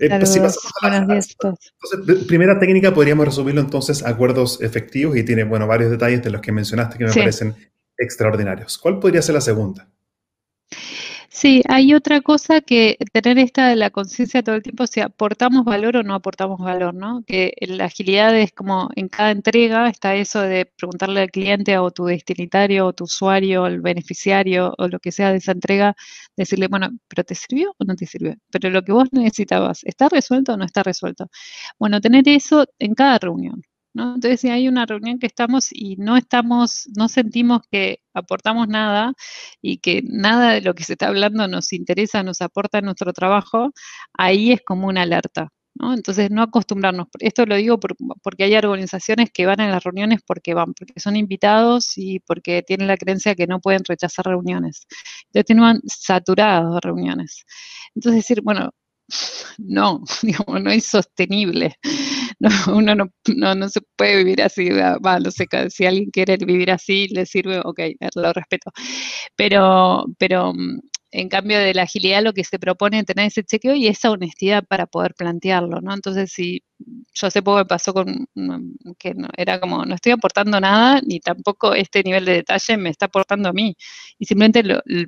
Eh, 0.00 0.08
pues 0.08 0.58
Buenos 0.82 1.36
Entonces, 1.40 2.26
primera 2.26 2.58
técnica 2.58 2.92
podríamos 2.94 3.26
resumirlo 3.26 3.60
entonces 3.60 4.04
acuerdos 4.04 4.60
efectivos 4.62 5.16
y 5.16 5.22
tiene, 5.22 5.44
bueno, 5.44 5.66
varios 5.66 5.90
detalles 5.90 6.22
de 6.22 6.30
los 6.30 6.40
que 6.40 6.52
mencionaste 6.52 6.98
que 6.98 7.04
me 7.04 7.12
parecen 7.12 7.54
extraordinarios. 7.96 8.78
¿Cuál 8.78 8.98
podría 8.98 9.22
ser 9.22 9.34
la 9.34 9.40
segunda? 9.40 9.88
Sí, 11.34 11.62
hay 11.68 11.94
otra 11.94 12.20
cosa 12.20 12.60
que 12.60 12.98
tener 13.12 13.38
esta 13.38 13.68
de 13.68 13.76
la 13.76 13.88
conciencia 13.90 14.42
todo 14.42 14.54
el 14.54 14.62
tiempo, 14.62 14.86
si 14.86 15.00
aportamos 15.00 15.64
valor 15.64 15.96
o 15.96 16.02
no 16.02 16.14
aportamos 16.14 16.60
valor, 16.60 16.92
¿no? 16.94 17.24
Que 17.26 17.54
la 17.62 17.86
agilidad 17.86 18.36
es 18.38 18.52
como 18.52 18.90
en 18.96 19.08
cada 19.08 19.30
entrega 19.30 19.88
está 19.88 20.14
eso 20.14 20.42
de 20.42 20.66
preguntarle 20.66 21.22
al 21.22 21.30
cliente 21.30 21.78
o 21.78 21.90
tu 21.90 22.04
destinatario 22.04 22.86
o 22.86 22.92
tu 22.92 23.04
usuario 23.04 23.62
o 23.62 23.66
el 23.66 23.80
beneficiario 23.80 24.74
o 24.76 24.88
lo 24.88 24.98
que 25.00 25.10
sea 25.10 25.30
de 25.32 25.38
esa 25.38 25.52
entrega, 25.52 25.94
decirle, 26.36 26.68
bueno, 26.68 26.90
pero 27.08 27.24
¿te 27.24 27.34
sirvió 27.34 27.74
o 27.78 27.84
no 27.84 27.96
te 27.96 28.04
sirvió? 28.06 28.34
Pero 28.50 28.68
lo 28.68 28.82
que 28.82 28.92
vos 28.92 29.08
necesitabas, 29.12 29.84
¿está 29.84 30.08
resuelto 30.10 30.52
o 30.52 30.56
no 30.58 30.64
está 30.66 30.82
resuelto? 30.82 31.28
Bueno, 31.78 32.00
tener 32.02 32.28
eso 32.28 32.66
en 32.78 32.94
cada 32.94 33.18
reunión. 33.18 33.62
Entonces, 33.94 34.40
si 34.40 34.48
hay 34.48 34.68
una 34.68 34.86
reunión 34.86 35.18
que 35.18 35.26
estamos 35.26 35.68
y 35.72 35.96
no 35.96 36.16
estamos, 36.16 36.88
no 36.96 37.08
sentimos 37.08 37.60
que 37.70 38.00
aportamos 38.14 38.68
nada 38.68 39.12
y 39.60 39.78
que 39.78 40.02
nada 40.04 40.52
de 40.52 40.62
lo 40.62 40.74
que 40.74 40.84
se 40.84 40.92
está 40.94 41.08
hablando 41.08 41.46
nos 41.48 41.72
interesa, 41.72 42.22
nos 42.22 42.40
aporta 42.40 42.78
a 42.78 42.80
nuestro 42.80 43.12
trabajo, 43.12 43.72
ahí 44.14 44.52
es 44.52 44.62
como 44.62 44.88
una 44.88 45.02
alerta. 45.02 45.48
¿no? 45.74 45.94
Entonces, 45.94 46.30
no 46.30 46.42
acostumbrarnos. 46.42 47.08
Esto 47.20 47.46
lo 47.46 47.56
digo 47.56 47.78
porque 48.22 48.44
hay 48.44 48.54
organizaciones 48.56 49.30
que 49.32 49.46
van 49.46 49.60
a 49.60 49.68
las 49.68 49.82
reuniones 49.84 50.20
porque 50.26 50.54
van, 50.54 50.74
porque 50.74 51.00
son 51.00 51.16
invitados 51.16 51.92
y 51.96 52.20
porque 52.20 52.62
tienen 52.62 52.88
la 52.88 52.96
creencia 52.96 53.34
que 53.34 53.46
no 53.46 53.60
pueden 53.60 53.82
rechazar 53.86 54.26
reuniones. 54.26 54.86
Entonces, 55.26 55.46
tienen 55.46 55.80
saturados 55.86 56.80
reuniones. 56.82 57.44
Entonces, 57.94 58.20
decir, 58.22 58.42
bueno, 58.42 58.70
no, 59.58 60.02
digamos, 60.22 60.62
no 60.62 60.70
es 60.70 60.86
sostenible. 60.86 61.76
uno 62.72 62.94
no, 62.94 63.06
no, 63.54 63.68
se 63.68 63.80
puede 63.96 64.16
vivir 64.16 64.42
así, 64.42 64.68
va, 64.70 65.20
no 65.20 65.30
sé, 65.30 65.46
si 65.70 65.86
alguien 65.86 66.10
quiere 66.10 66.36
vivir 66.36 66.70
así, 66.70 67.08
le 67.08 67.26
sirve, 67.26 67.60
ok, 67.64 67.80
lo 68.16 68.32
respeto. 68.32 68.72
Pero, 69.36 70.06
pero 70.18 70.52
mm, 70.54 70.80
en 71.12 71.28
cambio 71.28 71.58
de 71.58 71.74
la 71.74 71.82
agilidad 71.82 72.22
lo 72.22 72.32
que 72.32 72.44
se 72.44 72.58
propone 72.58 72.98
es 73.00 73.06
tener 73.06 73.26
ese 73.26 73.44
chequeo 73.44 73.74
y 73.74 73.86
esa 73.86 74.10
honestidad 74.10 74.64
para 74.66 74.86
poder 74.86 75.14
plantearlo, 75.14 75.80
¿no? 75.80 75.94
Entonces, 75.94 76.32
si 76.32 76.62
yo 77.14 77.26
hace 77.26 77.42
poco 77.42 77.58
me 77.58 77.64
pasó 77.66 77.92
con 77.92 78.26
que 78.98 79.14
no, 79.14 79.28
era 79.36 79.60
como, 79.60 79.84
no 79.84 79.94
estoy 79.94 80.12
aportando 80.12 80.60
nada, 80.60 81.00
ni 81.04 81.20
tampoco 81.20 81.74
este 81.74 82.02
nivel 82.02 82.24
de 82.24 82.32
detalle 82.34 82.76
me 82.76 82.90
está 82.90 83.06
aportando 83.06 83.48
a 83.48 83.52
mí. 83.52 83.76
Y 84.18 84.26
simplemente 84.26 84.62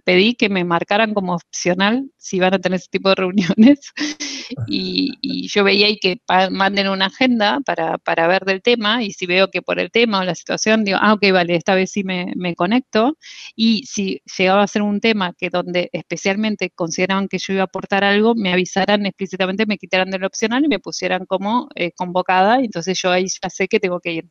pedí 0.04 0.34
que 0.34 0.48
me 0.48 0.64
marcaran 0.64 1.14
como 1.14 1.34
opcional 1.34 2.10
si 2.18 2.40
van 2.40 2.54
a 2.54 2.58
tener 2.58 2.76
ese 2.78 2.88
tipo 2.90 3.08
de 3.10 3.14
reuniones. 3.16 3.92
Y, 4.68 5.48
yo 5.48 5.64
veía 5.64 5.86
ahí 5.86 5.98
que 5.98 6.20
manden 6.50 6.88
una 6.88 7.06
agenda 7.06 7.60
para, 7.64 7.98
para, 7.98 8.26
ver 8.28 8.44
del 8.44 8.62
tema, 8.62 9.02
y 9.02 9.12
si 9.12 9.26
veo 9.26 9.50
que 9.50 9.62
por 9.62 9.78
el 9.78 9.90
tema 9.90 10.20
o 10.20 10.24
la 10.24 10.34
situación, 10.34 10.84
digo, 10.84 10.98
ah, 11.00 11.14
ok, 11.14 11.32
vale, 11.32 11.56
esta 11.56 11.74
vez 11.74 11.90
sí 11.92 12.04
me, 12.04 12.32
me 12.36 12.54
conecto. 12.54 13.16
Y 13.56 13.84
si 13.86 14.20
llegaba 14.36 14.62
a 14.62 14.66
ser 14.66 14.82
un 14.82 15.00
tema 15.00 15.32
que 15.32 15.50
donde 15.50 15.90
especialmente 15.92 16.70
consideraban 16.70 17.28
que 17.28 17.38
yo 17.38 17.54
iba 17.54 17.62
a 17.62 17.64
aportar 17.66 18.04
algo, 18.04 18.34
me 18.34 18.52
avisaran 18.52 19.06
explícitamente, 19.06 19.66
me 19.66 19.78
quitaran 19.78 20.10
del 20.10 20.24
opcional 20.24 20.64
y 20.64 20.68
me 20.68 20.78
pusieran 20.78 21.26
como 21.26 21.63
eh, 21.74 21.92
convocada, 21.92 22.60
entonces 22.60 23.00
yo 23.00 23.10
ahí 23.10 23.26
ya 23.26 23.50
sé 23.50 23.68
que 23.68 23.80
tengo 23.80 24.00
que 24.00 24.12
ir. 24.12 24.28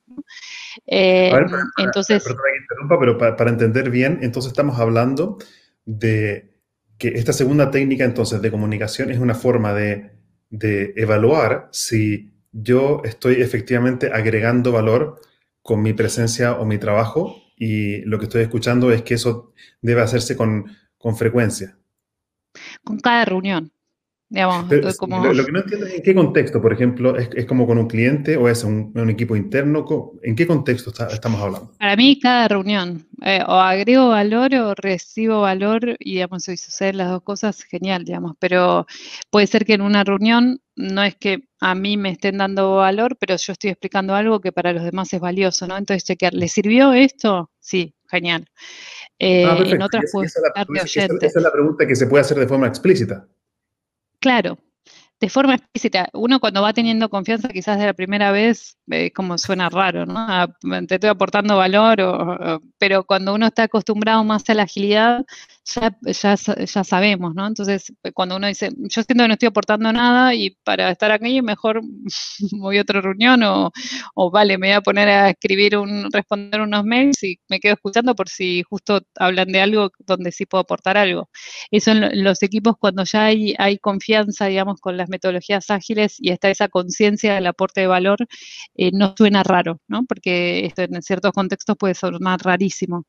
Eh, 0.85 1.31
entonces... 1.77 2.23
Perdón 2.23 2.41
que 2.43 2.61
interrumpa, 2.61 2.99
pero 2.99 3.17
para, 3.17 3.49
entender 3.49 3.89
bien, 3.89 4.19
entonces 4.21 4.51
estamos 4.51 4.79
hablando 4.79 5.37
de 5.85 6.57
que 6.97 7.09
esta 7.09 7.33
segunda 7.33 7.71
técnica 7.71 8.05
entonces 8.05 8.41
de 8.41 8.51
comunicación 8.51 9.11
es 9.11 9.19
una 9.19 9.35
forma 9.35 9.73
de, 9.73 10.11
de 10.49 10.93
evaluar 10.95 11.69
si 11.71 12.33
yo 12.51 13.01
estoy 13.03 13.41
efectivamente 13.41 14.11
agregando 14.13 14.71
valor 14.71 15.19
con 15.61 15.81
mi 15.81 15.93
presencia 15.93 16.53
o 16.53 16.65
mi 16.65 16.77
trabajo 16.77 17.41
y 17.57 18.01
lo 18.01 18.19
que 18.19 18.25
estoy 18.25 18.43
escuchando 18.43 18.91
es 18.91 19.01
que 19.01 19.15
eso 19.15 19.53
debe 19.81 20.01
hacerse 20.01 20.35
con, 20.35 20.65
con 20.97 21.15
frecuencia. 21.15 21.77
Con 22.83 22.99
cada 22.99 23.25
reunión 23.25 23.71
lo, 24.33 25.45
que 25.45 25.51
no 25.51 25.59
entiendo 25.59 25.85
es 25.85 25.93
en 25.93 26.01
qué 26.01 26.15
contexto, 26.15 26.59
por 26.59 26.73
ejemplo, 26.73 27.15
es, 27.17 27.45
como 27.45 27.67
con 27.67 27.77
un 27.77 27.87
cliente 27.87 28.35
o 28.35 28.49
es 28.49 28.63
un, 28.63 28.91
equipo 29.09 29.35
interno, 29.35 29.85
¿en 30.23 30.35
qué 30.35 30.47
contexto 30.47 30.91
estamos 31.11 31.39
hablando? 31.39 31.71
Para 31.77 31.95
mí, 31.95 32.19
cada 32.19 32.47
reunión, 32.47 33.05
eh, 33.21 33.41
o 33.45 33.53
agrego 33.53 34.09
valor 34.09 34.55
o 34.55 34.73
recibo 34.73 35.41
valor, 35.41 35.95
y 35.99 36.13
digamos, 36.13 36.43
si 36.43 36.57
suceden 36.57 36.97
las 36.97 37.11
dos 37.11 37.21
cosas, 37.21 37.61
genial, 37.63 38.05
digamos, 38.05 38.33
pero 38.39 38.87
puede 39.29 39.45
ser 39.45 39.65
que 39.65 39.73
en 39.73 39.81
una 39.81 40.03
reunión 40.03 40.59
no 40.75 41.03
es 41.03 41.15
que 41.15 41.43
a 41.59 41.75
mí 41.75 41.95
me 41.97 42.09
estén 42.09 42.39
dando 42.39 42.77
valor, 42.77 43.15
pero 43.19 43.35
yo 43.35 43.53
estoy 43.53 43.69
explicando 43.69 44.15
algo 44.15 44.41
que 44.41 44.51
para 44.51 44.73
los 44.73 44.83
demás 44.83 45.13
es 45.13 45.19
valioso, 45.19 45.67
¿no? 45.67 45.77
Entonces, 45.77 46.05
chequear, 46.05 46.33
¿le 46.33 46.47
sirvió 46.47 46.91
esto? 46.93 47.51
Sí, 47.59 47.93
genial. 48.09 48.47
Eh, 49.19 49.45
ah, 49.45 49.57
en 49.63 49.81
otras 49.81 50.05
puede 50.11 50.25
esa, 50.25 50.39
esa 50.41 51.39
es 51.39 51.43
la 51.43 51.51
pregunta 51.51 51.85
que 51.85 51.95
se 51.95 52.07
puede 52.07 52.21
hacer 52.21 52.39
de 52.39 52.47
forma 52.47 52.65
explícita. 52.65 53.27
Claro, 54.23 54.57
de 55.19 55.27
forma 55.29 55.55
explícita. 55.55 56.07
Uno 56.13 56.39
cuando 56.39 56.61
va 56.61 56.71
teniendo 56.71 57.09
confianza 57.09 57.49
quizás 57.49 57.77
de 57.77 57.87
la 57.87 57.93
primera 57.93 58.31
vez, 58.31 58.77
eh, 58.89 59.11
como 59.11 59.37
suena 59.37 59.67
raro, 59.67 60.05
¿no? 60.05 60.47
Te 60.87 60.95
estoy 60.95 61.09
aportando 61.09 61.57
valor, 61.57 62.61
pero 62.77 63.03
cuando 63.03 63.33
uno 63.33 63.47
está 63.47 63.63
acostumbrado 63.63 64.23
más 64.23 64.49
a 64.49 64.53
la 64.53 64.63
agilidad, 64.63 65.25
ya, 65.65 65.97
ya, 66.05 66.83
sabemos, 66.83 67.33
¿no? 67.35 67.47
Entonces, 67.47 67.93
cuando 68.13 68.35
uno 68.35 68.47
dice, 68.47 68.69
yo 68.75 69.03
siento 69.03 69.23
que 69.23 69.27
no 69.27 69.33
estoy 69.33 69.47
aportando 69.47 69.91
nada 69.93 70.35
y 70.35 70.51
para 70.63 70.91
estar 70.91 71.11
aquí 71.11 71.41
mejor 71.41 71.81
voy 72.51 72.77
a 72.77 72.81
otra 72.81 73.01
reunión 73.01 73.43
o, 73.43 73.71
o, 74.15 74.31
vale, 74.31 74.57
me 74.57 74.67
voy 74.67 74.75
a 74.75 74.81
poner 74.81 75.09
a 75.09 75.29
escribir, 75.29 75.77
un, 75.77 76.11
responder 76.11 76.61
unos 76.61 76.83
mails 76.83 77.23
y 77.23 77.39
me 77.49 77.59
quedo 77.59 77.75
escuchando 77.75 78.15
por 78.15 78.29
si 78.29 78.63
justo 78.63 79.01
hablan 79.15 79.47
de 79.49 79.61
algo 79.61 79.91
donde 80.05 80.31
sí 80.31 80.45
puedo 80.45 80.61
aportar 80.63 80.97
algo. 80.97 81.29
Eso 81.71 81.91
en 81.91 82.23
los 82.23 82.43
equipos 82.43 82.75
cuando 82.79 83.03
ya 83.05 83.25
hay, 83.25 83.55
hay 83.57 83.77
confianza, 83.77 84.47
digamos, 84.47 84.81
con 84.81 84.97
las 84.97 85.09
metodologías 85.09 85.69
ágiles 85.69 86.17
y 86.19 86.31
está 86.31 86.49
esa 86.49 86.67
conciencia 86.67 87.35
del 87.35 87.47
aporte 87.47 87.81
de 87.81 87.87
valor, 87.87 88.17
eh, 88.75 88.91
no 88.93 89.13
suena 89.17 89.43
raro, 89.43 89.79
¿no? 89.87 90.05
Porque 90.05 90.65
esto 90.65 90.83
en 90.83 91.01
ciertos 91.01 91.31
contextos 91.31 91.77
puede 91.77 91.95
sonar 91.95 92.39
rarísimo. 92.43 93.05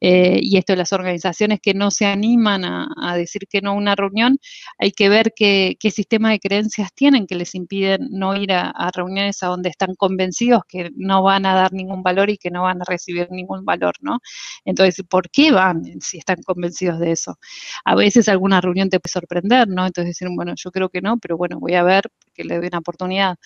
Eh, 0.00 0.38
y 0.42 0.58
esto 0.58 0.72
de 0.74 0.78
las 0.78 0.92
organizaciones 0.92 1.60
que 1.60 1.74
no 1.74 1.87
se 1.90 2.06
animan 2.06 2.64
a, 2.64 3.16
decir 3.16 3.42
que 3.48 3.60
no 3.60 3.70
a 3.70 3.74
una 3.74 3.94
reunión, 3.94 4.38
hay 4.78 4.92
que 4.92 5.08
ver 5.08 5.32
qué, 5.34 5.76
sistema 5.90 6.30
de 6.30 6.38
creencias 6.38 6.92
tienen 6.94 7.26
que 7.26 7.34
les 7.34 7.54
impiden 7.54 8.08
no 8.10 8.36
ir 8.36 8.52
a, 8.52 8.72
reuniones 8.94 9.42
a 9.42 9.48
donde 9.48 9.70
están 9.70 9.94
convencidos 9.94 10.62
que 10.68 10.90
no 10.96 11.22
van 11.22 11.46
a 11.46 11.54
dar 11.54 11.72
ningún 11.72 12.02
valor 12.02 12.30
y 12.30 12.38
que 12.38 12.50
no 12.50 12.62
van 12.62 12.82
a 12.82 12.84
recibir 12.86 13.28
ningún 13.30 13.64
valor, 13.64 13.94
¿no? 14.00 14.20
Entonces, 14.64 15.04
¿por 15.08 15.30
qué 15.30 15.52
van 15.52 15.82
si 16.00 16.18
están 16.18 16.42
convencidos 16.42 16.98
de 17.00 17.12
eso? 17.12 17.38
A 17.84 17.94
veces 17.94 18.28
alguna 18.28 18.60
reunión 18.60 18.90
te 18.90 19.00
puede 19.00 19.12
sorprender, 19.12 19.68
¿no? 19.68 19.86
Entonces 19.86 20.10
decir, 20.10 20.28
bueno, 20.34 20.52
yo 20.56 20.70
creo 20.70 20.88
que 20.88 21.00
no, 21.00 21.18
pero 21.18 21.36
bueno, 21.36 21.58
voy 21.60 21.74
a 21.74 21.82
ver 21.82 22.10
que 22.38 22.44
le 22.44 22.56
doy 22.56 22.68
una 22.68 22.78
oportunidad. 22.78 23.36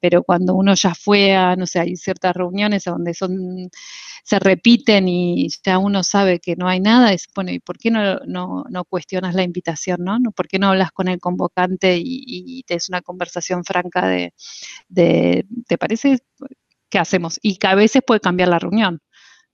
Pero 0.00 0.22
cuando 0.22 0.54
uno 0.54 0.74
ya 0.74 0.94
fue 0.94 1.34
a, 1.34 1.56
no 1.56 1.66
sé, 1.66 1.80
hay 1.80 1.96
ciertas 1.96 2.34
reuniones 2.34 2.84
donde 2.84 3.14
son 3.14 3.70
se 4.24 4.38
repiten 4.38 5.08
y 5.08 5.48
ya 5.64 5.78
uno 5.78 6.04
sabe 6.04 6.38
que 6.40 6.54
no 6.56 6.68
hay 6.68 6.80
nada, 6.80 7.12
es, 7.12 7.28
bueno, 7.34 7.50
¿y 7.50 7.58
por 7.60 7.78
qué 7.78 7.90
no, 7.90 8.20
no, 8.26 8.84
cuestionas 8.84 9.34
la 9.34 9.42
invitación, 9.42 10.04
no? 10.04 10.18
¿Por 10.36 10.48
qué 10.48 10.58
no 10.58 10.68
hablas 10.68 10.92
con 10.92 11.08
el 11.08 11.18
convocante 11.20 11.98
y, 12.00 12.62
te 12.66 12.74
es 12.74 12.88
una 12.88 13.02
conversación 13.02 13.64
franca 13.64 14.06
de, 14.08 14.32
¿te 15.66 15.78
parece? 15.78 16.20
¿Qué 16.90 16.98
hacemos? 16.98 17.38
Y 17.42 17.56
que 17.56 17.66
a 17.68 17.74
veces 17.74 18.02
puede 18.06 18.20
cambiar 18.20 18.48
la 18.48 18.58
reunión, 18.58 19.00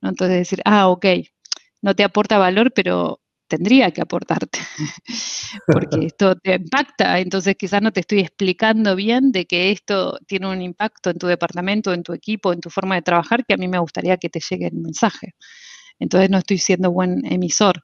¿no? 0.02 0.10
Entonces 0.10 0.38
decir, 0.38 0.60
ah, 0.64 0.88
ok, 0.88 1.06
no 1.82 1.94
te 1.94 2.04
aporta 2.04 2.38
valor, 2.38 2.72
pero 2.74 3.20
tendría 3.48 3.90
que 3.90 4.02
aportarte, 4.02 4.60
porque 5.66 6.06
esto 6.06 6.36
te 6.36 6.54
impacta, 6.54 7.18
entonces 7.18 7.56
quizás 7.56 7.82
no 7.82 7.92
te 7.92 8.00
estoy 8.00 8.20
explicando 8.20 8.94
bien 8.94 9.32
de 9.32 9.46
que 9.46 9.70
esto 9.70 10.18
tiene 10.26 10.48
un 10.48 10.62
impacto 10.62 11.10
en 11.10 11.18
tu 11.18 11.26
departamento, 11.26 11.92
en 11.92 12.02
tu 12.02 12.12
equipo, 12.12 12.52
en 12.52 12.60
tu 12.60 12.70
forma 12.70 12.94
de 12.94 13.02
trabajar, 13.02 13.44
que 13.44 13.54
a 13.54 13.56
mí 13.56 13.66
me 13.68 13.78
gustaría 13.78 14.16
que 14.18 14.28
te 14.28 14.40
llegue 14.40 14.66
el 14.66 14.74
mensaje. 14.74 15.34
Entonces 15.98 16.30
no 16.30 16.38
estoy 16.38 16.58
siendo 16.58 16.92
buen 16.92 17.24
emisor. 17.26 17.82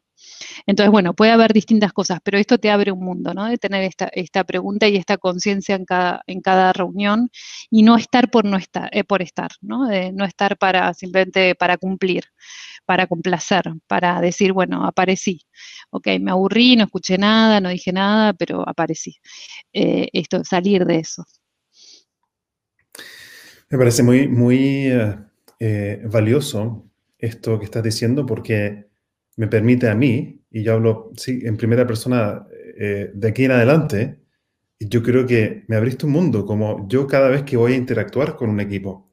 Entonces, 0.67 0.91
bueno, 0.91 1.15
puede 1.15 1.33
haber 1.33 1.53
distintas 1.53 1.93
cosas, 1.93 2.21
pero 2.23 2.39
esto 2.39 2.59
te 2.59 2.71
abre 2.71 2.93
un 2.93 3.01
mundo, 3.01 3.35
¿no? 3.35 3.47
De 3.47 3.59
tener 3.59 3.83
esta, 3.85 4.07
esta 4.13 4.45
pregunta 4.45 4.89
y 4.89 4.97
esta 4.97 5.19
conciencia 5.19 5.75
en 5.77 5.85
cada, 5.85 6.23
en 6.27 6.41
cada 6.41 6.73
reunión 6.73 7.31
y 7.71 7.83
no 7.83 7.97
estar 7.97 8.31
por 8.31 8.45
no 8.45 8.57
estar, 8.57 8.89
eh, 8.93 9.05
por 9.05 9.23
estar, 9.23 9.51
¿no? 9.61 9.87
De 9.87 10.13
no 10.13 10.25
estar 10.25 10.57
para 10.59 10.95
simplemente 10.95 11.55
para 11.55 11.77
cumplir, 11.77 12.25
para 12.85 13.07
complacer, 13.07 13.65
para 13.87 14.21
decir, 14.21 14.53
bueno, 14.53 14.85
aparecí. 14.87 15.41
Ok, 15.91 16.09
me 16.21 16.31
aburrí, 16.31 16.77
no 16.77 16.85
escuché 16.85 17.19
nada, 17.19 17.61
no 17.61 17.69
dije 17.69 17.93
nada, 17.93 18.33
pero 18.33 18.69
aparecí. 18.69 19.17
Eh, 19.73 20.09
esto, 20.13 20.45
salir 20.45 20.85
de 20.85 20.99
eso. 20.99 21.25
Me 23.71 23.79
parece 23.79 24.03
muy, 24.03 24.29
muy 24.29 24.91
eh, 25.59 26.03
valioso 26.05 26.91
esto 27.19 27.59
que 27.59 27.65
estás 27.65 27.83
diciendo 27.83 28.27
porque 28.27 28.89
me 29.37 29.49
permite 29.49 29.89
a 29.89 29.95
mí, 29.95 30.43
y 30.51 30.63
yo 30.63 30.75
hablo 30.75 31.11
sí, 31.17 31.41
en 31.43 31.57
primera 31.57 31.87
persona 31.87 32.47
eh, 32.79 33.11
de 33.15 33.29
aquí 33.29 33.45
en 33.45 33.53
adelante, 33.53 34.21
yo 34.79 35.03
creo 35.03 35.27
que 35.27 35.65
me 35.69 35.77
abriste 35.77 36.07
un 36.07 36.13
mundo, 36.13 36.45
como 36.45 36.87
yo 36.89 37.07
cada 37.07 37.29
vez 37.29 37.43
que 37.43 37.57
voy 37.57 37.73
a 37.73 37.77
interactuar 37.77 38.37
con 38.37 38.51
un 38.51 38.61
equipo, 38.61 39.13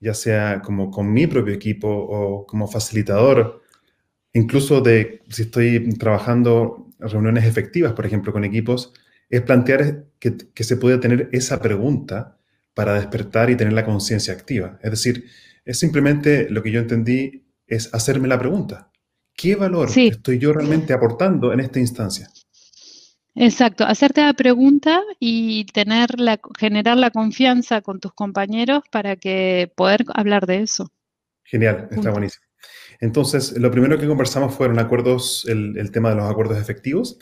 ya 0.00 0.14
sea 0.14 0.62
como 0.62 0.90
con 0.90 1.12
mi 1.12 1.26
propio 1.26 1.54
equipo 1.54 1.88
o 1.88 2.46
como 2.46 2.68
facilitador, 2.68 3.62
incluso 4.32 4.80
de 4.80 5.22
si 5.28 5.42
estoy 5.42 5.88
trabajando 5.98 6.88
reuniones 6.98 7.44
efectivas, 7.44 7.92
por 7.92 8.06
ejemplo, 8.06 8.32
con 8.32 8.44
equipos, 8.44 8.92
es 9.28 9.42
plantear 9.42 10.06
que, 10.18 10.36
que 10.54 10.64
se 10.64 10.76
puede 10.76 10.98
tener 10.98 11.28
esa 11.32 11.60
pregunta 11.60 12.38
para 12.74 12.94
despertar 12.94 13.50
y 13.50 13.56
tener 13.56 13.72
la 13.72 13.84
conciencia 13.84 14.32
activa. 14.32 14.78
Es 14.82 14.90
decir, 14.90 15.24
es 15.64 15.78
simplemente 15.78 16.48
lo 16.48 16.62
que 16.62 16.70
yo 16.70 16.80
entendí 16.80 17.44
es 17.66 17.92
hacerme 17.92 18.28
la 18.28 18.38
pregunta. 18.38 18.90
¿Qué 19.34 19.54
valor 19.54 19.88
estoy 19.96 20.38
yo 20.38 20.52
realmente 20.52 20.92
aportando 20.92 21.52
en 21.52 21.60
esta 21.60 21.78
instancia? 21.78 22.28
Exacto, 23.40 23.84
hacerte 23.84 24.20
la 24.20 24.32
pregunta 24.32 25.00
y 25.20 25.64
tener 25.66 26.18
la, 26.18 26.40
generar 26.58 26.96
la 26.96 27.10
confianza 27.10 27.82
con 27.82 28.00
tus 28.00 28.12
compañeros 28.12 28.82
para 28.90 29.14
que 29.14 29.70
poder 29.76 30.04
hablar 30.12 30.44
de 30.46 30.62
eso. 30.62 30.90
Genial, 31.44 31.88
está 31.92 32.10
buenísimo. 32.10 32.44
Entonces, 33.00 33.56
lo 33.56 33.70
primero 33.70 33.96
que 33.96 34.08
conversamos 34.08 34.56
fueron 34.56 34.80
acuerdos, 34.80 35.46
el, 35.48 35.90
tema 35.92 36.10
de 36.10 36.16
los 36.16 36.28
acuerdos 36.28 36.58
efectivos. 36.58 37.20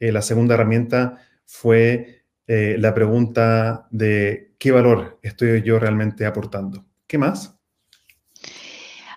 Eh, 0.00 0.10
la 0.10 0.22
segunda 0.22 0.54
herramienta 0.54 1.18
fue 1.44 2.24
eh, 2.46 2.76
la 2.78 2.94
pregunta 2.94 3.88
de 3.90 4.54
qué 4.58 4.70
valor 4.70 5.18
estoy 5.22 5.62
yo 5.62 5.78
realmente 5.78 6.24
aportando. 6.24 6.86
¿Qué 7.06 7.18
más? 7.18 7.57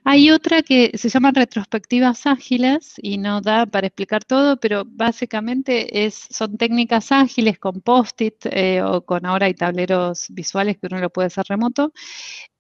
Hay 0.03 0.31
otra 0.31 0.63
que 0.63 0.91
se 0.97 1.09
llama 1.09 1.31
retrospectivas 1.31 2.25
ágiles 2.25 2.95
y 2.97 3.19
no 3.19 3.39
da 3.39 3.67
para 3.67 3.87
explicar 3.87 4.23
todo, 4.25 4.57
pero 4.59 4.83
básicamente 4.85 6.05
es, 6.05 6.27
son 6.31 6.57
técnicas 6.57 7.11
ágiles 7.11 7.59
con 7.59 7.81
post-it 7.81 8.45
eh, 8.47 8.81
o 8.81 9.05
con 9.05 9.25
ahora 9.27 9.45
hay 9.45 9.53
tableros 9.53 10.25
visuales 10.29 10.77
que 10.79 10.87
uno 10.87 10.99
lo 10.99 11.11
puede 11.11 11.27
hacer 11.27 11.45
remoto, 11.47 11.93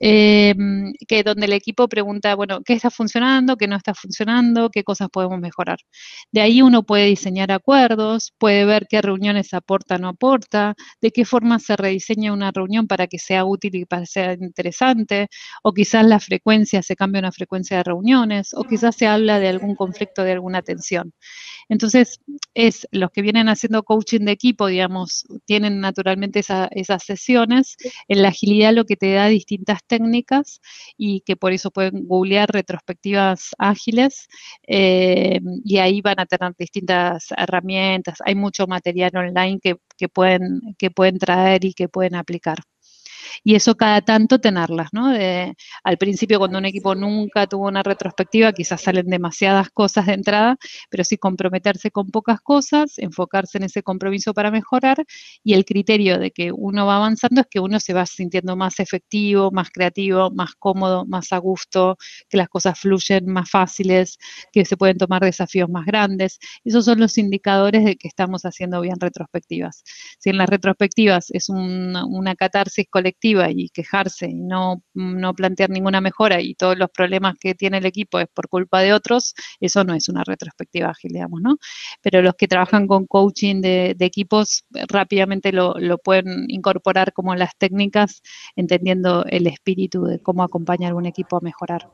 eh, 0.03 0.55
que 1.07 1.23
donde 1.23 1.45
el 1.45 1.53
equipo 1.53 1.87
pregunta, 1.87 2.33
bueno, 2.35 2.61
¿qué 2.65 2.73
está 2.73 2.89
funcionando? 2.89 3.55
¿Qué 3.55 3.67
no 3.67 3.75
está 3.75 3.93
funcionando? 3.93 4.69
¿Qué 4.71 4.83
cosas 4.83 5.09
podemos 5.09 5.39
mejorar? 5.39 5.77
De 6.31 6.41
ahí 6.41 6.61
uno 6.61 6.83
puede 6.83 7.05
diseñar 7.05 7.51
acuerdos, 7.51 8.33
puede 8.39 8.65
ver 8.65 8.87
qué 8.89 9.01
reuniones 9.01 9.53
aporta 9.53 9.95
o 9.95 9.97
no 9.99 10.09
aporta, 10.09 10.73
de 11.01 11.11
qué 11.11 11.23
forma 11.23 11.59
se 11.59 11.75
rediseña 11.77 12.33
una 12.33 12.51
reunión 12.51 12.87
para 12.87 13.07
que 13.07 13.19
sea 13.19 13.45
útil 13.45 13.75
y 13.75 13.85
para 13.85 14.01
que 14.01 14.07
sea 14.07 14.33
interesante, 14.33 15.27
o 15.63 15.73
quizás 15.73 16.05
la 16.05 16.19
frecuencia 16.19 16.81
se 16.81 16.95
cambia 16.95 17.19
una 17.19 17.31
frecuencia 17.31 17.77
de 17.77 17.83
reuniones 17.83 18.53
o 18.55 18.63
quizás 18.63 18.95
se 18.95 19.07
habla 19.07 19.39
de 19.39 19.49
algún 19.49 19.75
conflicto, 19.75 20.23
de 20.23 20.31
alguna 20.33 20.63
tensión. 20.63 21.13
Entonces, 21.71 22.19
es 22.53 22.85
los 22.91 23.11
que 23.11 23.21
vienen 23.21 23.47
haciendo 23.47 23.83
coaching 23.83 24.25
de 24.25 24.33
equipo, 24.33 24.67
digamos, 24.67 25.25
tienen 25.45 25.79
naturalmente 25.79 26.41
esas 26.41 27.03
sesiones. 27.03 27.77
En 28.09 28.21
la 28.21 28.27
agilidad 28.27 28.73
lo 28.73 28.83
que 28.83 28.97
te 28.97 29.13
da 29.13 29.27
distintas 29.27 29.79
técnicas 29.87 30.59
y 30.97 31.21
que 31.21 31.37
por 31.37 31.53
eso 31.53 31.71
pueden 31.71 32.07
googlear 32.07 32.49
retrospectivas 32.51 33.51
ágiles 33.57 34.27
eh, 34.67 35.39
y 35.63 35.77
ahí 35.77 36.01
van 36.01 36.19
a 36.19 36.25
tener 36.25 36.53
distintas 36.57 37.27
herramientas. 37.37 38.17
Hay 38.25 38.35
mucho 38.35 38.67
material 38.67 39.15
online 39.15 39.61
que, 39.61 40.09
pueden, 40.09 40.59
que 40.77 40.91
pueden 40.91 41.19
traer 41.19 41.63
y 41.63 41.73
que 41.73 41.87
pueden 41.87 42.15
aplicar 42.15 42.57
y 43.43 43.55
eso 43.55 43.75
cada 43.75 44.01
tanto 44.01 44.39
tenerlas, 44.39 44.89
¿no? 44.93 45.11
al 45.83 45.97
principio 45.97 46.39
cuando 46.39 46.57
un 46.57 46.65
equipo 46.65 46.95
nunca 46.95 47.47
tuvo 47.47 47.67
una 47.67 47.83
retrospectiva, 47.83 48.53
quizás 48.53 48.81
salen 48.81 49.07
demasiadas 49.07 49.69
cosas 49.69 50.05
de 50.07 50.13
entrada, 50.13 50.57
pero 50.89 51.03
sí 51.03 51.17
comprometerse 51.17 51.91
con 51.91 52.11
pocas 52.11 52.41
cosas, 52.41 52.97
enfocarse 52.97 53.57
en 53.57 53.65
ese 53.65 53.83
compromiso 53.83 54.33
para 54.33 54.51
mejorar 54.51 55.05
y 55.43 55.53
el 55.53 55.65
criterio 55.65 56.19
de 56.19 56.31
que 56.31 56.51
uno 56.51 56.85
va 56.85 56.97
avanzando 56.97 57.41
es 57.41 57.47
que 57.49 57.59
uno 57.59 57.79
se 57.79 57.93
va 57.93 58.05
sintiendo 58.05 58.55
más 58.55 58.79
efectivo, 58.79 59.51
más 59.51 59.69
creativo, 59.69 60.31
más 60.31 60.55
cómodo, 60.55 61.05
más 61.05 61.31
a 61.33 61.37
gusto, 61.37 61.97
que 62.29 62.37
las 62.37 62.49
cosas 62.49 62.79
fluyen 62.79 63.25
más 63.27 63.49
fáciles, 63.49 64.17
que 64.51 64.65
se 64.65 64.77
pueden 64.77 64.97
tomar 64.97 65.21
desafíos 65.21 65.69
más 65.69 65.85
grandes. 65.85 66.39
Esos 66.63 66.85
son 66.85 66.99
los 66.99 67.17
indicadores 67.17 67.83
de 67.85 67.95
que 67.95 68.07
estamos 68.07 68.43
haciendo 68.45 68.81
bien 68.81 68.99
retrospectivas. 68.99 69.83
Si 70.19 70.29
en 70.29 70.37
las 70.37 70.49
retrospectivas 70.49 71.27
es 71.31 71.49
una 71.49 72.35
catarsis 72.35 72.87
colectiva, 72.89 73.20
y 73.23 73.69
quejarse 73.69 74.27
y 74.27 74.41
no, 74.41 74.83
no 74.93 75.33
plantear 75.33 75.69
ninguna 75.69 76.01
mejora 76.01 76.41
y 76.41 76.55
todos 76.55 76.77
los 76.77 76.89
problemas 76.89 77.35
que 77.39 77.55
tiene 77.55 77.77
el 77.77 77.85
equipo 77.85 78.19
es 78.19 78.27
por 78.33 78.49
culpa 78.49 78.81
de 78.81 78.93
otros, 78.93 79.33
eso 79.59 79.83
no 79.83 79.93
es 79.93 80.09
una 80.09 80.23
retrospectiva 80.23 80.89
ágil, 80.89 81.13
digamos, 81.13 81.41
¿no? 81.41 81.57
Pero 82.01 82.21
los 82.21 82.35
que 82.35 82.47
trabajan 82.47 82.87
con 82.87 83.05
coaching 83.05 83.61
de, 83.61 83.95
equipos 83.99 84.65
rápidamente 84.87 85.51
lo, 85.51 85.75
lo, 85.77 85.97
pueden 85.99 86.45
incorporar 86.49 87.13
como 87.13 87.35
las 87.35 87.55
técnicas, 87.57 88.21
entendiendo 88.55 89.23
el 89.25 89.47
espíritu 89.47 90.03
de 90.03 90.19
cómo 90.19 90.43
acompañar 90.43 90.93
un 90.93 91.05
equipo 91.05 91.37
a 91.37 91.41
mejorar. 91.41 91.87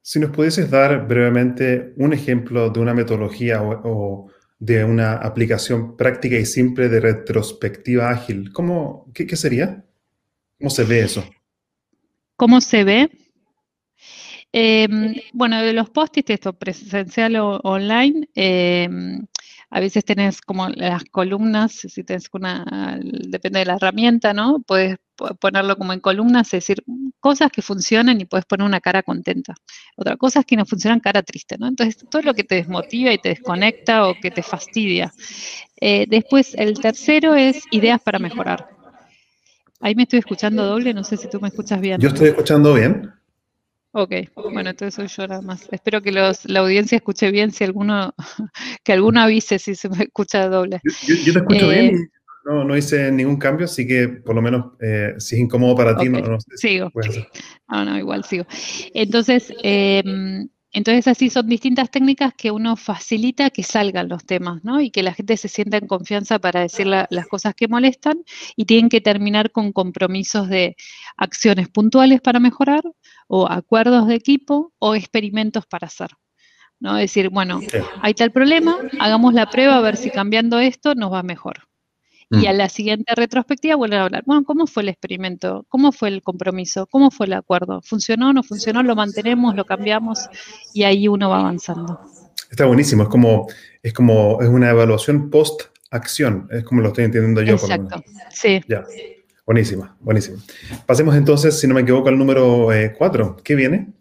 Si 0.00 0.18
nos 0.18 0.30
pudieses 0.30 0.70
dar 0.70 1.06
brevemente 1.06 1.92
un 1.96 2.12
ejemplo 2.12 2.70
de 2.70 2.80
una 2.80 2.94
metodología 2.94 3.62
o 3.62 4.28
de 4.62 4.84
una 4.84 5.14
aplicación 5.14 5.96
práctica 5.96 6.36
y 6.36 6.46
simple 6.46 6.88
de 6.88 7.00
retrospectiva 7.00 8.10
ágil. 8.10 8.52
¿Cómo, 8.52 9.10
qué, 9.12 9.34
sería? 9.34 9.84
¿Cómo 10.56 10.70
se 10.70 10.84
ve 10.84 11.00
eso? 11.00 11.24
¿Cómo 12.36 12.60
se 12.60 12.84
ve? 12.84 13.10
Em, 14.52 15.16
bueno, 15.32 15.60
de 15.60 15.72
los 15.72 15.90
post-its, 15.90 16.30
esto 16.30 16.52
presencial 16.52 17.34
o 17.36 17.60
online, 17.64 18.28
em, 18.36 19.26
a 19.74 19.80
veces 19.80 20.04
tenés 20.04 20.42
como 20.42 20.68
las 20.68 21.02
columnas, 21.04 21.72
si 21.72 22.04
tenés 22.04 22.28
una, 22.30 23.00
depende 23.02 23.60
de 23.60 23.64
la 23.64 23.76
herramienta, 23.76 24.34
¿no? 24.34 24.62
Puedes 24.66 24.98
ponerlo 25.40 25.78
como 25.78 25.94
en 25.94 26.00
columnas, 26.00 26.48
es 26.48 26.66
decir, 26.66 26.84
cosas 27.20 27.50
que 27.50 27.62
funcionan 27.62 28.20
y 28.20 28.26
puedes 28.26 28.44
poner 28.44 28.66
una 28.66 28.82
cara 28.82 29.02
contenta. 29.02 29.54
Otra 29.96 30.18
cosa 30.18 30.40
es 30.40 30.46
que 30.46 30.56
no 30.56 30.66
funcionan 30.66 31.00
cara 31.00 31.22
triste, 31.22 31.56
¿no? 31.58 31.68
Entonces, 31.68 31.96
todo 32.10 32.20
lo 32.20 32.34
que 32.34 32.44
te 32.44 32.56
desmotiva 32.56 33.14
y 33.14 33.18
te 33.18 33.30
desconecta 33.30 34.08
o 34.08 34.14
que 34.20 34.30
te 34.30 34.42
fastidia. 34.42 35.10
Eh, 35.80 36.04
después, 36.06 36.54
el 36.54 36.78
tercero 36.78 37.34
es 37.34 37.62
ideas 37.70 38.02
para 38.02 38.18
mejorar. 38.18 38.66
Ahí 39.80 39.94
me 39.94 40.02
estoy 40.02 40.18
escuchando 40.18 40.66
doble, 40.66 40.92
no 40.92 41.02
sé 41.02 41.16
si 41.16 41.28
tú 41.28 41.40
me 41.40 41.48
escuchas 41.48 41.80
bien. 41.80 41.98
Yo 41.98 42.08
estoy 42.08 42.28
escuchando 42.28 42.74
bien. 42.74 43.10
Ok, 43.94 44.12
bueno, 44.34 44.70
entonces 44.70 44.94
soy 44.94 45.06
yo 45.06 45.28
nada 45.28 45.42
más. 45.42 45.68
Espero 45.70 46.00
que 46.00 46.12
los, 46.12 46.46
la 46.46 46.60
audiencia 46.60 46.96
escuche 46.96 47.30
bien, 47.30 47.52
si 47.52 47.64
alguno, 47.64 48.14
que 48.84 48.92
alguno 48.92 49.20
avise 49.20 49.58
si 49.58 49.74
se 49.74 49.88
me 49.90 50.04
escucha 50.04 50.48
doble. 50.48 50.80
Yo, 51.06 51.32
te 51.32 51.38
escucho 51.38 51.68
bien 51.68 51.96
eh, 51.96 52.08
no, 52.44 52.64
no 52.64 52.76
hice 52.76 53.12
ningún 53.12 53.36
cambio, 53.36 53.66
así 53.66 53.86
que 53.86 54.08
por 54.08 54.34
lo 54.34 54.42
menos 54.42 54.72
eh, 54.80 55.14
si 55.18 55.36
es 55.36 55.40
incómodo 55.40 55.76
para 55.76 55.96
ti, 55.96 56.08
no, 56.08 56.20
no 56.20 56.40
sé 56.40 56.56
Sigo. 56.56 56.90
no, 57.68 57.84
no, 57.84 57.98
igual 57.98 58.24
sigo. 58.24 58.44
Entonces, 58.94 59.52
em, 59.62 60.48
entonces 60.72 61.06
así 61.06 61.28
son 61.28 61.48
distintas 61.48 61.90
técnicas 61.90 62.32
que 62.34 62.50
uno 62.50 62.76
facilita 62.76 63.50
que 63.50 63.62
salgan 63.62 64.08
los 64.08 64.24
temas, 64.24 64.64
¿no? 64.64 64.80
Y 64.80 64.90
que 64.90 65.02
la 65.02 65.12
gente 65.12 65.36
se 65.36 65.48
sienta 65.48 65.76
en 65.76 65.86
confianza 65.86 66.38
para 66.38 66.60
decir 66.60 66.86
las 66.86 67.26
cosas 67.28 67.54
que 67.54 67.68
molestan 67.68 68.24
y 68.56 68.64
tienen 68.64 68.88
que 68.88 69.02
terminar 69.02 69.50
con 69.50 69.72
compromisos 69.72 70.48
de 70.48 70.76
acciones 71.16 71.68
puntuales 71.68 72.22
para 72.22 72.40
mejorar 72.40 72.82
o 73.28 73.46
acuerdos 73.50 74.08
de 74.08 74.14
equipo 74.14 74.72
o 74.78 74.94
experimentos 74.94 75.66
para 75.66 75.86
hacer. 75.86 76.10
¿no? 76.80 76.94
Decir, 76.96 77.28
bueno, 77.28 77.60
hay 78.00 78.14
tal 78.14 78.32
problema, 78.32 78.76
hagamos 78.98 79.34
la 79.34 79.48
prueba 79.50 79.76
a 79.76 79.80
ver 79.80 79.96
si 79.96 80.10
cambiando 80.10 80.58
esto 80.58 80.94
nos 80.94 81.12
va 81.12 81.22
mejor. 81.22 81.68
Y 82.32 82.46
a 82.46 82.52
mm. 82.52 82.56
la 82.56 82.68
siguiente 82.70 83.14
retrospectiva 83.14 83.76
vuelven 83.76 83.98
a 83.98 84.04
hablar, 84.04 84.22
bueno, 84.24 84.42
¿cómo 84.44 84.66
fue 84.66 84.82
el 84.82 84.88
experimento? 84.88 85.66
¿Cómo 85.68 85.92
fue 85.92 86.08
el 86.08 86.22
compromiso? 86.22 86.86
¿Cómo 86.86 87.10
fue 87.10 87.26
el 87.26 87.34
acuerdo? 87.34 87.82
¿Funcionó? 87.82 88.32
¿No 88.32 88.42
funcionó? 88.42 88.82
¿Lo 88.82 88.96
mantenemos? 88.96 89.54
¿Lo 89.54 89.66
cambiamos? 89.66 90.30
Y 90.72 90.84
ahí 90.84 91.08
uno 91.08 91.28
va 91.28 91.40
avanzando. 91.40 92.00
Está 92.50 92.64
buenísimo, 92.64 93.02
es 93.02 93.08
como, 93.10 93.48
es 93.82 93.92
como, 93.92 94.40
es 94.40 94.48
una 94.48 94.70
evaluación 94.70 95.30
post-acción, 95.30 96.48
es 96.50 96.64
como 96.64 96.80
lo 96.80 96.88
estoy 96.88 97.04
entendiendo 97.04 97.42
yo. 97.42 97.54
Exacto, 97.54 98.02
sí. 98.30 98.60
Ya, 98.66 98.84
buenísima, 99.46 99.94
buenísima. 100.00 100.38
Pasemos 100.86 101.14
entonces, 101.16 101.58
si 101.58 101.66
no 101.66 101.74
me 101.74 101.82
equivoco, 101.82 102.08
al 102.08 102.18
número 102.18 102.68
4. 102.96 103.36
Eh, 103.38 103.42
¿Qué 103.44 103.54
viene? 103.54 103.92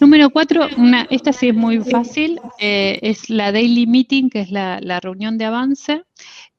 Número 0.00 0.28
4, 0.28 0.68
esta 1.08 1.32
sí 1.32 1.48
es 1.48 1.54
muy 1.54 1.80
fácil, 1.80 2.38
eh, 2.58 2.98
es 3.00 3.30
la 3.30 3.52
daily 3.52 3.86
meeting, 3.86 4.28
que 4.28 4.40
es 4.40 4.50
la, 4.50 5.00
reunión 5.00 5.38
de 5.38 5.46
avance, 5.46 6.02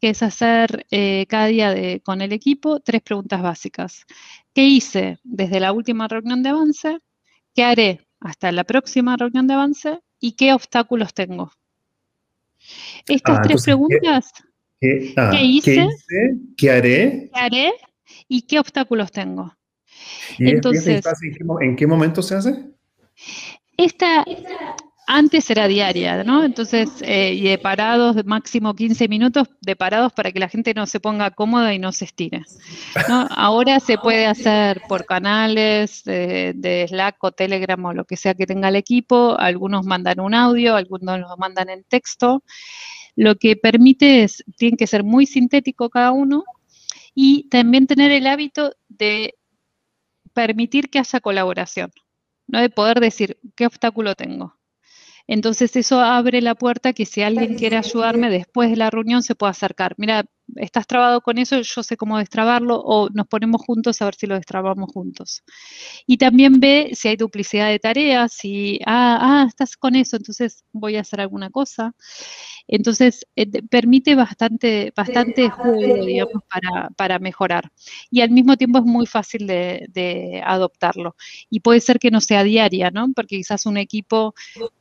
que 0.06 0.12
es 0.12 0.22
hacer 0.22 0.86
eh, 0.92 1.26
cada 1.28 1.48
día 1.48 2.00
con 2.04 2.22
el 2.22 2.32
equipo 2.32 2.80
tres 2.80 3.02
preguntas 3.02 3.42
básicas. 3.42 4.06
¿Qué 4.54 4.64
hice 4.64 5.18
desde 5.24 5.60
la 5.60 5.72
última 5.72 6.08
reunión 6.08 6.44
de 6.44 6.50
avance? 6.50 7.00
¿Qué 7.56 7.64
haré 7.64 8.08
hasta 8.20 8.52
la 8.52 8.64
próxima 8.64 9.18
reunión 9.18 9.48
de 9.48 9.56
avance? 9.56 10.00
y 10.20 10.32
qué 10.32 10.54
obstáculos 10.54 11.14
tengo. 11.14 11.52
Estas 13.08 13.38
ah, 13.38 13.42
tres 13.44 13.64
preguntas, 13.64 14.32
ah, 15.18 15.30
¿qué, 15.32 15.44
hice, 15.44 15.88
¿qué, 16.58 16.72
haré? 16.72 17.30
¿Qué 17.32 17.40
haré? 17.40 17.74
¿Y 18.28 18.42
qué 18.44 18.60
obstáculos 18.60 19.12
tengo? 19.12 19.54
entonces, 20.40 21.06
¿En 21.62 21.76
qué 21.76 21.86
momento 21.86 22.24
se 22.24 22.36
hace? 22.36 22.66
Esta, 23.78 24.26
antes 25.08 25.50
era 25.50 25.68
diaria, 25.68 26.24
¿no? 26.24 26.44
Entonces, 26.44 26.90
eh, 27.02 27.34
y 27.34 27.44
de 27.44 27.58
parados, 27.58 28.26
máximo 28.26 28.74
15 28.74 29.08
minutos 29.08 29.48
de 29.62 29.76
parados 29.76 30.14
para 30.14 30.32
que 30.32 30.40
la 30.40 30.50
gente 30.50 30.74
no 30.74 30.88
se 30.88 31.00
ponga 31.00 31.32
cómoda 31.32 31.74
y 31.74 31.80
no 31.80 31.92
se 31.92 32.06
estire. 32.06 32.44
Ahora 33.30 33.80
se 33.80 33.98
puede 33.98 34.26
hacer 34.26 34.82
por 34.88 35.06
canales 35.06 36.04
de, 36.04 36.86
Slack 36.90 37.24
o 37.24 37.32
Telegram 37.32 37.84
o 37.86 37.94
lo 37.94 38.06
que 38.06 38.18
sea 38.18 38.34
que 38.34 38.48
tenga 38.48 38.70
el 38.70 38.76
equipo. 38.76 39.38
Algunos 39.38 39.86
mandan 39.86 40.20
un 40.20 40.34
audio, 40.34 40.76
algunos 40.76 41.20
lo 41.20 41.38
mandan 41.38 41.70
en 41.70 41.84
texto. 41.84 42.44
Lo 43.16 43.36
que 43.36 43.56
permite 43.56 44.24
es, 44.24 44.44
tiene 44.58 44.78
que 44.78 44.88
ser 44.88 45.04
muy 45.04 45.26
sintético 45.26 45.90
cada 45.90 46.12
uno 46.12 46.44
y 47.14 47.48
también 47.50 47.88
tener 47.88 48.12
el 48.12 48.28
hábito 48.28 48.74
de 48.90 49.36
permitir 50.34 50.90
que 50.90 51.00
haya 51.00 51.22
colaboración, 51.22 51.92
¿no? 52.48 52.60
De 52.60 52.70
poder 52.70 53.00
decir, 53.00 53.38
¿qué 53.56 53.66
obstáculo 53.68 54.16
tengo? 54.16 54.56
Entonces 55.28 55.76
eso 55.76 56.02
abre 56.02 56.42
la 56.42 56.56
puerta 56.56 56.94
que 56.94 57.06
si 57.06 57.22
alguien 57.22 57.56
quiere 57.56 57.78
ayudarme 57.78 58.30
después 58.30 58.70
de 58.70 58.78
la 58.78 58.90
reunión 58.90 59.24
se 59.24 59.36
pueda 59.36 59.52
acercar. 59.52 59.94
Mira, 59.98 60.26
estás 60.56 60.88
trabado 60.88 61.22
con 61.22 61.38
eso, 61.38 61.60
yo 61.62 61.84
sé 61.84 61.98
cómo 61.98 62.18
destrabarlo 62.18 62.80
o 62.80 63.10
nos 63.10 63.28
ponemos 63.28 63.62
juntos 63.62 64.02
a 64.02 64.06
ver 64.06 64.16
si 64.16 64.28
lo 64.28 64.36
destrabamos 64.36 64.92
juntos. 64.92 65.44
Y 66.06 66.18
también 66.18 66.60
ve 66.60 66.92
si 66.94 67.08
hay 67.10 67.16
duplicidad 67.18 67.70
de 67.70 67.80
tareas, 67.80 68.34
si, 68.34 68.80
ah, 68.86 69.18
ah 69.22 69.46
estás 69.48 69.78
con 69.78 69.96
eso, 69.96 70.18
entonces 70.18 70.64
voy 70.72 70.98
a 70.98 71.02
hacer 71.02 71.22
alguna 71.22 71.50
cosa. 71.50 71.94
Entonces, 72.68 73.28
eh, 73.36 73.48
permite 73.70 74.16
bastante, 74.16 74.92
bastante 74.96 75.50
juego, 75.50 76.06
digamos, 76.06 76.44
para, 76.98 77.20
mejorar. 77.20 77.72
Y 78.10 78.22
al 78.22 78.32
mismo 78.32 78.58
tiempo 78.58 78.80
es 78.80 78.86
muy 78.86 79.06
fácil 79.06 79.48
de, 79.48 80.42
adoptarlo. 80.46 81.16
Y 81.50 81.60
puede 81.60 81.80
ser 81.80 82.00
que 82.00 82.12
no 82.12 82.22
sea 82.22 82.44
diaria, 82.44 82.92
¿no? 82.92 83.12
Porque 83.16 83.38
quizás 83.38 83.66
un 83.66 83.78
equipo 83.78 84.34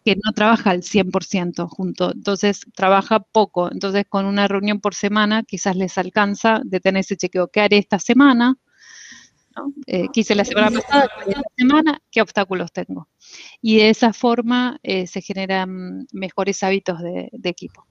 que 0.04 0.16
no 0.16 0.32
trabaja 0.32 0.70
al 0.70 0.82
100% 0.82 1.68
junto, 1.68 2.12
entonces 2.12 2.62
trabaja 2.74 3.20
poco. 3.20 3.70
Entonces, 3.70 4.04
con 4.08 4.26
una 4.26 4.48
reunión 4.48 4.80
por 4.80 4.94
semana, 4.94 5.42
quizás 5.54 5.76
les 5.76 5.96
alcanza 5.98 6.60
de 6.64 6.80
tener 6.80 7.02
ese 7.02 7.16
chequeo. 7.16 7.46
¿Qué 7.46 7.60
haré 7.60 7.78
esta 7.78 8.00
semana? 8.00 8.56
¿no? 9.54 9.72
Eh, 9.86 10.08
¿Qué 10.12 10.22
hice 10.22 10.34
la 10.34 10.44
semana 10.44 10.68
pasada? 10.68 11.08
¿Esta 11.24 11.42
semana? 11.56 12.02
¿Qué 12.10 12.20
obstáculos 12.20 12.72
tengo? 12.72 13.08
Y 13.62 13.76
de 13.76 13.90
esa 13.90 14.12
forma 14.12 14.80
eh, 14.82 15.06
se 15.06 15.20
generan 15.20 16.08
mejores 16.10 16.60
hábitos 16.64 17.00
de, 17.00 17.30
equipo. 17.44 17.86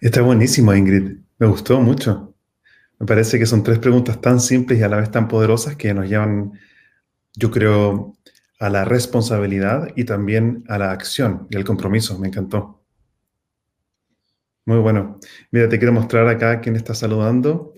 Está 0.00 0.20
buenísimo, 0.22 0.74
Ingrid. 0.74 1.18
Me 1.38 1.46
gustó 1.46 1.80
mucho. 1.80 2.34
Me 2.98 3.06
parece 3.06 3.38
que 3.38 3.46
son 3.46 3.62
tres 3.62 3.78
preguntas 3.78 4.20
tan 4.20 4.40
simples 4.40 4.80
y 4.80 4.82
a 4.82 4.88
la 4.88 4.96
vez 4.96 5.12
tan 5.12 5.28
poderosas 5.28 5.76
que 5.76 5.94
nos 5.94 6.08
llevan, 6.08 6.58
yo 7.34 7.52
creo, 7.52 8.14
a 8.58 8.68
la 8.68 8.84
responsabilidad 8.84 9.92
y 9.94 10.06
también 10.06 10.64
a 10.66 10.76
la 10.76 10.90
acción 10.90 11.46
y 11.50 11.56
al 11.56 11.62
compromiso. 11.62 12.18
Me 12.18 12.26
encantó. 12.26 12.79
Muy 14.66 14.78
bueno. 14.78 15.18
Mira, 15.50 15.68
te 15.68 15.78
quiero 15.78 15.92
mostrar 15.92 16.28
acá 16.28 16.60
quién 16.60 16.76
está 16.76 16.94
saludando. 16.94 17.74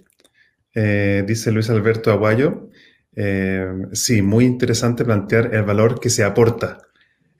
Eh, 0.75 1.25
dice 1.27 1.53
Luis 1.53 1.71
Alberto 1.71 2.11
Aguayo. 2.11 2.71
Eh, 3.15 3.67
sí, 3.93 4.23
muy 4.23 4.45
interesante 4.45 5.05
plantear 5.05 5.55
el 5.55 5.63
valor 5.65 6.01
que 6.01 6.11
se 6.11 6.25
aporta 6.25 6.79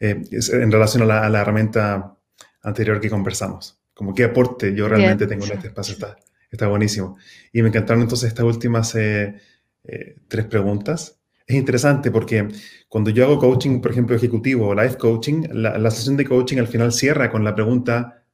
eh, 0.01 0.23
en 0.31 0.71
relación 0.71 1.11
a 1.11 1.29
la, 1.29 1.41
herramienta 1.41 2.17
anterior 2.63 3.01
que 3.01 3.11
conversamos. 3.11 3.81
Como 3.95 4.15
qué 4.15 4.25
aporte 4.25 4.75
yo 4.75 4.89
realmente 4.89 5.27
tengo 5.27 5.45
en 5.47 5.53
este 5.53 5.69
espacio. 5.69 5.95
Está, 5.95 6.17
está 6.51 6.69
buenísimo. 6.69 7.17
Y 7.53 7.63
me 7.63 7.69
encantaron 7.69 8.03
entonces 8.03 8.29
estas 8.29 8.45
últimas 8.45 8.93
tres 8.93 10.47
preguntas. 10.49 11.19
Es 11.47 11.57
interesante 11.57 12.11
porque 12.11 12.49
cuando 12.89 13.11
yo 13.11 13.25
hago 13.25 13.39
coaching, 13.39 13.81
por 13.81 13.91
ejemplo, 13.91 14.15
ejecutivo 14.15 14.69
o 14.69 14.75
life 14.75 14.97
coaching, 14.97 15.49
la, 15.53 15.77
la 15.77 15.91
sesión 15.91 16.17
de 16.17 16.25
coaching 16.25 16.59
al 16.59 16.69
final 16.69 16.93
cierra 16.93 17.31
con 17.31 17.43
la 17.45 17.55
pregunta, 17.55 18.25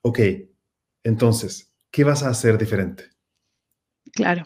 ok, 0.00 0.18
entonces, 1.04 1.72
¿qué 1.90 2.02
vas 2.02 2.22
a 2.22 2.30
hacer 2.30 2.58
diferente? 2.58 3.04
Claro. 4.12 4.44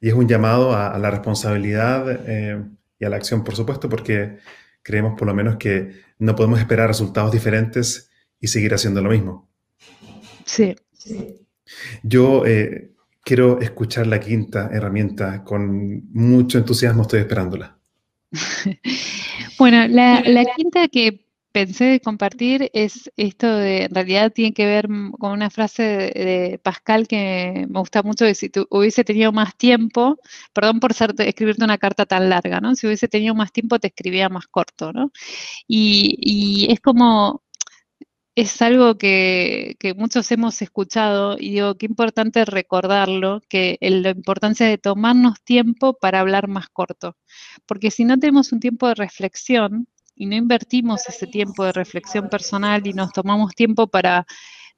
Y 0.00 0.08
es 0.08 0.14
un 0.14 0.28
llamado 0.28 0.76
a, 0.76 0.96
la 0.98 1.10
responsabilidad 1.10 2.20
eh, 2.28 2.62
y 2.98 3.04
a 3.04 3.08
la 3.08 3.16
acción, 3.16 3.42
por 3.42 3.56
supuesto, 3.56 3.88
porque 3.88 4.38
creemos 4.82 5.18
por 5.18 5.26
lo 5.26 5.34
menos 5.34 5.56
que 5.56 6.02
no 6.18 6.36
podemos 6.36 6.60
esperar 6.60 6.88
resultados 6.88 7.32
diferentes 7.32 8.10
y 8.40 8.48
seguir 8.48 8.74
haciendo 8.74 9.00
lo 9.00 9.10
mismo. 9.10 9.48
Sí. 10.44 10.76
Yo 12.02 12.46
eh, 12.46 12.92
quiero 13.22 13.60
escuchar 13.60 14.06
la 14.06 14.20
quinta 14.20 14.70
herramienta 14.72 15.42
con 15.44 16.12
mucho 16.12 16.58
entusiasmo, 16.58 17.02
estoy 17.02 17.20
esperándola. 17.20 17.78
bueno, 19.58 19.88
la, 19.88 20.20
la 20.20 20.44
quinta 20.56 20.88
que 20.88 21.25
pensé 21.56 22.00
compartir 22.00 22.70
es 22.74 23.10
esto 23.16 23.46
de, 23.46 23.84
en 23.84 23.94
realidad 23.94 24.30
tiene 24.30 24.52
que 24.52 24.66
ver 24.66 24.88
con 25.18 25.32
una 25.32 25.48
frase 25.48 25.82
de, 25.82 26.60
Pascal 26.62 27.08
que 27.08 27.64
me 27.70 27.78
gusta 27.80 28.02
mucho, 28.02 28.26
de 28.26 28.34
si 28.34 28.50
tú 28.50 28.66
hubiese 28.70 29.04
tenido 29.04 29.32
más 29.32 29.56
tiempo, 29.56 30.18
perdón 30.52 30.80
por 30.80 30.92
escribirte 30.92 31.64
una 31.64 31.78
carta 31.78 32.04
tan 32.04 32.28
larga, 32.28 32.60
¿no? 32.60 32.74
Si 32.74 32.86
hubiese 32.86 33.08
tenido 33.08 33.34
más 33.34 33.52
tiempo 33.52 33.78
te 33.78 33.86
escribía 33.88 34.28
más 34.28 34.46
corto, 34.48 34.92
¿no? 34.92 35.12
Y, 35.66 36.66
es 36.70 36.80
como, 36.80 37.42
es 38.34 38.60
algo 38.62 38.98
que, 38.98 39.76
muchos 39.96 40.30
hemos 40.32 40.60
escuchado 40.62 41.36
y 41.38 41.52
digo, 41.52 41.76
qué 41.76 41.86
importante 41.86 42.44
recordarlo, 42.44 43.40
que 43.48 43.78
la 43.80 44.10
importancia 44.10 44.66
de 44.66 44.78
tomarnos 44.78 45.42
tiempo 45.42 45.94
para 45.94 46.20
hablar 46.20 46.48
más 46.48 46.68
corto, 46.68 47.16
porque 47.66 47.90
si 47.90 48.04
no 48.04 48.18
tenemos 48.18 48.52
un 48.52 48.60
tiempo 48.60 48.88
de 48.88 48.94
reflexión, 48.94 49.88
y 50.16 50.26
no 50.26 50.34
invertimos 50.34 51.08
ese 51.08 51.26
tiempo 51.26 51.64
de 51.64 51.72
reflexión 51.72 52.28
personal 52.28 52.86
y 52.86 52.92
nos 52.92 53.12
tomamos 53.12 53.54
tiempo 53.54 53.86
para 53.86 54.26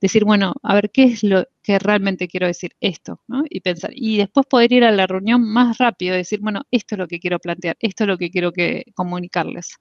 decir, 0.01 0.25
bueno, 0.25 0.55
a 0.63 0.75
ver, 0.75 0.91
¿qué 0.91 1.05
es 1.05 1.23
lo 1.23 1.45
que 1.63 1.79
realmente 1.79 2.29
quiero 2.29 2.47
decir? 2.47 2.73
Esto, 2.81 3.21
¿no? 3.27 3.43
Y 3.49 3.61
pensar. 3.61 3.91
Y 3.95 4.19
después 4.19 4.47
poder 4.47 4.73
ir 4.73 4.85
a 4.85 4.93
la 4.93 5.07
reunión 5.07 5.43
más 5.43 5.79
rápido 5.79 6.15
y 6.15 6.19
decir, 6.19 6.41
bueno, 6.41 6.63
esto 6.71 6.95
es 6.95 6.99
lo 6.99 7.09
que 7.09 7.19
quiero 7.19 7.39
plantear, 7.39 7.77
esto 7.81 8.05
es 8.05 8.09
lo 8.09 8.19
que 8.19 8.31
quiero 8.31 8.53
comunicarles. 8.95 9.77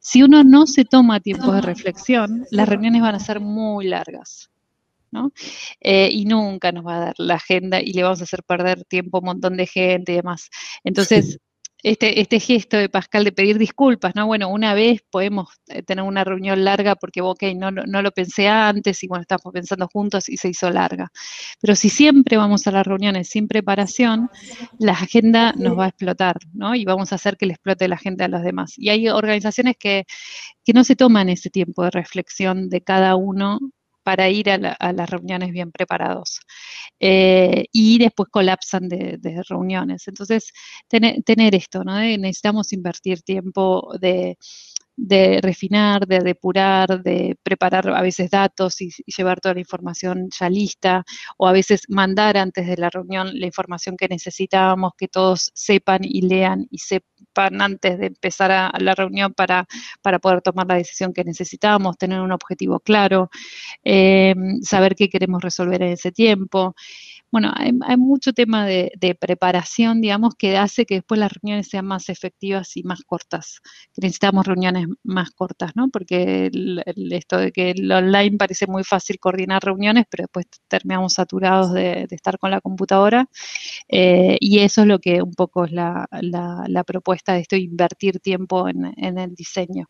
Si 0.00 0.22
uno 0.22 0.44
no 0.44 0.66
se 0.66 0.84
toma 0.84 1.20
tiempo 1.20 1.52
de 1.52 1.62
reflexión, 1.62 2.46
las 2.50 2.68
reuniones 2.68 3.02
van 3.02 3.14
a 3.14 3.20
ser 3.20 3.40
muy 3.40 3.86
largas. 3.86 4.50
¿no? 5.12 5.32
Eh, 5.80 6.08
y 6.12 6.24
nunca 6.24 6.70
nos 6.70 6.86
va 6.86 6.96
a 6.96 7.00
dar 7.06 7.14
la 7.18 7.34
agenda 7.34 7.80
y 7.80 7.92
le 7.92 8.04
vamos 8.04 8.20
a 8.20 8.24
hacer 8.24 8.44
perder 8.44 8.84
tiempo 8.84 9.16
a 9.16 9.20
un 9.20 9.26
montón 9.26 9.56
de 9.56 9.66
gente 9.66 10.12
y 10.12 10.16
demás. 10.16 10.50
Entonces, 10.84 11.40
este, 11.82 12.20
este 12.20 12.40
gesto 12.40 12.76
de 12.76 12.88
Pascal 12.88 13.24
de 13.24 13.32
pedir 13.32 13.58
disculpas, 13.58 14.14
¿no? 14.14 14.26
Bueno, 14.26 14.48
una 14.48 14.74
vez 14.74 15.02
podemos 15.10 15.48
eh, 15.68 15.82
tener 15.82 16.04
una 16.04 16.24
reunión 16.24 16.64
larga 16.64 16.96
porque, 16.96 17.20
ok, 17.20 17.42
no, 17.56 17.70
no, 17.70 18.02
lo 18.02 18.10
pensé 18.12 18.48
antes 18.48 19.02
y 19.02 19.08
bueno, 19.08 19.22
estamos 19.22 19.52
pensando 19.52 19.88
juntos 19.88 20.28
y 20.28 20.36
se 20.36 20.48
hizo 20.48 20.70
larga. 20.70 21.10
Pero 21.60 21.74
si 21.76 21.88
siempre 21.88 22.36
vamos 22.36 22.66
a 22.66 22.72
las 22.72 22.86
reuniones 22.86 23.28
sin 23.28 23.48
preparación, 23.48 24.30
la 24.78 24.92
agenda 24.92 25.52
nos 25.56 25.78
va 25.78 25.86
a 25.86 25.88
explotar, 25.88 26.36
¿no? 26.52 26.74
Y 26.74 26.84
vamos 26.84 27.12
a 27.12 27.16
hacer 27.16 27.36
que 27.36 27.46
le 27.46 27.54
explote 27.54 27.88
la 27.88 27.96
agenda 27.96 28.26
a 28.26 28.28
los 28.28 28.42
demás. 28.42 28.74
Y 28.76 28.90
hay 28.90 29.08
organizaciones 29.08 29.76
que, 29.78 30.04
que 30.64 30.72
no 30.72 30.84
se 30.84 30.96
toman 30.96 31.28
ese 31.28 31.50
tiempo 31.50 31.84
de 31.84 31.90
reflexión 31.90 32.68
de 32.68 32.82
cada 32.82 33.16
uno 33.16 33.58
para 34.02 34.28
ir 34.28 34.50
a, 34.50 34.92
las 34.92 35.10
reuniones 35.10 35.52
bien 35.52 35.72
preparados. 35.72 36.40
Eh, 36.98 37.66
y 37.72 37.98
después 37.98 38.28
colapsan 38.30 38.88
de, 38.88 39.42
reuniones. 39.48 40.08
Entonces, 40.08 40.52
tener, 40.88 41.54
esto, 41.54 41.84
¿no? 41.84 41.98
necesitamos 42.00 42.72
invertir 42.72 43.22
tiempo 43.22 43.92
de 44.00 44.36
de 44.96 45.40
refinar, 45.42 46.06
de 46.06 46.20
depurar, 46.20 47.02
de 47.02 47.36
preparar 47.42 47.88
a 47.88 48.02
veces 48.02 48.30
datos 48.30 48.80
y, 48.80 48.90
llevar 49.06 49.40
toda 49.40 49.54
la 49.54 49.60
información 49.60 50.28
ya 50.38 50.48
lista, 50.50 51.04
o 51.38 51.48
a 51.48 51.52
veces 51.52 51.82
mandar 51.88 52.36
antes 52.36 52.66
de 52.66 52.76
la 52.76 52.90
reunión 52.90 53.38
la 53.38 53.46
información 53.46 53.96
que 53.96 54.08
necesitábamos, 54.08 54.92
que 54.96 55.08
todos 55.08 55.50
sepan 55.54 56.00
y 56.04 56.22
lean 56.22 56.66
y 56.70 56.78
sepan 56.78 57.60
antes 57.60 57.98
de 57.98 58.06
empezar 58.06 58.50
a, 58.50 58.72
la 58.78 58.94
reunión 58.94 59.32
para, 59.34 59.66
para, 60.02 60.18
poder 60.18 60.42
tomar 60.42 60.66
la 60.66 60.76
decisión 60.76 61.12
que 61.12 61.24
necesitábamos, 61.24 61.96
tener 61.96 62.20
un 62.20 62.32
objetivo 62.32 62.80
claro, 62.80 63.30
eh, 63.84 64.34
saber 64.62 64.94
qué 64.94 65.08
queremos 65.08 65.42
resolver 65.42 65.82
en 65.82 65.92
ese 65.92 66.12
tiempo. 66.12 66.74
Bueno, 67.32 67.52
hay, 67.54 67.72
mucho 67.96 68.32
tema 68.32 68.66
de, 68.66 69.16
preparación, 69.20 70.00
digamos, 70.00 70.34
que 70.34 70.56
hace 70.56 70.84
que 70.84 70.96
después 70.96 71.20
las 71.20 71.32
reuniones 71.32 71.68
sean 71.68 71.86
más 71.86 72.08
efectivas 72.08 72.76
y 72.76 72.82
más 72.82 73.02
cortas. 73.04 73.60
necesitamos 73.96 74.46
reuniones 74.46 74.88
más 75.04 75.30
cortas, 75.30 75.70
¿no? 75.76 75.88
Porque 75.90 76.50
esto 77.12 77.38
de 77.38 77.52
que 77.52 77.70
el 77.70 77.90
online 77.92 78.36
parece 78.36 78.66
muy 78.66 78.82
fácil 78.82 79.20
coordinar 79.20 79.62
reuniones, 79.62 80.06
pero 80.10 80.24
después 80.24 80.46
terminamos 80.66 81.14
saturados 81.14 81.72
de, 81.72 82.08
estar 82.10 82.36
con 82.38 82.50
la 82.50 82.60
computadora. 82.60 83.28
Eh, 83.88 84.36
y 84.40 84.58
eso 84.58 84.80
es 84.80 84.88
lo 84.88 84.98
que 84.98 85.22
un 85.22 85.34
poco 85.34 85.64
es 85.64 85.72
la, 85.72 86.08
propuesta 86.84 87.34
de 87.34 87.40
esto, 87.40 87.54
invertir 87.54 88.18
tiempo 88.18 88.68
en, 88.68 89.18
el 89.18 89.34
diseño. 89.36 89.88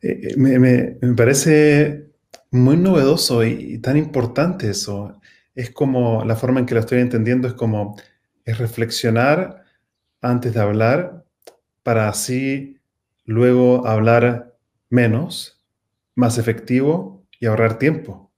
Eh, 0.00 0.28
eh, 0.30 0.36
me, 0.36 1.14
parece 1.16 2.10
muy 2.52 2.76
novedoso 2.76 3.44
y, 3.44 3.78
tan 3.78 3.96
importante 3.96 4.70
eso 4.70 5.20
es 5.54 5.70
como, 5.70 6.24
la 6.24 6.36
forma 6.36 6.60
en 6.60 6.66
que 6.66 6.74
lo 6.74 6.80
estoy 6.80 7.00
entendiendo 7.00 7.48
es 7.48 7.54
como, 7.54 7.96
es 8.44 8.58
reflexionar 8.58 9.64
antes 10.20 10.54
de 10.54 10.60
hablar 10.60 11.24
para 11.82 12.08
así 12.08 12.78
luego 13.24 13.86
hablar 13.86 14.56
menos, 14.88 15.64
más 16.14 16.38
efectivo 16.38 17.26
y 17.38 17.46
ahorrar 17.46 17.78
tiempo. 17.78 18.29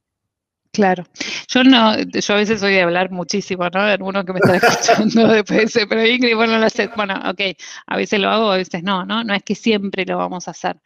Claro. 0.73 1.05
Yo 1.49 1.65
no, 1.65 1.99
yo 1.99 2.35
a 2.35 2.37
veces 2.39 2.61
soy 2.61 2.73
de 2.73 2.81
hablar 2.81 3.11
muchísimo, 3.11 3.69
¿no? 3.69 3.81
Alguno 3.81 4.25
que 4.25 4.33
me 4.33 4.39
está 4.39 4.57
escuchando 4.57 5.29
después 5.29 5.61
dice, 5.61 5.87
pero 5.87 6.07
Ingrid, 6.07 6.35
bueno, 6.35 6.57
lo 6.59 6.65
hace. 6.65 6.89
Bueno, 6.97 7.15
ok, 7.29 7.41
a 7.87 7.97
veces 7.99 8.19
lo 8.19 8.31
hago, 8.31 8.51
a 8.51 8.57
veces 8.57 8.83
no, 8.83 9.05
¿no? 9.05 9.23
No 9.23 9.35
es 9.35 9.43
que 9.43 9.55
siempre 9.55 10.07
lo 10.07 10.17
vamos 10.17 10.49
a 10.49 10.53
hacer. 10.53 10.81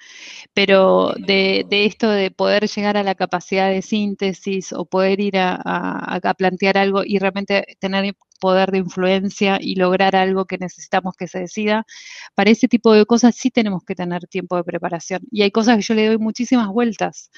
Pero 0.55 1.15
de, 1.19 1.67
esto 1.71 2.11
de 2.11 2.33
poder 2.33 2.69
llegar 2.69 2.97
a 2.97 3.05
la 3.05 3.15
capacidad 3.15 3.71
de 3.71 3.83
síntesis 3.83 4.73
o 4.73 4.87
poder 4.87 5.21
ir 5.21 5.39
a, 5.39 5.55
a 5.65 6.35
plantear 6.35 6.79
algo 6.79 7.03
y 7.05 7.19
realmente 7.21 7.77
tener 7.79 8.17
poder 8.41 8.71
de 8.73 8.79
influencia 8.79 9.59
y 9.61 9.77
lograr 9.77 10.17
algo 10.17 10.47
que 10.47 10.59
necesitamos 10.59 11.15
que 11.17 11.29
se 11.29 11.41
decida, 11.41 11.87
para 12.35 12.51
ese 12.51 12.69
tipo 12.69 12.93
de 12.93 13.07
cosas 13.07 13.35
sí 13.37 13.51
tenemos 13.51 13.85
que 13.85 13.95
tener 13.95 14.27
tiempo 14.27 14.57
de 14.57 14.65
preparación. 14.65 15.23
Y 15.31 15.43
hay 15.43 15.51
cosas 15.51 15.77
que 15.77 15.83
yo 15.83 15.95
le 15.95 16.07
doy 16.09 16.19
muchísimas 16.19 16.69
vueltas 16.69 17.31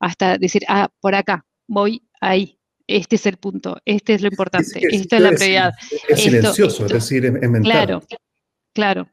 hasta 0.00 0.38
decir, 0.38 0.62
ah, 0.68 0.88
por 1.00 1.14
acá, 1.14 1.44
voy 1.66 2.02
ahí. 2.20 2.58
Este 2.88 3.16
es 3.16 3.26
el 3.26 3.36
punto, 3.36 3.78
este 3.84 4.14
es 4.14 4.22
lo 4.22 4.28
importante, 4.28 4.80
esta 4.92 5.16
es 5.16 5.22
la 5.22 5.30
prioridad. 5.30 5.72
Es, 6.08 6.20
silencioso, 6.20 6.86
es 6.86 6.92
decir, 6.92 7.24
es, 7.26 7.32
mental. 7.32 7.62
Claro, 7.62 8.02
claro. 8.72 9.08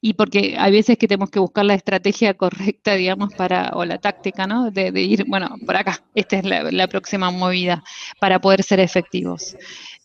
Y 0.00 0.14
porque 0.14 0.56
hay 0.58 0.72
veces 0.72 0.98
que 0.98 1.06
tenemos 1.06 1.30
que 1.30 1.38
buscar 1.38 1.64
la 1.66 1.74
estrategia 1.74 2.34
correcta, 2.34 2.94
digamos, 2.94 3.34
para, 3.34 3.70
o 3.74 3.84
la 3.84 3.98
táctica, 3.98 4.46
¿no? 4.46 4.70
De, 4.70 4.88
ir, 5.00 5.24
bueno, 5.28 5.54
por 5.64 5.76
acá, 5.76 6.02
esta 6.14 6.38
es 6.38 6.44
la, 6.44 6.88
próxima 6.88 7.30
movida, 7.30 7.84
para 8.18 8.40
poder 8.40 8.62
ser 8.62 8.80
efectivos. 8.80 9.56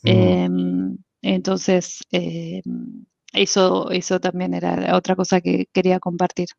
Mm. 0.03 0.09
Em, 0.09 0.97
entonces, 1.21 2.05
em, 2.11 3.05
eso, 3.33 3.89
eso 3.89 4.19
también 4.19 4.53
era 4.53 4.95
otra 4.95 5.15
cosa 5.15 5.41
que 5.41 5.67
quería 5.71 5.99
compartir. 5.99 6.49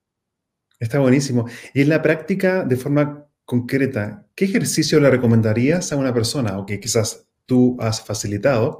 Está 0.80 0.98
buenísimo. 0.98 1.46
Y 1.74 1.82
en 1.82 1.90
la 1.90 2.02
práctica, 2.02 2.64
de 2.64 2.76
forma 2.76 3.25
concreta, 3.46 4.26
¿qué 4.34 4.44
ejercicio 4.44 5.00
le 5.00 5.08
recomendarías 5.08 5.92
a 5.92 5.96
una 5.96 6.12
persona 6.12 6.58
o 6.58 6.66
que 6.66 6.80
quizás 6.80 7.28
tú 7.46 7.76
has 7.80 8.04
facilitado 8.04 8.78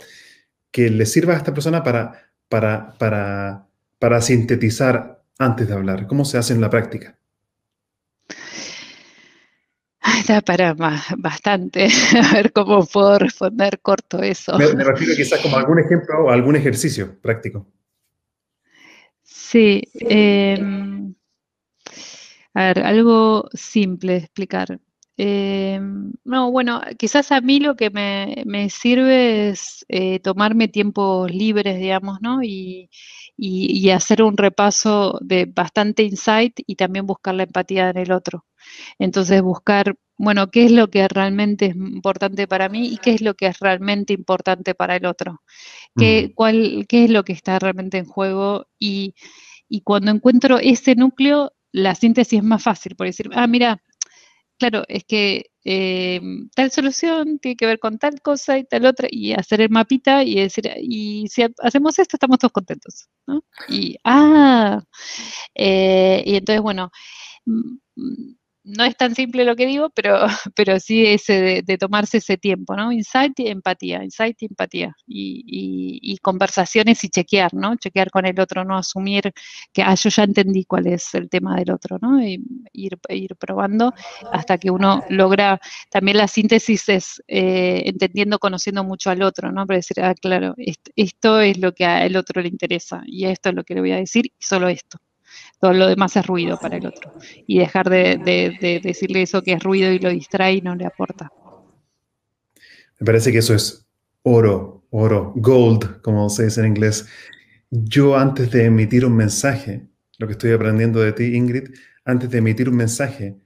que 0.70 0.90
le 0.90 1.06
sirva 1.06 1.34
a 1.34 1.36
esta 1.36 1.54
persona 1.54 1.82
para, 1.82 2.30
para, 2.48 2.92
para, 2.98 3.68
para 3.98 4.20
sintetizar 4.20 5.22
antes 5.38 5.68
de 5.68 5.74
hablar? 5.74 6.06
¿Cómo 6.06 6.24
se 6.24 6.36
hace 6.36 6.52
en 6.52 6.60
la 6.60 6.68
práctica? 6.68 7.16
Da 10.26 10.40
para 10.40 10.74
bastante. 11.16 11.86
A 12.30 12.34
ver 12.34 12.52
cómo 12.52 12.84
puedo 12.86 13.18
responder 13.18 13.80
corto 13.80 14.22
eso. 14.22 14.58
Me, 14.58 14.66
refiero 14.66 15.14
quizás 15.14 15.40
como 15.40 15.56
algún 15.56 15.78
ejemplo 15.78 16.24
o 16.24 16.30
algún 16.30 16.56
ejercicio 16.56 17.20
práctico. 17.20 17.66
Sí. 19.22 19.82
Eh, 20.00 20.58
a 22.56 22.68
ver, 22.68 22.78
algo 22.86 23.50
simple 23.52 24.12
de 24.12 24.18
explicar. 24.20 24.80
Eh, 25.18 25.78
no, 26.24 26.50
bueno, 26.50 26.80
quizás 26.98 27.30
a 27.30 27.42
mí 27.42 27.60
lo 27.60 27.76
que 27.76 27.90
me, 27.90 28.70
sirve 28.70 29.50
es 29.50 29.84
eh, 29.88 30.20
tomarme 30.20 30.68
tiempos 30.68 31.30
libres, 31.30 31.78
digamos, 31.78 32.18
¿no? 32.22 32.42
Y, 32.42 32.88
hacer 33.94 34.22
un 34.22 34.36
repaso 34.38 35.18
de 35.22 35.44
bastante 35.46 36.02
insight 36.02 36.60
y 36.66 36.76
también 36.76 37.06
buscar 37.06 37.34
la 37.34 37.42
empatía 37.44 37.90
en 37.90 37.98
el 37.98 38.10
otro. 38.12 38.46
Entonces, 38.98 39.42
buscar, 39.42 39.96
bueno, 40.16 40.50
qué 40.50 40.64
es 40.64 40.72
lo 40.72 40.88
que 40.88 41.06
realmente 41.08 41.66
es 41.66 41.76
importante 41.76 42.48
para 42.48 42.68
mí 42.70 42.88
y 42.88 42.96
qué 42.98 43.12
es 43.14 43.20
lo 43.20 43.34
que 43.34 43.48
es 43.48 43.58
realmente 43.60 44.14
importante 44.14 44.74
para 44.74 44.96
el 44.96 45.06
otro. 45.06 45.42
¿Qué, 45.96 46.32
cuál, 46.34 46.86
qué 46.88 47.04
es 47.04 47.10
lo 47.10 47.24
que 47.24 47.34
está 47.34 47.58
realmente 47.58 47.98
en 47.98 48.06
juego? 48.06 48.66
Y, 48.78 49.14
y 49.68 49.82
cuando 49.82 50.10
encuentro 50.10 50.58
ese 50.58 50.94
núcleo, 50.94 51.52
la 51.76 51.94
síntesis 51.94 52.38
es 52.38 52.44
más 52.44 52.62
fácil, 52.62 52.96
por 52.96 53.06
decir, 53.06 53.28
ah, 53.34 53.46
mira, 53.46 53.82
claro, 54.58 54.84
es 54.88 55.04
que 55.04 55.50
eh, 55.64 56.20
tal 56.54 56.70
solución 56.70 57.38
tiene 57.38 57.56
que 57.56 57.66
ver 57.66 57.78
con 57.78 57.98
tal 57.98 58.22
cosa 58.22 58.58
y 58.58 58.64
tal 58.64 58.86
otra, 58.86 59.08
y 59.10 59.34
hacer 59.34 59.60
el 59.60 59.68
mapita 59.70 60.24
y 60.24 60.36
decir, 60.36 60.70
y 60.80 61.28
si 61.28 61.42
hacemos 61.62 61.98
esto, 61.98 62.16
estamos 62.16 62.38
todos 62.38 62.52
contentos, 62.52 63.08
¿no? 63.26 63.44
Y, 63.68 63.96
ah, 64.04 64.82
eh, 65.54 66.22
y 66.26 66.36
entonces, 66.36 66.62
bueno, 66.62 66.90
mm, 67.44 67.76
no 68.66 68.84
es 68.84 68.96
tan 68.96 69.14
simple 69.14 69.44
lo 69.44 69.54
que 69.54 69.66
digo, 69.66 69.90
pero, 69.90 70.26
pero 70.56 70.80
sí 70.80 71.06
ese 71.06 71.62
de, 71.64 71.78
tomarse 71.78 72.18
ese 72.18 72.36
tiempo, 72.36 72.76
¿no? 72.76 72.92
Insight 72.92 73.38
y 73.40 73.48
empatía, 73.48 74.02
insight 74.02 74.42
y 74.42 74.46
empatía. 74.46 74.94
Y, 75.06 76.18
conversaciones 76.22 77.04
y 77.04 77.08
chequear, 77.08 77.54
¿no? 77.54 77.76
Chequear 77.76 78.10
con 78.10 78.26
el 78.26 78.40
otro, 78.40 78.64
no 78.64 78.76
asumir 78.76 79.32
que, 79.72 79.82
ah, 79.82 79.94
yo 79.94 80.10
ya 80.10 80.24
entendí 80.24 80.64
cuál 80.64 80.88
es 80.88 81.14
el 81.14 81.28
tema 81.28 81.56
del 81.56 81.70
otro, 81.70 81.98
¿no? 82.00 82.20
Y 82.20 82.42
ir, 82.72 82.98
ir 83.10 83.36
probando 83.36 83.94
hasta 84.32 84.58
que 84.58 84.70
uno 84.70 85.04
logra, 85.08 85.60
también 85.90 86.16
la 86.16 86.26
síntesis 86.26 86.88
es 86.88 87.22
eh, 87.28 87.82
entendiendo, 87.86 88.38
conociendo 88.40 88.82
mucho 88.82 89.10
al 89.10 89.22
otro, 89.22 89.52
¿no? 89.52 89.66
Para 89.66 89.78
decir, 89.78 90.00
ah, 90.02 90.14
claro, 90.14 90.54
esto, 90.58 90.90
esto 90.96 91.40
es 91.40 91.58
lo 91.58 91.72
que 91.72 91.84
al 91.84 92.16
otro 92.16 92.42
le 92.42 92.48
interesa 92.48 93.02
y 93.06 93.26
esto 93.26 93.50
es 93.50 93.54
lo 93.54 93.64
que 93.64 93.74
le 93.74 93.80
voy 93.80 93.92
a 93.92 93.96
decir 93.96 94.26
y 94.26 94.32
solo 94.40 94.68
esto 94.68 94.98
todo 95.60 95.72
lo 95.72 95.86
demás 95.86 96.16
es 96.16 96.26
ruido 96.26 96.58
para 96.58 96.76
el 96.76 96.86
otro. 96.86 97.12
Y 97.46 97.58
dejar 97.58 97.88
de, 97.88 98.80
decirle 98.82 99.22
eso 99.22 99.42
que 99.42 99.52
es 99.52 99.62
ruido 99.62 99.90
y 99.92 99.98
lo 99.98 100.10
distrae 100.10 100.54
y 100.54 100.60
no 100.60 100.74
le 100.74 100.86
aporta. 100.86 101.32
Me 102.98 103.04
parece 103.04 103.32
que 103.32 103.38
eso 103.38 103.54
es 103.54 103.86
oro, 104.22 104.84
oro, 104.90 105.32
gold, 105.36 106.00
como 106.02 106.28
se 106.30 106.44
dice 106.44 106.60
en 106.60 106.68
inglés. 106.68 107.06
Yo 107.70 108.16
antes 108.16 108.50
de 108.50 108.64
emitir 108.64 109.04
un 109.04 109.16
mensaje, 109.16 109.86
lo 110.18 110.26
que 110.26 110.32
estoy 110.32 110.52
aprendiendo 110.52 111.00
de 111.00 111.12
ti, 111.12 111.34
Ingrid, 111.36 111.74
antes 112.04 112.30
de 112.30 112.38
emitir 112.38 112.68
un 112.68 112.76
mensaje, 112.76 113.36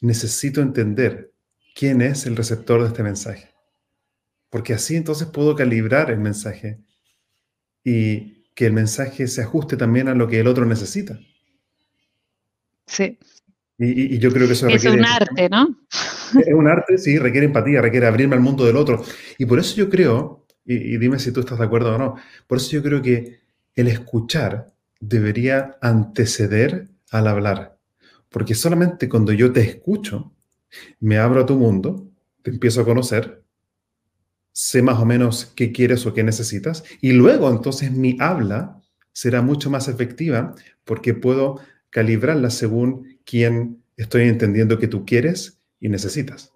necesito 0.00 0.60
entender 0.60 1.32
quién 1.74 2.02
es 2.02 2.26
el 2.26 2.36
receptor 2.36 2.82
de 2.82 2.88
este 2.88 3.02
mensaje. 3.02 3.48
Porque 4.50 4.74
así 4.74 4.96
entonces 4.96 5.28
puedo 5.28 5.54
calibrar 5.56 6.10
el 6.10 6.18
mensaje 6.18 6.80
y 7.84 8.31
que 8.54 8.66
el 8.66 8.72
mensaje 8.72 9.26
se 9.26 9.42
ajuste 9.42 9.76
también 9.76 10.08
a 10.08 10.14
lo 10.14 10.28
que 10.28 10.40
el 10.40 10.46
otro 10.46 10.66
necesita. 10.66 11.18
Sí. 12.86 13.18
Y, 13.78 14.18
yo 14.18 14.32
creo 14.32 14.46
que 14.46 14.52
eso 14.52 14.68
es 14.68 14.84
un 14.84 15.04
arte, 15.04 15.48
¿no? 15.48 15.76
Es 16.46 16.54
un 16.54 16.66
arte, 16.66 16.96
sí, 16.96 17.18
requiere 17.18 17.46
empatía, 17.46 17.82
requiere 17.82 18.06
abrirme 18.06 18.34
al 18.34 18.40
mundo 18.40 18.64
del 18.64 18.76
otro. 18.76 19.04
Y 19.36 19.44
por 19.44 19.58
eso 19.58 19.76
yo 19.76 19.90
creo, 19.90 20.46
y, 20.64 20.96
dime 20.96 21.18
si 21.18 21.30
tú 21.30 21.40
estás 21.40 21.58
de 21.58 21.64
acuerdo 21.64 21.94
o 21.94 21.98
no, 21.98 22.16
por 22.46 22.56
eso 22.56 22.70
yo 22.70 22.82
creo 22.82 23.02
que 23.02 23.40
el 23.74 23.88
escuchar 23.88 24.72
debería 24.98 25.76
anteceder 25.82 26.88
al 27.10 27.26
hablar. 27.26 27.76
Porque 28.30 28.54
solamente 28.54 29.10
cuando 29.10 29.32
yo 29.32 29.52
te 29.52 29.60
escucho, 29.60 30.32
me 31.00 31.18
abro 31.18 31.42
a 31.42 31.46
tu 31.46 31.56
mundo, 31.56 32.08
te 32.42 32.50
empiezo 32.50 32.80
a 32.80 32.84
conocer, 32.84 33.41
sé 34.52 34.82
más 34.82 34.98
o 34.98 35.04
menos 35.04 35.52
qué 35.56 35.72
quieres 35.72 36.06
o 36.06 36.14
qué 36.14 36.22
necesitas 36.22 36.84
y 37.00 37.12
luego 37.12 37.50
entonces 37.50 37.90
mi 37.90 38.16
habla 38.20 38.80
será 39.12 39.42
mucho 39.42 39.70
más 39.70 39.88
efectiva 39.88 40.54
porque 40.84 41.14
puedo 41.14 41.60
calibrarla 41.90 42.50
según 42.50 43.18
quién 43.24 43.82
estoy 43.96 44.22
entendiendo 44.22 44.78
que 44.78 44.88
tú 44.88 45.04
quieres 45.04 45.60
y 45.80 45.88
necesitas. 45.88 46.52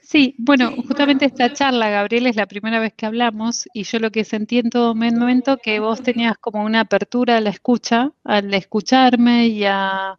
Sí, 0.00 0.34
bueno, 0.38 0.72
justamente 0.86 1.26
esta 1.26 1.52
charla, 1.52 1.90
Gabriel, 1.90 2.28
es 2.28 2.36
la 2.36 2.46
primera 2.46 2.80
vez 2.80 2.94
que 2.94 3.04
hablamos 3.04 3.68
y 3.74 3.82
yo 3.82 3.98
lo 3.98 4.10
que 4.10 4.24
sentí 4.24 4.58
en 4.58 4.70
todo 4.70 4.94
momento 4.94 5.58
que 5.58 5.80
vos 5.80 6.02
tenías 6.02 6.38
como 6.38 6.64
una 6.64 6.80
apertura 6.80 7.36
a 7.36 7.40
la 7.42 7.50
escucha, 7.50 8.12
al 8.24 8.54
escucharme 8.54 9.48
y 9.48 9.64
a, 9.66 10.16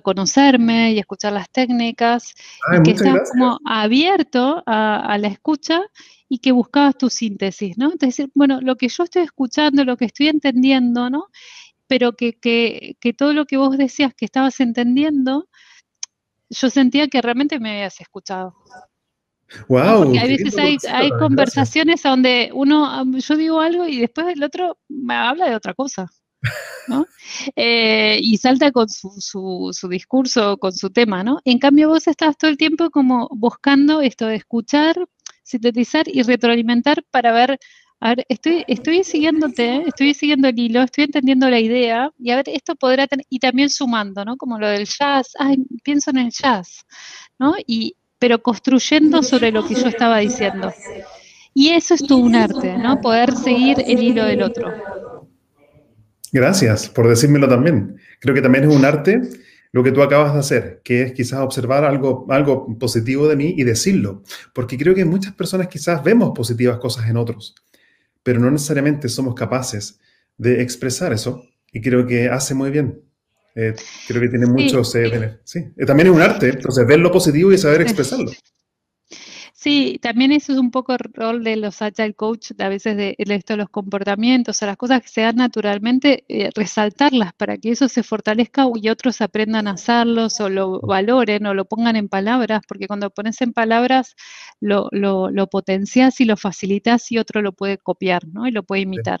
conocerme 0.00 0.92
y 0.92 0.98
a 0.98 1.00
escuchar 1.00 1.32
las 1.32 1.50
técnicas, 1.50 2.34
y 2.76 2.82
que 2.82 2.92
estás 2.92 3.30
como 3.30 3.58
abierto 3.64 4.62
a, 4.66 5.16
la 5.18 5.28
escucha 5.28 5.82
y 6.28 6.38
que 6.38 6.52
buscabas 6.52 6.96
tu 6.96 7.10
síntesis, 7.10 7.76
¿no? 7.76 7.92
Entonces, 7.92 8.28
bueno, 8.34 8.60
lo 8.60 8.76
que 8.76 8.88
yo 8.88 9.04
estoy 9.04 9.22
escuchando, 9.22 9.84
lo 9.84 9.96
que 9.96 10.06
estoy 10.06 10.28
entendiendo, 10.28 11.10
¿no? 11.10 11.26
Pero 11.86 12.12
que, 12.12 12.34
que, 12.34 12.96
que 13.00 13.12
todo 13.12 13.32
lo 13.32 13.44
que 13.44 13.56
vos 13.56 13.76
decías 13.76 14.14
que 14.14 14.24
estabas 14.24 14.60
entendiendo, 14.60 15.48
yo 16.48 16.70
sentía 16.70 17.08
que 17.08 17.20
realmente 17.20 17.58
me 17.60 17.70
habías 17.70 18.00
escuchado. 18.00 18.54
Wow. 19.68 20.04
Porque 20.04 20.18
a 20.18 20.24
veces 20.24 20.56
hay, 20.58 20.76
hay 20.90 21.10
conversaciones 21.10 22.02
donde 22.02 22.50
uno, 22.54 23.04
yo 23.18 23.36
digo 23.36 23.60
algo 23.60 23.86
y 23.86 24.00
después 24.00 24.26
el 24.28 24.42
otro 24.42 24.78
me 24.88 25.14
habla 25.14 25.48
de 25.48 25.56
otra 25.56 25.74
cosa. 25.74 26.10
Eh, 27.56 28.18
y 28.20 28.36
salta 28.36 28.72
con 28.72 28.88
su, 28.88 29.10
su, 29.18 29.70
su, 29.72 29.88
discurso, 29.88 30.58
con 30.58 30.72
su 30.72 30.90
tema, 30.90 31.22
¿no? 31.24 31.40
En 31.44 31.58
cambio, 31.58 31.88
vos 31.88 32.06
estás 32.06 32.36
todo 32.36 32.50
el 32.50 32.56
tiempo 32.56 32.90
como 32.90 33.28
buscando 33.32 34.00
esto 34.00 34.26
de 34.26 34.36
escuchar, 34.36 34.96
sintetizar 35.42 36.06
y 36.08 36.22
retroalimentar 36.22 37.04
para 37.10 37.32
ver, 37.32 37.58
a 38.00 38.10
ver, 38.10 38.26
estoy, 38.28 38.64
estoy 38.66 39.04
siguiéndote, 39.04 39.84
estoy 39.86 40.14
siguiendo 40.14 40.48
el 40.48 40.58
hilo, 40.58 40.82
estoy 40.82 41.04
entendiendo 41.04 41.48
la 41.48 41.60
idea, 41.60 42.10
y 42.18 42.30
a 42.30 42.36
ver, 42.36 42.48
esto 42.48 42.74
podrá 42.74 43.06
tener, 43.06 43.24
y 43.28 43.38
también 43.38 43.70
sumando, 43.70 44.24
¿no? 44.24 44.36
Como 44.36 44.58
lo 44.58 44.68
del 44.68 44.86
jazz, 44.86 45.32
ay, 45.38 45.56
pienso 45.82 46.10
en 46.10 46.18
el 46.18 46.30
jazz, 46.30 46.84
¿no? 47.38 47.54
Y, 47.66 47.96
pero 48.18 48.42
construyendo 48.42 49.22
sobre 49.22 49.50
lo 49.52 49.66
que 49.66 49.74
yo 49.74 49.86
estaba 49.86 50.18
diciendo. 50.18 50.72
Y 51.54 51.70
eso 51.70 51.94
es 51.94 52.06
todo 52.06 52.18
un 52.18 52.34
arte, 52.34 52.78
¿no? 52.78 53.00
Poder 53.00 53.36
seguir 53.36 53.82
el 53.86 54.02
hilo 54.02 54.24
del 54.24 54.42
otro. 54.42 55.21
Gracias 56.32 56.88
por 56.88 57.08
decírmelo 57.08 57.46
también. 57.46 57.98
Creo 58.18 58.34
que 58.34 58.42
también 58.42 58.64
es 58.64 58.74
un 58.74 58.84
arte 58.84 59.20
lo 59.70 59.82
que 59.82 59.92
tú 59.92 60.02
acabas 60.02 60.34
de 60.34 60.40
hacer, 60.40 60.80
que 60.84 61.02
es 61.02 61.12
quizás 61.12 61.40
observar 61.40 61.84
algo, 61.84 62.26
algo 62.28 62.78
positivo 62.78 63.26
de 63.28 63.36
mí 63.36 63.54
y 63.56 63.64
decirlo. 63.64 64.22
Porque 64.54 64.76
creo 64.76 64.94
que 64.94 65.04
muchas 65.04 65.34
personas 65.34 65.68
quizás 65.68 66.02
vemos 66.04 66.32
positivas 66.34 66.78
cosas 66.78 67.08
en 67.08 67.16
otros, 67.16 67.54
pero 68.22 68.38
no 68.38 68.50
necesariamente 68.50 69.08
somos 69.08 69.34
capaces 69.34 69.98
de 70.36 70.62
expresar 70.62 71.12
eso. 71.12 71.44
Y 71.72 71.80
creo 71.80 72.06
que 72.06 72.28
hace 72.28 72.54
muy 72.54 72.70
bien. 72.70 73.00
Eh, 73.54 73.74
creo 74.06 74.20
que 74.20 74.28
tiene 74.28 74.46
muchos... 74.46 74.94
Eh, 74.94 75.38
sí. 75.44 75.72
También 75.86 76.08
es 76.08 76.14
un 76.14 76.22
arte, 76.22 76.50
entonces 76.50 76.86
ver 76.86 76.98
lo 76.98 77.10
positivo 77.10 77.50
y 77.52 77.58
saber 77.58 77.80
expresarlo. 77.82 78.30
Sí, 79.62 80.00
también 80.02 80.32
eso 80.32 80.52
es 80.52 80.58
un 80.58 80.72
poco 80.72 80.92
el 80.94 80.98
rol 81.14 81.44
de 81.44 81.54
los 81.54 81.82
agile 81.82 82.14
coach, 82.14 82.50
a 82.58 82.68
veces 82.68 82.96
de, 82.96 83.14
esto, 83.16 83.56
los 83.56 83.68
comportamientos 83.68 84.60
o 84.60 84.66
las 84.66 84.76
cosas 84.76 85.02
que 85.02 85.08
se 85.08 85.20
dan 85.20 85.36
naturalmente, 85.36 86.24
eh, 86.26 86.50
resaltarlas 86.52 87.32
para 87.34 87.56
que 87.58 87.70
eso 87.70 87.88
se 87.88 88.02
fortalezca 88.02 88.66
y 88.74 88.88
otros 88.88 89.20
aprendan 89.20 89.68
a 89.68 89.72
hacerlos 89.74 90.40
o 90.40 90.48
lo 90.48 90.80
valoren 90.80 91.46
o 91.46 91.54
lo 91.54 91.64
pongan 91.64 91.94
en 91.94 92.08
palabras, 92.08 92.62
porque 92.66 92.88
cuando 92.88 93.10
pones 93.10 93.40
en 93.40 93.52
palabras 93.52 94.16
lo, 94.58 94.88
lo, 94.90 95.30
lo 95.30 95.46
potencias 95.46 96.20
y 96.20 96.24
lo 96.24 96.36
facilitas 96.36 97.12
y 97.12 97.18
otro 97.18 97.40
lo 97.40 97.52
puede 97.52 97.78
copiar, 97.78 98.26
¿no? 98.26 98.48
Y 98.48 98.50
lo 98.50 98.64
puede 98.64 98.82
imitar 98.82 99.20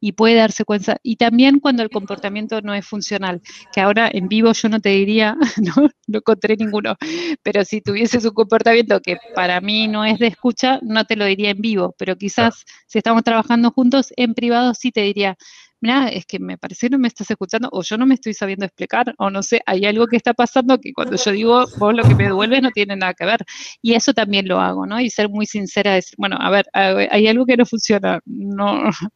y 0.00 0.12
puede 0.12 0.36
darse 0.36 0.64
cuenta. 0.64 0.98
Y 1.02 1.16
también 1.16 1.58
cuando 1.58 1.82
el 1.82 1.90
comportamiento 1.90 2.60
no 2.60 2.72
es 2.72 2.86
funcional, 2.86 3.42
que 3.72 3.80
ahora 3.80 4.08
en 4.12 4.28
vivo 4.28 4.52
yo 4.52 4.68
no 4.68 4.78
te 4.78 4.90
diría, 4.90 5.36
no, 5.76 5.88
no 6.06 6.18
encontré 6.18 6.56
ninguno, 6.56 6.94
pero 7.42 7.64
si 7.64 7.80
tuvieses 7.80 8.24
un 8.24 8.34
comportamiento 8.34 9.00
que 9.00 9.16
para 9.34 9.60
mí 9.60 9.71
no 9.88 10.04
es 10.04 10.18
de 10.18 10.28
escucha, 10.28 10.78
no 10.82 11.04
te 11.04 11.16
lo 11.16 11.24
diría 11.24 11.50
en 11.50 11.60
vivo, 11.60 11.94
pero 11.98 12.16
quizás 12.16 12.64
si 12.86 12.98
estamos 12.98 13.22
trabajando 13.22 13.70
juntos 13.70 14.12
en 14.16 14.34
privado 14.34 14.74
sí 14.74 14.92
te 14.92 15.02
diría, 15.02 15.36
mira, 15.82 16.08
es 16.08 16.24
que 16.26 16.38
me 16.38 16.56
parece 16.56 16.86
que 16.86 16.90
no 16.92 16.98
me 16.98 17.08
estás 17.08 17.30
escuchando 17.30 17.68
o 17.72 17.82
yo 17.82 17.98
no 17.98 18.06
me 18.06 18.14
estoy 18.14 18.34
sabiendo 18.34 18.64
explicar 18.64 19.14
o 19.18 19.30
no 19.30 19.42
sé, 19.42 19.60
hay 19.66 19.84
algo 19.84 20.06
que 20.06 20.16
está 20.16 20.32
pasando 20.32 20.78
que 20.78 20.92
cuando 20.92 21.16
yo 21.16 21.32
digo, 21.32 21.66
vos 21.76 21.94
lo 21.94 22.04
que 22.04 22.14
me 22.14 22.24
devuelves 22.24 22.62
no 22.62 22.70
tiene 22.70 22.96
nada 22.96 23.14
que 23.14 23.26
ver. 23.26 23.40
Y 23.82 23.94
eso 23.94 24.14
también 24.14 24.46
lo 24.48 24.60
hago, 24.60 24.86
¿no? 24.86 25.00
Y 25.00 25.10
ser 25.10 25.28
muy 25.28 25.44
sincera, 25.44 25.94
decir, 25.94 26.14
bueno, 26.18 26.36
a 26.40 26.50
ver, 26.50 26.66
hay 26.72 27.26
algo 27.26 27.44
que 27.44 27.56
no 27.56 27.66
funciona, 27.66 28.20
no, 28.24 28.84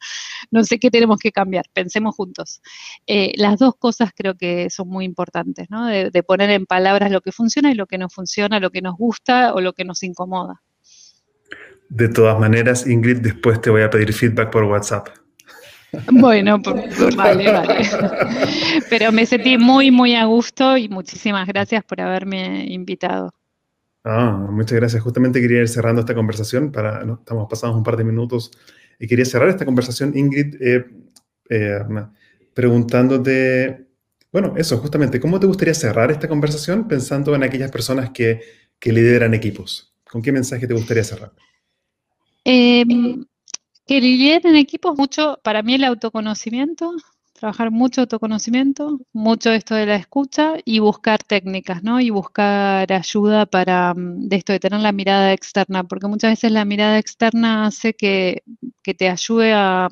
no 0.51 0.64
sé 0.64 0.79
qué 0.79 0.91
tenemos 0.91 1.19
que 1.19 1.31
cambiar, 1.31 1.67
pensemos 1.73 2.17
juntos. 2.17 2.61
Eh, 3.07 3.33
las 3.37 3.59
dos 3.59 3.75
cosas 3.79 4.11
creo 4.14 4.35
que 4.35 4.69
son 4.69 4.89
muy 4.89 5.05
importantes, 5.05 5.69
¿no? 5.71 5.87
De, 5.87 6.11
de 6.11 6.23
poner 6.25 6.51
en 6.51 6.67
palabras 6.67 7.12
lo 7.12 7.21
que 7.21 7.31
funciona 7.31 7.71
y 7.71 7.75
lo 7.75 7.87
que 7.87 7.97
no 7.99 8.09
funciona, 8.11 8.59
lo 8.59 8.71
que 8.71 8.83
nos 8.83 8.97
gusta 8.97 9.55
o 9.55 9.61
lo 9.61 9.73
que 9.73 9.85
nos 9.85 10.03
incomoda. 10.03 10.62
De 11.89 12.09
todas 12.09 12.39
maneras, 12.41 12.89
Ingrid, 12.89 13.19
después 13.19 13.61
te 13.61 13.71
voy 13.71 13.83
a 13.83 13.91
pedir 13.91 14.12
feedback 14.12 14.51
por 14.51 14.64
WhatsApp. 14.64 15.26
Bueno, 16.11 16.61
vale, 17.16 17.53
vale. 17.53 17.76
Pero 18.91 19.12
me 19.12 19.24
sentí 19.26 19.57
muy, 19.57 19.91
muy 19.91 20.14
a 20.14 20.24
gusto 20.24 20.76
y 20.76 20.89
muchísimas 20.89 21.47
gracias 21.47 21.84
por 21.84 22.01
haberme 22.01 22.66
invitado. 22.66 23.32
Ah, 24.05 24.47
muchas 24.51 24.78
gracias. 24.78 25.03
Justamente 25.03 25.41
quería 25.41 25.61
ir 25.61 25.68
cerrando 25.68 26.01
esta 26.01 26.14
conversación 26.14 26.70
para, 26.70 27.03
estamos 27.18 27.47
pasando 27.49 27.76
un 27.76 27.82
par 27.82 27.97
de 27.97 28.05
minutos 28.05 28.51
y 28.99 29.07
quería 29.07 29.24
cerrar 29.24 29.49
esta 29.49 29.64
conversación, 29.64 30.16
Ingrid, 30.16 30.55
eh, 30.61 30.87
eh, 31.51 31.80
preguntándote, 32.55 33.87
bueno, 34.32 34.55
eso, 34.57 34.78
justamente, 34.78 35.20
¿cómo 35.20 35.41
te 35.41 35.47
gustaría 35.47 35.74
cerrar 35.74 36.11
esta 36.11 36.28
conversación 36.28 36.89
pensando 36.89 37.34
en 37.34 37.43
aquellas 37.43 37.70
personas 37.70 38.11
que, 38.11 38.41
que 38.78 38.93
lideran 38.93 39.34
equipos? 39.34 39.95
¿Con 40.11 40.22
qué 40.22 40.32
mensaje 40.32 40.66
te 40.66 40.74
gustaría 40.74 41.05
cerrar? 41.05 41.32
Eh, 42.45 42.84
que 43.87 44.01
lideren 44.01 44.55
en 44.55 44.57
equipos 44.57 44.97
mucho, 44.97 45.39
para 45.43 45.62
mí 45.62 45.74
el 45.74 45.84
autoconocimiento, 45.84 46.93
trabajar 47.34 47.70
mucho 47.70 48.03
autoconocimiento, 48.03 49.01
mucho 49.12 49.53
esto 49.53 49.74
de 49.74 49.87
la 49.87 49.97
escucha 49.97 50.55
y 50.64 50.78
buscar 50.80 51.22
técnicas, 51.22 51.82
¿no? 51.82 52.01
Y 52.01 52.11
buscar 52.11 52.93
ayuda 52.93 53.47
para, 53.47 53.95
mm, 53.95 54.28
de 54.28 54.37
esto 54.37 54.53
de 54.53 54.61
tener 54.61 54.80
la 54.80 54.93
mirada 54.93 55.32
externa, 55.32 55.84
porque 55.84 56.09
muchas 56.09 56.32
veces 56.32 56.53
la 56.53 56.64
mirada 56.64 56.99
externa 56.99 57.66
hace 57.66 57.95
que, 57.95 58.43
que 58.82 58.95
te 58.95 59.09
ayude 59.09 59.53
a, 59.53 59.89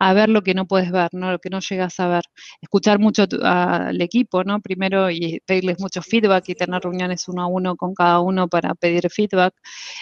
a 0.00 0.14
ver 0.14 0.30
lo 0.30 0.42
que 0.42 0.54
no 0.54 0.66
puedes 0.66 0.90
ver, 0.90 1.10
¿no? 1.12 1.30
Lo 1.30 1.38
que 1.38 1.50
no 1.50 1.60
llegas 1.60 2.00
a 2.00 2.08
ver. 2.08 2.24
Escuchar 2.62 2.98
mucho 2.98 3.26
al 3.42 4.00
equipo, 4.00 4.42
¿no? 4.44 4.60
Primero 4.60 5.10
y 5.10 5.40
pedirles 5.46 5.78
mucho 5.78 6.02
feedback 6.02 6.48
y 6.48 6.54
tener 6.54 6.80
reuniones 6.82 7.28
uno 7.28 7.42
a 7.42 7.46
uno 7.46 7.76
con 7.76 7.94
cada 7.94 8.20
uno 8.20 8.48
para 8.48 8.74
pedir 8.74 9.10
feedback. 9.10 9.54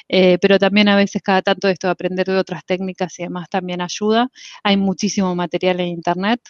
Eh, 0.08 0.38
pero 0.40 0.58
también 0.58 0.88
a 0.88 0.96
veces 0.96 1.20
cada 1.22 1.42
tanto 1.42 1.68
esto 1.68 1.88
de 1.88 1.92
aprender 1.92 2.26
de 2.26 2.36
otras 2.38 2.64
técnicas 2.64 3.18
y 3.18 3.24
demás 3.24 3.48
también 3.50 3.80
ayuda. 3.80 4.28
Hay 4.62 4.76
muchísimo 4.76 5.34
material 5.34 5.80
en 5.80 5.88
internet. 5.88 6.40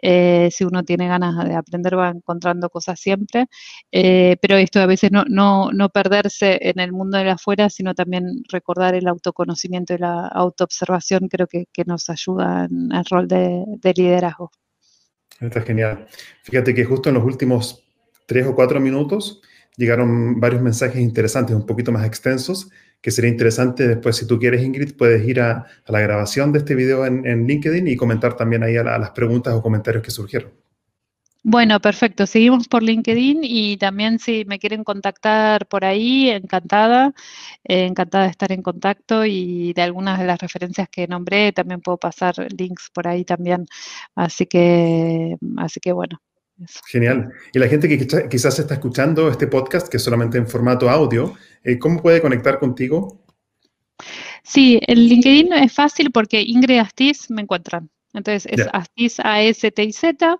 Eh, 0.00 0.48
si 0.52 0.64
uno 0.64 0.82
tiene 0.84 1.08
ganas 1.08 1.44
de 1.48 1.54
aprender 1.56 1.98
va 1.98 2.10
encontrando 2.10 2.70
cosas 2.70 3.00
siempre. 3.00 3.46
Eh, 3.90 4.36
pero 4.40 4.56
esto 4.56 4.80
a 4.80 4.86
veces 4.86 5.10
no, 5.12 5.24
no, 5.28 5.70
no 5.72 5.88
perderse 5.88 6.58
en 6.62 6.78
el 6.80 6.92
mundo 6.92 7.18
de 7.18 7.30
afuera, 7.30 7.68
sino 7.68 7.94
también 7.94 8.42
recordar 8.50 8.94
el 8.94 9.08
autoconocimiento 9.08 9.94
y 9.94 9.98
la 9.98 10.28
autoobservación 10.28 11.28
creo 11.28 11.46
que, 11.48 11.66
que 11.72 11.84
nos 11.84 12.08
ayuda 12.10 12.68
el 12.92 13.04
rol 13.04 13.28
de, 13.28 13.92
liderazgo. 13.96 14.50
Está 15.40 15.62
genial. 15.62 16.06
Fíjate 16.42 16.74
que 16.74 16.84
justo 16.84 17.08
en 17.08 17.16
los 17.16 17.24
últimos 17.24 17.84
tres 18.26 18.46
o 18.46 18.54
cuatro 18.54 18.80
minutos 18.80 19.42
llegaron 19.76 20.38
varios 20.38 20.62
mensajes 20.62 21.00
interesantes, 21.00 21.56
un 21.56 21.66
poquito 21.66 21.90
más 21.92 22.06
extensos, 22.06 22.70
que 23.00 23.10
sería 23.10 23.30
interesante 23.30 23.88
después, 23.88 24.16
si 24.16 24.26
tú 24.26 24.38
quieres, 24.38 24.62
Ingrid, 24.62 24.96
puedes 24.96 25.26
ir 25.26 25.40
a, 25.40 25.66
la 25.86 26.00
grabación 26.00 26.52
de 26.52 26.60
este 26.60 26.74
video 26.74 27.04
en, 27.04 27.46
LinkedIn 27.46 27.88
y 27.88 27.96
comentar 27.96 28.36
también 28.36 28.62
ahí 28.62 28.74
las 28.74 29.10
preguntas 29.10 29.54
o 29.54 29.62
comentarios 29.62 30.04
que 30.04 30.12
surgieron. 30.12 30.61
Bueno, 31.44 31.80
perfecto. 31.80 32.24
Seguimos 32.26 32.68
por 32.68 32.84
LinkedIn 32.84 33.40
y 33.42 33.76
también 33.76 34.20
si 34.20 34.44
me 34.44 34.60
quieren 34.60 34.84
contactar 34.84 35.66
por 35.66 35.84
ahí, 35.84 36.30
encantada, 36.30 37.12
eh, 37.64 37.86
encantada 37.86 38.24
de 38.24 38.30
estar 38.30 38.52
en 38.52 38.62
contacto 38.62 39.26
y 39.26 39.72
de 39.72 39.82
algunas 39.82 40.20
de 40.20 40.26
las 40.26 40.38
referencias 40.38 40.88
que 40.88 41.08
nombré, 41.08 41.52
también 41.52 41.80
puedo 41.80 41.98
pasar 41.98 42.34
links 42.56 42.90
por 42.94 43.08
ahí 43.08 43.24
también. 43.24 43.66
Así 44.14 44.46
que, 44.46 45.36
así 45.56 45.80
que 45.80 45.92
bueno. 45.92 46.20
Genial. 46.86 47.32
Y 47.52 47.58
la 47.58 47.66
gente 47.66 47.88
que 47.88 48.28
quizás 48.28 48.58
está 48.60 48.74
escuchando 48.74 49.28
este 49.28 49.48
podcast, 49.48 49.88
que 49.88 49.96
es 49.96 50.02
solamente 50.04 50.38
en 50.38 50.46
formato 50.46 50.88
audio, 50.88 51.34
eh, 51.64 51.76
¿cómo 51.76 52.00
puede 52.00 52.22
conectar 52.22 52.60
contigo? 52.60 53.24
Sí, 54.44 54.78
el 54.86 55.08
LinkedIn 55.08 55.52
es 55.54 55.72
fácil 55.72 56.12
porque 56.12 56.40
Ingrid 56.40 56.78
Astiz 56.78 57.30
me 57.30 57.42
encuentran. 57.42 57.90
Entonces 58.14 58.46
es 58.48 58.68
Astiz 58.72 59.18
A-S-T-I-Z 59.18 60.38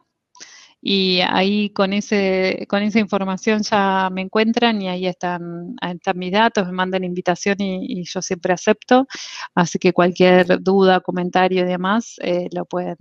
y 0.85 1.20
ahí 1.20 1.70
con, 1.70 1.93
ese, 1.93 2.66
con 2.68 2.83
esa 2.83 2.99
información 2.99 3.62
ya 3.62 4.11
me 4.12 4.20
encuentran 4.22 4.83
y 4.83 4.89
ahí 4.89 5.07
están, 5.07 5.76
están 5.80 6.18
mis 6.18 6.33
datos, 6.33 6.66
me 6.66 6.72
mandan 6.72 7.05
invitación 7.05 7.61
y, 7.61 8.03
yo 8.05 8.20
siempre 8.20 8.53
acepto. 8.53 9.07
Así 9.55 9.78
que 9.78 9.93
cualquier 9.93 10.61
duda, 10.61 10.99
comentario 10.99 11.62
y 11.62 11.66
demás, 11.66 12.16
eh, 12.20 12.49
lo, 12.53 12.64
pueden, 12.64 12.97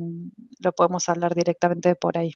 lo 0.60 0.72
podemos 0.74 1.10
hablar 1.10 1.34
directamente 1.34 1.96
por 1.96 2.20
ahí. 2.20 2.36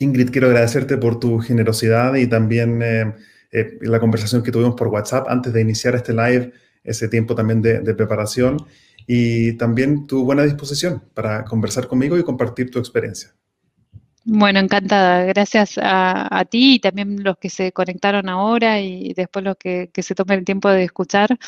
Ingrid, 0.00 0.30
quiero 0.30 0.48
agradecerte 0.48 0.98
por 0.98 1.20
tu 1.20 1.38
generosidad 1.38 2.16
y 2.16 2.26
también 2.26 2.82
eh, 2.82 3.14
eh, 3.52 3.78
la 3.82 4.00
conversación 4.00 4.42
que 4.42 4.50
tuvimos 4.50 4.74
por 4.74 4.88
WhatsApp 4.88 5.28
antes 5.28 5.52
de 5.52 5.60
iniciar 5.60 5.94
este 5.94 6.12
live, 6.12 6.52
ese 6.82 7.06
tiempo 7.06 7.36
también 7.36 7.62
de, 7.62 7.78
de 7.78 7.94
preparación 7.94 8.56
y 9.06 9.52
también 9.56 10.08
tu 10.08 10.24
buena 10.24 10.42
disposición 10.42 11.04
para 11.14 11.44
conversar 11.44 11.86
conmigo 11.86 12.18
y 12.18 12.24
compartir 12.24 12.72
tu 12.72 12.80
experiencia. 12.80 13.36
Bueno, 14.28 14.58
encantada. 14.58 15.22
Gracias 15.24 15.78
a, 15.80 16.44
ti 16.50 16.74
y 16.74 16.78
también 16.80 17.22
los 17.22 17.38
que 17.38 17.48
se 17.48 17.70
conectaron 17.70 18.28
ahora 18.28 18.80
y 18.80 19.14
después 19.14 19.44
los 19.44 19.56
que, 19.56 19.88
se 19.96 20.14
tomen 20.16 20.40
el 20.40 20.44
tiempo 20.44 20.68
de 20.68 20.82
escuchar. 20.82 21.38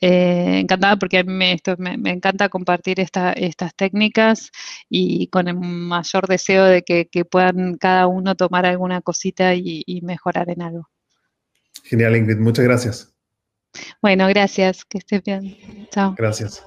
Eh, 0.00 0.60
encantada 0.60 0.96
porque 0.96 1.18
a 1.18 1.24
mí 1.24 1.32
me, 1.32 1.52
esto, 1.54 1.74
me, 1.78 1.94
encanta 2.08 2.48
compartir 2.48 3.00
estas 3.00 3.74
técnicas 3.74 4.52
y 4.88 5.26
con 5.26 5.48
el 5.48 5.56
mayor 5.56 6.28
deseo 6.28 6.64
de 6.66 6.82
que, 6.82 7.24
puedan 7.24 7.76
cada 7.78 8.06
uno 8.06 8.36
tomar 8.36 8.64
alguna 8.64 9.00
cosita 9.02 9.54
y, 9.56 9.82
y 9.84 10.00
mejorar 10.02 10.50
en 10.50 10.62
algo. 10.62 10.88
Genial, 11.82 12.16
Ingrid. 12.16 12.38
Muchas 12.38 12.64
gracias. 12.64 13.12
Bueno, 14.00 14.28
gracias. 14.28 14.84
Que 14.84 14.98
estés 14.98 15.24
bien. 15.24 15.88
Chao. 15.90 16.14
Gracias. 16.16 16.64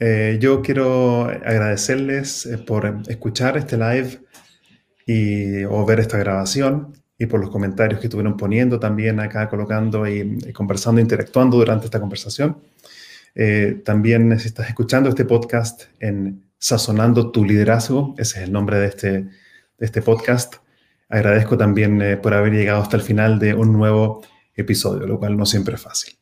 Eh, 0.00 0.38
yo 0.40 0.62
quiero 0.62 1.24
agradecerles 1.24 2.46
eh, 2.46 2.58
por 2.58 3.02
escuchar 3.08 3.56
este 3.56 3.76
live 3.76 4.20
y, 5.06 5.64
o 5.64 5.84
ver 5.84 5.98
esta 5.98 6.18
grabación 6.18 6.92
y 7.18 7.26
por 7.26 7.40
los 7.40 7.50
comentarios 7.50 7.98
que 8.00 8.06
estuvieron 8.06 8.36
poniendo 8.36 8.78
también 8.78 9.18
acá, 9.18 9.48
colocando 9.48 10.06
y, 10.06 10.52
conversando, 10.52 11.00
interactuando 11.00 11.56
durante 11.56 11.86
esta 11.86 11.98
conversación. 11.98 12.58
Eh, 13.34 13.82
también 13.84 14.38
si 14.38 14.48
estás 14.48 14.68
escuchando 14.68 15.08
este 15.08 15.24
podcast 15.24 15.84
en 15.98 16.44
Sazonando 16.58 17.30
tu 17.30 17.44
liderazgo, 17.44 18.14
ese 18.18 18.38
es 18.38 18.44
el 18.44 18.52
nombre 18.52 18.78
de 18.78 18.86
este, 18.86 19.10
de 19.10 19.30
este 19.80 20.02
podcast. 20.02 20.56
Agradezco 21.08 21.56
también 21.56 22.20
por 22.22 22.34
haber 22.34 22.52
llegado 22.52 22.82
hasta 22.82 22.96
el 22.96 23.02
final 23.02 23.38
de 23.38 23.54
un 23.54 23.72
nuevo 23.72 24.22
episodio, 24.54 25.06
lo 25.06 25.18
cual 25.18 25.36
no 25.36 25.46
siempre 25.46 25.76
es 25.76 25.80
fácil. 25.80 26.17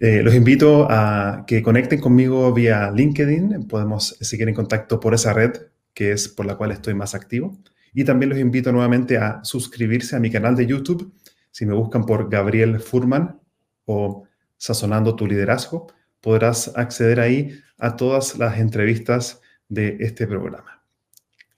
Eh, 0.00 0.22
los 0.22 0.34
invito 0.34 0.86
a 0.90 1.44
que 1.46 1.62
conecten 1.62 2.00
conmigo 2.00 2.52
vía 2.52 2.90
LinkedIn. 2.90 3.68
Podemos 3.68 4.16
seguir 4.20 4.48
en 4.48 4.54
contacto 4.54 4.98
por 4.98 5.14
esa 5.14 5.32
red 5.32 5.52
que 5.94 6.12
es 6.12 6.28
por 6.28 6.46
la 6.46 6.56
cual 6.56 6.72
estoy 6.72 6.94
más 6.94 7.14
activo. 7.14 7.58
Y 7.94 8.04
también 8.04 8.30
los 8.30 8.38
invito 8.38 8.72
nuevamente 8.72 9.18
a 9.18 9.44
suscribirse 9.44 10.16
a 10.16 10.20
mi 10.20 10.30
canal 10.30 10.56
de 10.56 10.66
YouTube. 10.66 11.12
Si 11.50 11.66
me 11.66 11.74
buscan 11.74 12.06
por 12.06 12.30
Gabriel 12.30 12.80
Furman 12.80 13.38
o 13.84 14.24
Sazonando 14.56 15.16
tu 15.16 15.26
liderazgo, 15.26 15.88
podrás 16.20 16.72
acceder 16.76 17.18
ahí 17.18 17.60
a 17.78 17.96
todas 17.96 18.38
las 18.38 18.58
entrevistas 18.58 19.40
de 19.68 19.96
este 19.98 20.28
programa. 20.28 20.84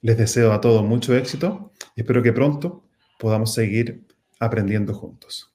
Les 0.01 0.17
deseo 0.17 0.51
a 0.53 0.59
todos 0.59 0.83
mucho 0.83 1.15
éxito 1.15 1.71
y 1.95 2.01
espero 2.01 2.23
que 2.23 2.33
pronto 2.33 2.83
podamos 3.19 3.53
seguir 3.53 4.07
aprendiendo 4.39 4.95
juntos. 4.95 5.54